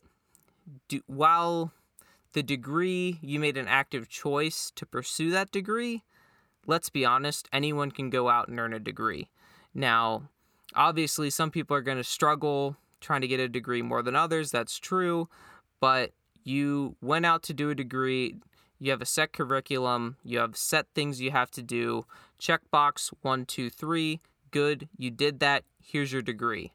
do, 0.88 1.00
while 1.06 1.72
the 2.32 2.42
degree 2.42 3.18
you 3.20 3.38
made 3.38 3.56
an 3.56 3.68
active 3.68 4.08
choice 4.08 4.72
to 4.76 4.86
pursue 4.86 5.30
that 5.30 5.50
degree, 5.50 6.02
let's 6.66 6.90
be 6.90 7.04
honest, 7.04 7.48
anyone 7.52 7.90
can 7.90 8.10
go 8.10 8.28
out 8.28 8.48
and 8.48 8.58
earn 8.58 8.72
a 8.72 8.80
degree. 8.80 9.28
Now, 9.74 10.28
obviously, 10.74 11.30
some 11.30 11.50
people 11.50 11.76
are 11.76 11.82
going 11.82 11.98
to 11.98 12.04
struggle 12.04 12.76
trying 13.00 13.20
to 13.20 13.28
get 13.28 13.40
a 13.40 13.48
degree 13.48 13.82
more 13.82 14.02
than 14.02 14.16
others. 14.16 14.50
That's 14.50 14.78
true. 14.78 15.28
But 15.80 16.12
you 16.44 16.96
went 17.02 17.26
out 17.26 17.42
to 17.44 17.54
do 17.54 17.70
a 17.70 17.74
degree, 17.74 18.36
you 18.78 18.90
have 18.90 19.02
a 19.02 19.06
set 19.06 19.32
curriculum, 19.32 20.16
you 20.24 20.38
have 20.38 20.56
set 20.56 20.86
things 20.94 21.20
you 21.20 21.30
have 21.32 21.50
to 21.52 21.62
do. 21.62 22.06
Checkbox 22.40 23.12
one, 23.22 23.44
two, 23.44 23.70
three. 23.70 24.20
Good, 24.50 24.88
you 24.96 25.10
did 25.10 25.40
that. 25.40 25.64
Here's 25.82 26.12
your 26.12 26.22
degree. 26.22 26.72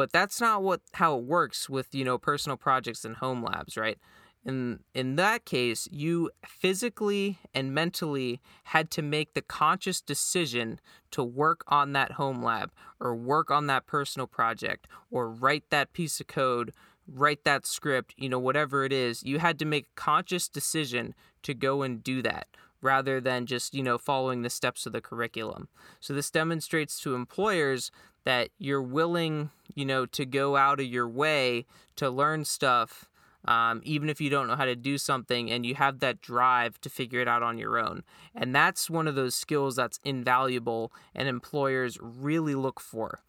But 0.00 0.12
that's 0.12 0.40
not 0.40 0.62
what 0.62 0.80
how 0.94 1.18
it 1.18 1.24
works 1.24 1.68
with, 1.68 1.94
you 1.94 2.06
know, 2.06 2.16
personal 2.16 2.56
projects 2.56 3.04
and 3.04 3.16
home 3.16 3.44
labs, 3.44 3.76
right? 3.76 3.98
In 4.46 4.78
in 4.94 5.16
that 5.16 5.44
case, 5.44 5.86
you 5.92 6.30
physically 6.42 7.38
and 7.52 7.74
mentally 7.74 8.40
had 8.64 8.90
to 8.92 9.02
make 9.02 9.34
the 9.34 9.42
conscious 9.42 10.00
decision 10.00 10.80
to 11.10 11.22
work 11.22 11.64
on 11.68 11.92
that 11.92 12.12
home 12.12 12.42
lab 12.42 12.72
or 12.98 13.14
work 13.14 13.50
on 13.50 13.66
that 13.66 13.86
personal 13.86 14.26
project 14.26 14.88
or 15.10 15.28
write 15.28 15.64
that 15.68 15.92
piece 15.92 16.18
of 16.18 16.28
code, 16.28 16.72
write 17.06 17.44
that 17.44 17.66
script, 17.66 18.14
you 18.16 18.30
know, 18.30 18.38
whatever 18.38 18.86
it 18.86 18.94
is. 18.94 19.22
You 19.22 19.38
had 19.38 19.58
to 19.58 19.66
make 19.66 19.84
a 19.84 20.00
conscious 20.00 20.48
decision 20.48 21.14
to 21.42 21.52
go 21.52 21.82
and 21.82 22.02
do 22.02 22.22
that 22.22 22.46
rather 22.82 23.20
than 23.20 23.44
just, 23.44 23.74
you 23.74 23.82
know, 23.82 23.98
following 23.98 24.40
the 24.40 24.48
steps 24.48 24.86
of 24.86 24.92
the 24.92 25.02
curriculum. 25.02 25.68
So 26.00 26.14
this 26.14 26.30
demonstrates 26.30 26.98
to 27.00 27.14
employers 27.14 27.90
that 28.24 28.50
you're 28.58 28.82
willing, 28.82 29.50
you 29.74 29.84
know, 29.84 30.06
to 30.06 30.26
go 30.26 30.56
out 30.56 30.80
of 30.80 30.86
your 30.86 31.08
way 31.08 31.64
to 31.96 32.10
learn 32.10 32.44
stuff, 32.44 33.08
um, 33.46 33.80
even 33.84 34.08
if 34.08 34.20
you 34.20 34.30
don't 34.30 34.46
know 34.46 34.56
how 34.56 34.64
to 34.64 34.76
do 34.76 34.98
something, 34.98 35.50
and 35.50 35.64
you 35.64 35.74
have 35.74 36.00
that 36.00 36.20
drive 36.20 36.80
to 36.82 36.90
figure 36.90 37.20
it 37.20 37.28
out 37.28 37.42
on 37.42 37.58
your 37.58 37.78
own. 37.78 38.02
And 38.34 38.54
that's 38.54 38.90
one 38.90 39.08
of 39.08 39.14
those 39.14 39.34
skills 39.34 39.76
that's 39.76 39.98
invaluable 40.04 40.92
and 41.14 41.28
employers 41.28 41.98
really 42.00 42.54
look 42.54 42.80
for. 42.80 43.22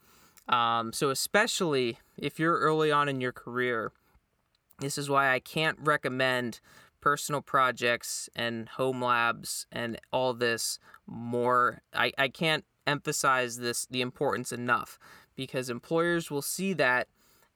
Um, 0.49 0.91
so, 0.91 1.09
especially 1.09 1.97
if 2.17 2.39
you're 2.39 2.59
early 2.59 2.91
on 2.91 3.07
in 3.07 3.21
your 3.21 3.31
career, 3.31 3.91
this 4.79 4.97
is 4.97 5.09
why 5.09 5.33
I 5.33 5.39
can't 5.39 5.77
recommend 5.79 6.59
personal 6.99 7.41
projects 7.41 8.29
and 8.35 8.69
home 8.69 9.01
labs 9.01 9.65
and 9.71 9.99
all 10.11 10.33
this 10.33 10.79
more. 11.07 11.81
I, 11.93 12.11
I 12.17 12.27
can't 12.27 12.65
emphasize 12.87 13.57
this 13.57 13.85
the 13.85 14.01
importance 14.01 14.51
enough 14.51 14.99
because 15.35 15.69
employers 15.69 16.29
will 16.29 16.41
see 16.41 16.73
that 16.73 17.07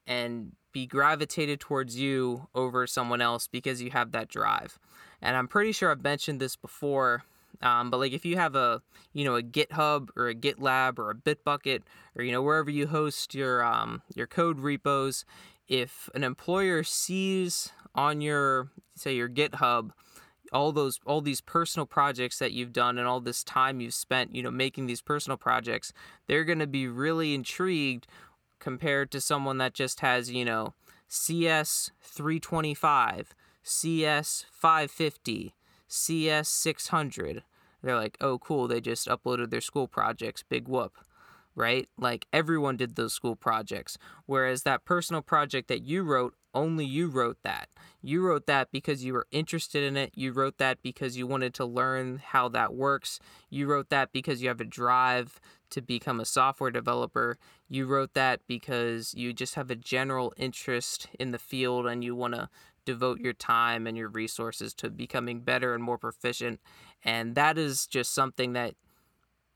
and 0.08 0.54
be 0.72 0.86
gravitated 0.86 1.60
towards 1.60 1.98
you 1.98 2.48
over 2.54 2.86
someone 2.86 3.22
else 3.22 3.48
because 3.48 3.82
you 3.82 3.92
have 3.92 4.12
that 4.12 4.28
drive. 4.28 4.78
And 5.22 5.36
I'm 5.36 5.48
pretty 5.48 5.72
sure 5.72 5.90
I've 5.90 6.04
mentioned 6.04 6.40
this 6.40 6.56
before, 6.56 7.24
um, 7.62 7.90
but 7.90 7.98
like 7.98 8.12
if 8.12 8.26
you 8.26 8.36
have 8.36 8.56
a 8.56 8.82
you 9.14 9.24
know 9.24 9.36
a 9.36 9.42
GitHub 9.42 10.10
or 10.16 10.28
a 10.28 10.36
GitLab 10.36 11.00
or 11.00 11.12
a 11.12 11.16
Bitbucket 11.16 11.82
or 12.16 12.24
you 12.24 12.32
know 12.32 12.42
wherever 12.42 12.70
you 12.70 12.88
host 12.88 13.34
your 13.34 13.64
um, 13.64 14.02
your 14.16 14.28
code 14.28 14.60
repos, 14.60 15.26
if 15.68 16.10
an 16.14 16.24
employer 16.24 16.84
sees 16.84 17.72
on 17.96 18.22
your 18.22 18.70
say 18.96 19.16
your 19.16 19.30
GitHub 19.30 19.92
all 20.56 20.72
those 20.72 21.00
all 21.06 21.22
these 21.22 21.42
personal 21.42 21.86
projects 21.86 22.40
that 22.40 22.54
you've 22.54 22.72
done 22.72 22.98
and 22.98 23.08
all 23.08 23.20
this 23.20 23.44
time 23.44 23.82
you've 23.82 23.94
spent 23.94 24.34
you 24.34 24.42
know 24.42 24.50
making 24.50 24.86
these 24.86 25.02
personal 25.02 25.38
projects 25.38 25.92
they're 26.28 26.46
going 26.46 26.60
to 26.60 26.68
be 26.68 26.88
really 26.88 27.34
intrigued 27.34 28.08
compared 28.60 29.12
to 29.12 29.20
someone 29.20 29.58
that 29.58 29.74
just 29.74 30.00
has 30.00 30.32
you 30.32 30.46
know 30.46 30.74
cs 31.10 31.92
325 32.02 33.36
cs 33.64 34.46
550 34.50 35.54
cs 35.88 36.48
600 36.48 37.44
they're 37.84 37.96
like 37.96 38.18
oh 38.22 38.40
cool 38.40 38.68
they 38.68 38.80
just 38.80 39.08
uploaded 39.08 39.50
their 39.50 39.62
school 39.62 39.88
projects 39.88 40.44
big 40.48 40.68
whoop 40.68 40.98
right? 41.56 41.88
Like 41.98 42.28
everyone 42.34 42.78
did 42.78 42.96
those 42.96 43.14
school 43.14 43.36
projects. 43.36 43.98
Whereas 44.26 44.64
that 44.64 44.86
personal 44.86 45.22
project 45.22 45.70
that 45.70 45.84
you 45.84 46.04
wrote 46.04 46.36
only 46.56 46.86
you 46.86 47.08
wrote 47.08 47.38
that. 47.44 47.70
You 48.02 48.22
wrote 48.22 48.48
that 48.48 48.72
because 48.72 49.04
you 49.04 49.14
were 49.14 49.28
interested 49.32 49.84
in 49.84 49.98
it. 49.98 50.12
You 50.16 50.32
wrote 50.32 50.58
that 50.58 50.82
because 50.82 51.18
you 51.18 51.28
wanted 51.28 51.54
to 51.56 51.66
learn 51.66 52.22
how 52.24 52.50
that 52.50 52.74
works. 52.74 53.20
You 53.50 53.68
wrote 53.68 53.90
that 53.90 54.12
because 54.12 54.42
you 54.42 54.48
have 54.48 54.62
a 54.62 54.66
drive 54.66 55.40
to 55.72 55.82
become 55.82 56.20
a 56.20 56.26
software 56.26 56.72
developer. 56.72 57.38
You 57.68 57.86
wrote 57.86 58.14
that 58.14 58.42
because 58.48 59.14
you 59.14 59.34
just 59.34 59.56
have 59.56 59.70
a 59.70 59.76
general 59.76 60.34
interest 60.38 61.08
in 61.20 61.32
the 61.32 61.40
field 61.40 61.86
and 61.86 62.04
you 62.04 62.16
want 62.16 62.36
to 62.36 62.50
devote 62.86 63.20
your 63.20 63.34
time 63.34 63.88
and 63.88 63.98
your 63.98 64.08
resources 64.08 64.74
to 64.76 64.90
becoming 64.90 65.42
better 65.42 65.74
and 65.74 65.84
more 65.84 65.98
proficient. 65.98 66.60
And 67.04 67.36
that 67.36 67.58
is 67.58 67.88
just 67.88 68.14
something 68.14 68.54
that 68.54 68.76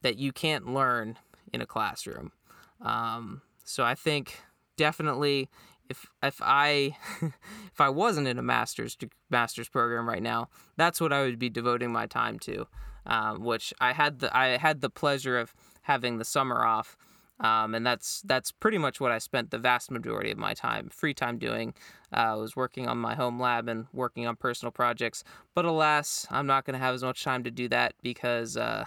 that 0.02 0.16
you 0.16 0.32
can't 0.32 0.72
learn 0.72 1.18
in 1.52 1.60
a 1.60 1.66
classroom. 1.66 2.32
Um, 2.80 3.42
so 3.64 3.84
I 3.84 3.94
think 3.94 4.40
definitely 4.76 5.48
if 5.90 6.06
if 6.22 6.40
I 6.40 6.96
if 7.20 7.80
I 7.80 7.90
wasn't 7.90 8.28
in 8.28 8.38
a 8.38 8.42
master's 8.42 8.96
master's 9.28 9.68
program 9.68 10.08
right 10.08 10.22
now, 10.22 10.48
that's 10.76 11.00
what 11.00 11.12
I 11.12 11.22
would 11.22 11.38
be 11.38 11.50
devoting 11.50 11.92
my 11.92 12.06
time 12.06 12.38
to. 12.40 12.66
Um, 13.06 13.42
which 13.42 13.74
I 13.80 13.92
had 13.92 14.20
the 14.20 14.34
I 14.34 14.58
had 14.58 14.80
the 14.80 14.90
pleasure 14.90 15.38
of 15.38 15.54
having 15.82 16.18
the 16.18 16.24
summer 16.24 16.64
off, 16.64 16.96
um, 17.40 17.74
and 17.74 17.84
that's 17.84 18.22
that's 18.22 18.52
pretty 18.52 18.78
much 18.78 19.00
what 19.00 19.10
I 19.10 19.18
spent 19.18 19.50
the 19.50 19.58
vast 19.58 19.90
majority 19.90 20.30
of 20.30 20.38
my 20.38 20.54
time 20.54 20.90
free 20.90 21.14
time 21.14 21.38
doing. 21.38 21.74
Uh, 22.12 22.16
I 22.16 22.34
was 22.34 22.56
working 22.56 22.86
on 22.88 22.98
my 22.98 23.14
home 23.14 23.40
lab 23.40 23.68
and 23.68 23.86
working 23.92 24.26
on 24.26 24.36
personal 24.36 24.70
projects. 24.70 25.24
But 25.54 25.64
alas, 25.64 26.26
I'm 26.30 26.46
not 26.46 26.64
going 26.64 26.74
to 26.74 26.84
have 26.84 26.94
as 26.94 27.02
much 27.02 27.24
time 27.24 27.42
to 27.44 27.50
do 27.50 27.68
that 27.68 27.94
because 28.02 28.56
uh, 28.56 28.84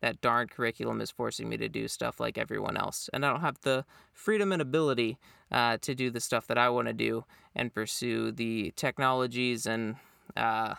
that 0.00 0.20
darn 0.20 0.48
curriculum 0.48 1.00
is 1.00 1.10
forcing 1.10 1.48
me 1.48 1.56
to 1.56 1.68
do 1.68 1.88
stuff 1.88 2.20
like 2.20 2.38
everyone 2.38 2.76
else. 2.76 3.10
And 3.12 3.24
I 3.24 3.30
don't 3.30 3.40
have 3.40 3.60
the 3.62 3.84
freedom 4.12 4.52
and 4.52 4.62
ability 4.62 5.18
uh, 5.50 5.78
to 5.82 5.94
do 5.94 6.10
the 6.10 6.20
stuff 6.20 6.46
that 6.46 6.58
I 6.58 6.68
want 6.68 6.88
to 6.88 6.94
do 6.94 7.24
and 7.54 7.74
pursue 7.74 8.30
the 8.32 8.72
technologies 8.76 9.66
and, 9.66 9.96
uh, 10.36 10.74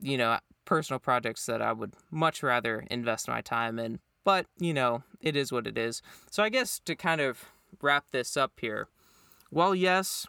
you 0.00 0.18
know, 0.18 0.38
personal 0.64 0.98
projects 0.98 1.46
that 1.46 1.62
I 1.62 1.72
would 1.72 1.94
much 2.10 2.42
rather 2.42 2.84
invest 2.90 3.28
my 3.28 3.40
time 3.40 3.78
in. 3.78 4.00
But, 4.24 4.46
you 4.58 4.74
know, 4.74 5.02
it 5.20 5.36
is 5.36 5.50
what 5.50 5.66
it 5.66 5.78
is. 5.78 6.02
So 6.30 6.42
I 6.42 6.48
guess 6.48 6.78
to 6.80 6.94
kind 6.94 7.20
of 7.20 7.44
wrap 7.80 8.06
this 8.10 8.36
up 8.36 8.52
here, 8.60 8.88
well, 9.50 9.74
yes, 9.74 10.26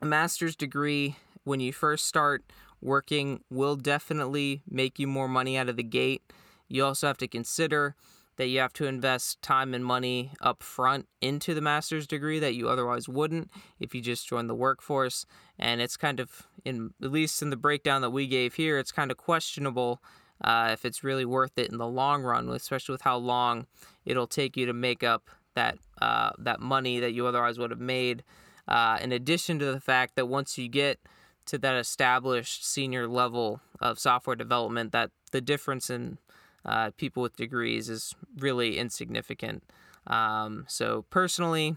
a 0.00 0.06
master's 0.06 0.56
degree 0.56 1.16
when 1.44 1.60
you 1.60 1.72
first 1.72 2.06
start 2.06 2.44
working 2.80 3.40
will 3.50 3.76
definitely 3.76 4.62
make 4.68 4.98
you 4.98 5.06
more 5.06 5.28
money 5.28 5.56
out 5.56 5.68
of 5.68 5.76
the 5.76 5.82
gate. 5.82 6.22
You 6.70 6.84
also 6.84 7.06
have 7.08 7.18
to 7.18 7.28
consider 7.28 7.96
that 8.36 8.46
you 8.46 8.60
have 8.60 8.72
to 8.72 8.86
invest 8.86 9.42
time 9.42 9.74
and 9.74 9.84
money 9.84 10.32
up 10.40 10.62
front 10.62 11.06
into 11.20 11.52
the 11.52 11.60
master's 11.60 12.06
degree 12.06 12.38
that 12.38 12.54
you 12.54 12.70
otherwise 12.70 13.06
wouldn't 13.06 13.50
if 13.78 13.94
you 13.94 14.00
just 14.00 14.26
joined 14.26 14.48
the 14.48 14.54
workforce. 14.54 15.26
And 15.58 15.82
it's 15.82 15.98
kind 15.98 16.20
of, 16.20 16.46
in 16.64 16.94
at 17.02 17.12
least 17.12 17.42
in 17.42 17.50
the 17.50 17.56
breakdown 17.56 18.00
that 18.00 18.10
we 18.10 18.26
gave 18.26 18.54
here, 18.54 18.78
it's 18.78 18.92
kind 18.92 19.10
of 19.10 19.18
questionable 19.18 20.00
uh, 20.42 20.70
if 20.72 20.86
it's 20.86 21.04
really 21.04 21.26
worth 21.26 21.58
it 21.58 21.70
in 21.70 21.76
the 21.76 21.86
long 21.86 22.22
run, 22.22 22.48
especially 22.48 22.94
with 22.94 23.02
how 23.02 23.18
long 23.18 23.66
it'll 24.06 24.26
take 24.26 24.56
you 24.56 24.64
to 24.64 24.72
make 24.72 25.02
up 25.02 25.28
that 25.54 25.76
uh, 26.00 26.30
that 26.38 26.60
money 26.60 26.98
that 27.00 27.12
you 27.12 27.26
otherwise 27.26 27.58
would 27.58 27.70
have 27.70 27.80
made. 27.80 28.22
Uh, 28.66 28.96
in 29.02 29.12
addition 29.12 29.58
to 29.58 29.66
the 29.66 29.80
fact 29.80 30.14
that 30.14 30.26
once 30.26 30.56
you 30.56 30.68
get 30.68 30.98
to 31.44 31.58
that 31.58 31.74
established 31.74 32.64
senior 32.64 33.06
level 33.06 33.60
of 33.80 33.98
software 33.98 34.36
development, 34.36 34.92
that 34.92 35.10
the 35.32 35.40
difference 35.40 35.90
in 35.90 36.16
uh, 36.64 36.90
people 36.96 37.22
with 37.22 37.36
degrees 37.36 37.88
is 37.88 38.14
really 38.38 38.78
insignificant. 38.78 39.62
Um, 40.06 40.64
so, 40.68 41.04
personally, 41.10 41.76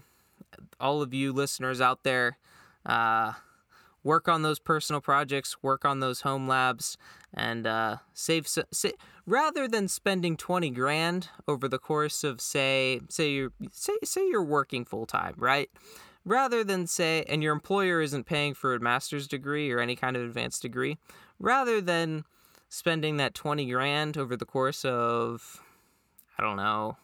all 0.80 1.02
of 1.02 1.12
you 1.12 1.32
listeners 1.32 1.80
out 1.80 2.02
there, 2.04 2.38
uh, 2.86 3.32
work 4.02 4.28
on 4.28 4.42
those 4.42 4.58
personal 4.58 5.00
projects, 5.00 5.62
work 5.62 5.84
on 5.84 6.00
those 6.00 6.22
home 6.22 6.46
labs, 6.48 6.96
and 7.32 7.66
uh, 7.66 7.96
save, 8.12 8.46
save. 8.46 8.94
Rather 9.26 9.66
than 9.66 9.88
spending 9.88 10.36
twenty 10.36 10.70
grand 10.70 11.28
over 11.48 11.68
the 11.68 11.78
course 11.78 12.22
of 12.22 12.40
say, 12.40 13.00
say 13.08 13.30
you're 13.30 13.52
say 13.70 13.94
say 14.04 14.28
you're 14.28 14.44
working 14.44 14.84
full 14.84 15.06
time, 15.06 15.34
right? 15.38 15.70
Rather 16.26 16.64
than 16.64 16.86
say, 16.86 17.24
and 17.28 17.42
your 17.42 17.52
employer 17.52 18.00
isn't 18.00 18.24
paying 18.24 18.54
for 18.54 18.74
a 18.74 18.80
master's 18.80 19.28
degree 19.28 19.70
or 19.70 19.78
any 19.78 19.94
kind 19.94 20.16
of 20.16 20.22
advanced 20.22 20.62
degree, 20.62 20.96
rather 21.38 21.80
than 21.80 22.24
spending 22.74 23.18
that 23.18 23.34
20 23.34 23.66
grand 23.66 24.18
over 24.18 24.36
the 24.36 24.44
course 24.44 24.84
of, 24.84 25.62
I 26.36 26.42
don't 26.42 26.56
know, 26.56 26.96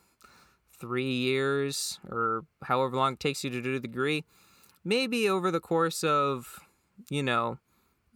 three 0.81 1.12
years 1.12 2.01
or 2.11 2.45
however 2.64 2.97
long 2.97 3.12
it 3.12 3.21
takes 3.21 3.45
you 3.45 3.51
to 3.51 3.62
do 3.62 3.75
the 3.75 3.81
degree, 3.81 4.25
maybe 4.85 5.29
over 5.29 5.53
the 5.53 5.61
course 5.61 6.03
of, 6.03 6.59
you 7.09 7.23
know, 7.23 7.59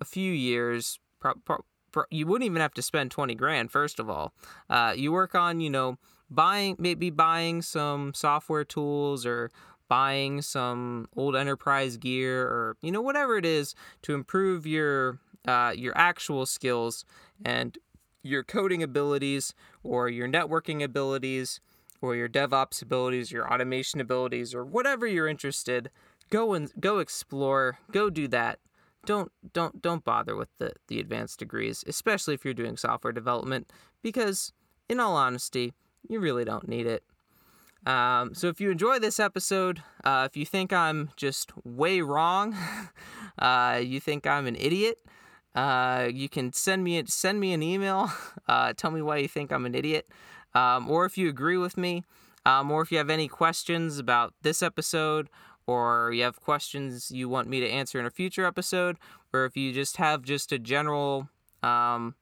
a 0.01 0.05
few 0.05 0.33
years, 0.33 0.99
pro- 1.21 1.35
pro- 1.45 1.65
pro- 1.93 2.07
you 2.11 2.27
wouldn't 2.27 2.45
even 2.47 2.61
have 2.61 2.75
to 2.75 2.83
spend 2.83 3.13
20 3.13 3.37
grand, 3.37 3.71
first 3.71 4.01
of 4.01 4.11
all. 4.11 4.33
Uh, 4.69 4.93
you 4.97 5.13
work 5.13 5.37
on, 5.37 5.61
you 5.61 5.71
know, 5.71 5.97
buying, 6.29 6.75
maybe 6.81 7.09
buying 7.09 7.63
some 7.63 8.15
software 8.15 8.65
tools 8.65 9.25
or 9.25 9.53
buying 9.87 10.43
some 10.43 11.07
old 11.15 11.37
enterprise 11.37 11.99
gear 11.99 12.43
or, 12.43 12.77
you 12.83 12.91
know, 12.91 13.03
whatever 13.03 13.39
it 13.39 13.47
is 13.47 13.77
to 14.03 14.13
improve 14.13 14.67
your 14.67 15.21
uh, 15.47 15.73
your 15.77 15.97
actual 15.97 16.47
skills 16.47 17.05
and 17.45 17.79
your 18.23 18.43
coding 18.43 18.83
abilities 18.83 19.55
or 19.83 20.09
your 20.09 20.27
networking 20.27 20.83
abilities 20.83 21.61
or 22.01 22.17
your 22.17 22.29
DevOps 22.29 22.83
abilities, 22.83 23.33
your 23.33 23.51
automation 23.53 24.01
abilities, 24.01 24.55
or 24.55 24.65
whatever 24.65 25.07
you're 25.07 25.29
interested, 25.29 25.91
go 26.31 26.53
and 26.53 26.71
go 26.81 26.99
explore, 26.99 27.79
go 27.93 28.11
do 28.11 28.29
that. 28.29 28.59
Don't 29.07 29.31
don't 29.53 29.83
don't 29.83 30.05
bother 30.05 30.35
with 30.35 30.49
the, 30.59 30.73
the 30.89 30.99
advanced 30.99 31.39
degrees, 31.39 31.85
especially 31.87 32.35
if 32.35 32.45
you're 32.45 32.55
doing 32.55 32.77
software 32.77 33.13
development, 33.13 33.71
because 34.03 34.53
in 34.89 35.01
all 35.01 35.17
honesty, 35.17 35.73
you 36.09 36.21
really 36.21 36.45
don't 36.45 36.69
need 36.69 36.87
it. 36.87 37.05
Um, 37.87 38.35
so 38.35 38.49
if 38.49 38.61
you 38.61 38.71
enjoy 38.71 38.99
this 38.99 39.21
episode, 39.21 39.83
uh, 40.05 40.27
if 40.31 40.37
you 40.37 40.47
think 40.47 40.73
I'm 40.73 41.11
just 41.17 41.53
way 41.65 42.01
wrong, 42.01 42.57
uh, 43.39 43.81
you 43.83 44.01
think 44.01 44.27
I'm 44.27 44.47
an 44.47 44.57
idiot, 44.57 44.99
uh, 45.55 46.09
you 46.13 46.29
can 46.29 46.53
send 46.53 46.85
me 46.85 47.03
send 47.07 47.41
me 47.41 47.53
an 47.53 47.63
email. 47.63 48.11
Uh, 48.47 48.75
tell 48.77 48.91
me 48.91 49.01
why 49.01 49.17
you 49.17 49.27
think 49.27 49.51
I'm 49.51 49.65
an 49.65 49.75
idiot, 49.75 50.07
um, 50.55 50.91
or 50.91 51.07
if 51.07 51.17
you 51.17 51.31
agree 51.31 51.57
with 51.57 51.79
me, 51.79 52.05
um, 52.45 52.71
or 52.71 52.83
if 52.83 52.93
you 52.93 52.99
have 52.99 53.09
any 53.09 53.27
questions 53.27 53.99
about 53.99 54.35
this 54.43 54.63
episode, 54.63 55.31
or 55.67 56.13
you 56.13 56.23
have 56.25 56.39
questions 56.43 57.11
you 57.11 57.27
want 57.27 57.49
me 57.49 57.61
to 57.61 57.67
answer 57.67 57.99
in 57.99 58.05
a 58.05 58.11
future 58.11 58.45
episode, 58.45 58.99
or 59.33 59.47
if 59.47 59.57
you 59.57 59.73
just 59.73 59.97
have 59.97 60.21
just 60.21 60.53
a 60.53 60.59
general 60.59 61.31
um, 61.63 62.17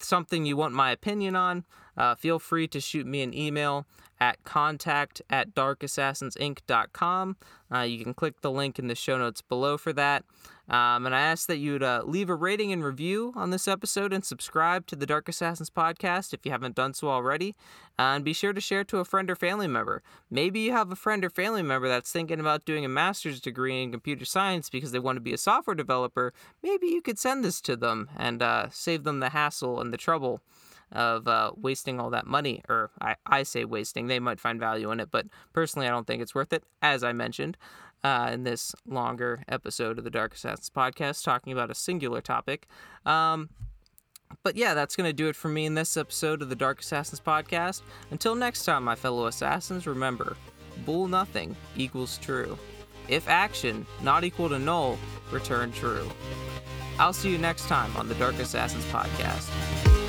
something 0.00 0.44
you 0.44 0.56
want 0.56 0.74
my 0.74 0.90
opinion 0.90 1.36
on, 1.36 1.64
uh, 1.96 2.14
feel 2.14 2.38
free 2.38 2.68
to 2.68 2.80
shoot 2.80 3.06
me 3.06 3.22
an 3.22 3.34
email 3.34 3.86
at 4.20 4.42
contact 4.44 5.20
at 5.28 5.54
darkassassinsinc.com. 5.54 7.36
Uh, 7.72 7.80
you 7.80 8.02
can 8.04 8.14
click 8.14 8.40
the 8.40 8.50
link 8.50 8.78
in 8.78 8.86
the 8.86 8.94
show 8.94 9.18
notes 9.18 9.42
below 9.42 9.76
for 9.76 9.92
that. 9.92 10.24
Um, 10.66 11.04
and 11.04 11.14
I 11.14 11.20
ask 11.20 11.46
that 11.48 11.58
you'd 11.58 11.82
uh, 11.82 12.02
leave 12.06 12.30
a 12.30 12.34
rating 12.34 12.72
and 12.72 12.82
review 12.82 13.34
on 13.36 13.50
this 13.50 13.68
episode 13.68 14.14
and 14.14 14.24
subscribe 14.24 14.86
to 14.86 14.96
the 14.96 15.04
Dark 15.04 15.28
Assassins 15.28 15.68
podcast 15.68 16.32
if 16.32 16.46
you 16.46 16.52
haven't 16.52 16.74
done 16.74 16.94
so 16.94 17.08
already. 17.08 17.54
Uh, 17.98 18.16
and 18.16 18.24
be 18.24 18.32
sure 18.32 18.54
to 18.54 18.60
share 18.62 18.82
to 18.84 18.98
a 18.98 19.04
friend 19.04 19.30
or 19.30 19.36
family 19.36 19.68
member. 19.68 20.02
Maybe 20.30 20.60
you 20.60 20.72
have 20.72 20.90
a 20.90 20.96
friend 20.96 21.22
or 21.22 21.28
family 21.28 21.62
member 21.62 21.88
that's 21.88 22.10
thinking 22.10 22.40
about 22.40 22.64
doing 22.64 22.84
a 22.84 22.88
master's 22.88 23.40
degree 23.40 23.82
in 23.82 23.92
computer 23.92 24.24
science 24.24 24.70
because 24.70 24.92
they 24.92 24.98
want 24.98 25.16
to 25.16 25.20
be 25.20 25.34
a 25.34 25.38
software 25.38 25.74
developer. 25.74 26.32
Maybe 26.62 26.86
you 26.86 27.02
could 27.02 27.18
send 27.18 27.44
this 27.44 27.60
to 27.62 27.76
them 27.76 28.08
and 28.16 28.42
uh, 28.42 28.68
save 28.70 29.04
them 29.04 29.20
the 29.20 29.30
hassle 29.30 29.80
and 29.80 29.92
the 29.92 29.98
trouble 29.98 30.40
of 30.94 31.28
uh, 31.28 31.52
wasting 31.56 32.00
all 32.00 32.10
that 32.10 32.26
money. 32.26 32.62
Or 32.68 32.90
I, 33.00 33.16
I 33.26 33.42
say 33.42 33.64
wasting, 33.64 34.06
they 34.06 34.18
might 34.18 34.40
find 34.40 34.58
value 34.58 34.90
in 34.90 35.00
it, 35.00 35.10
but 35.10 35.26
personally, 35.52 35.86
I 35.86 35.90
don't 35.90 36.06
think 36.06 36.22
it's 36.22 36.34
worth 36.34 36.52
it, 36.52 36.64
as 36.80 37.04
I 37.04 37.12
mentioned. 37.12 37.56
Uh, 38.02 38.28
in 38.30 38.44
this 38.44 38.74
longer 38.86 39.42
episode 39.48 39.96
of 39.96 40.04
the 40.04 40.10
Dark 40.10 40.34
Assassins 40.34 40.68
podcast, 40.68 41.24
talking 41.24 41.54
about 41.54 41.70
a 41.70 41.74
singular 41.74 42.20
topic. 42.20 42.66
Um, 43.06 43.48
but 44.42 44.56
yeah, 44.56 44.74
that's 44.74 44.94
going 44.94 45.08
to 45.08 45.14
do 45.14 45.28
it 45.28 45.36
for 45.36 45.48
me 45.48 45.64
in 45.64 45.74
this 45.74 45.96
episode 45.96 46.42
of 46.42 46.50
the 46.50 46.54
Dark 46.54 46.80
Assassins 46.80 47.20
podcast. 47.20 47.80
Until 48.10 48.34
next 48.34 48.64
time, 48.64 48.84
my 48.84 48.94
fellow 48.94 49.26
assassins, 49.26 49.86
remember 49.86 50.36
bool 50.84 51.08
nothing 51.08 51.56
equals 51.76 52.18
true. 52.18 52.58
If 53.08 53.28
action 53.28 53.86
not 54.02 54.24
equal 54.24 54.48
to 54.48 54.58
null, 54.58 54.98
return 55.30 55.72
true. 55.72 56.08
I'll 56.98 57.12
see 57.12 57.30
you 57.30 57.38
next 57.38 57.66
time 57.66 57.96
on 57.96 58.08
the 58.08 58.14
Dark 58.16 58.34
Assassins 58.38 58.84
podcast. 58.86 60.03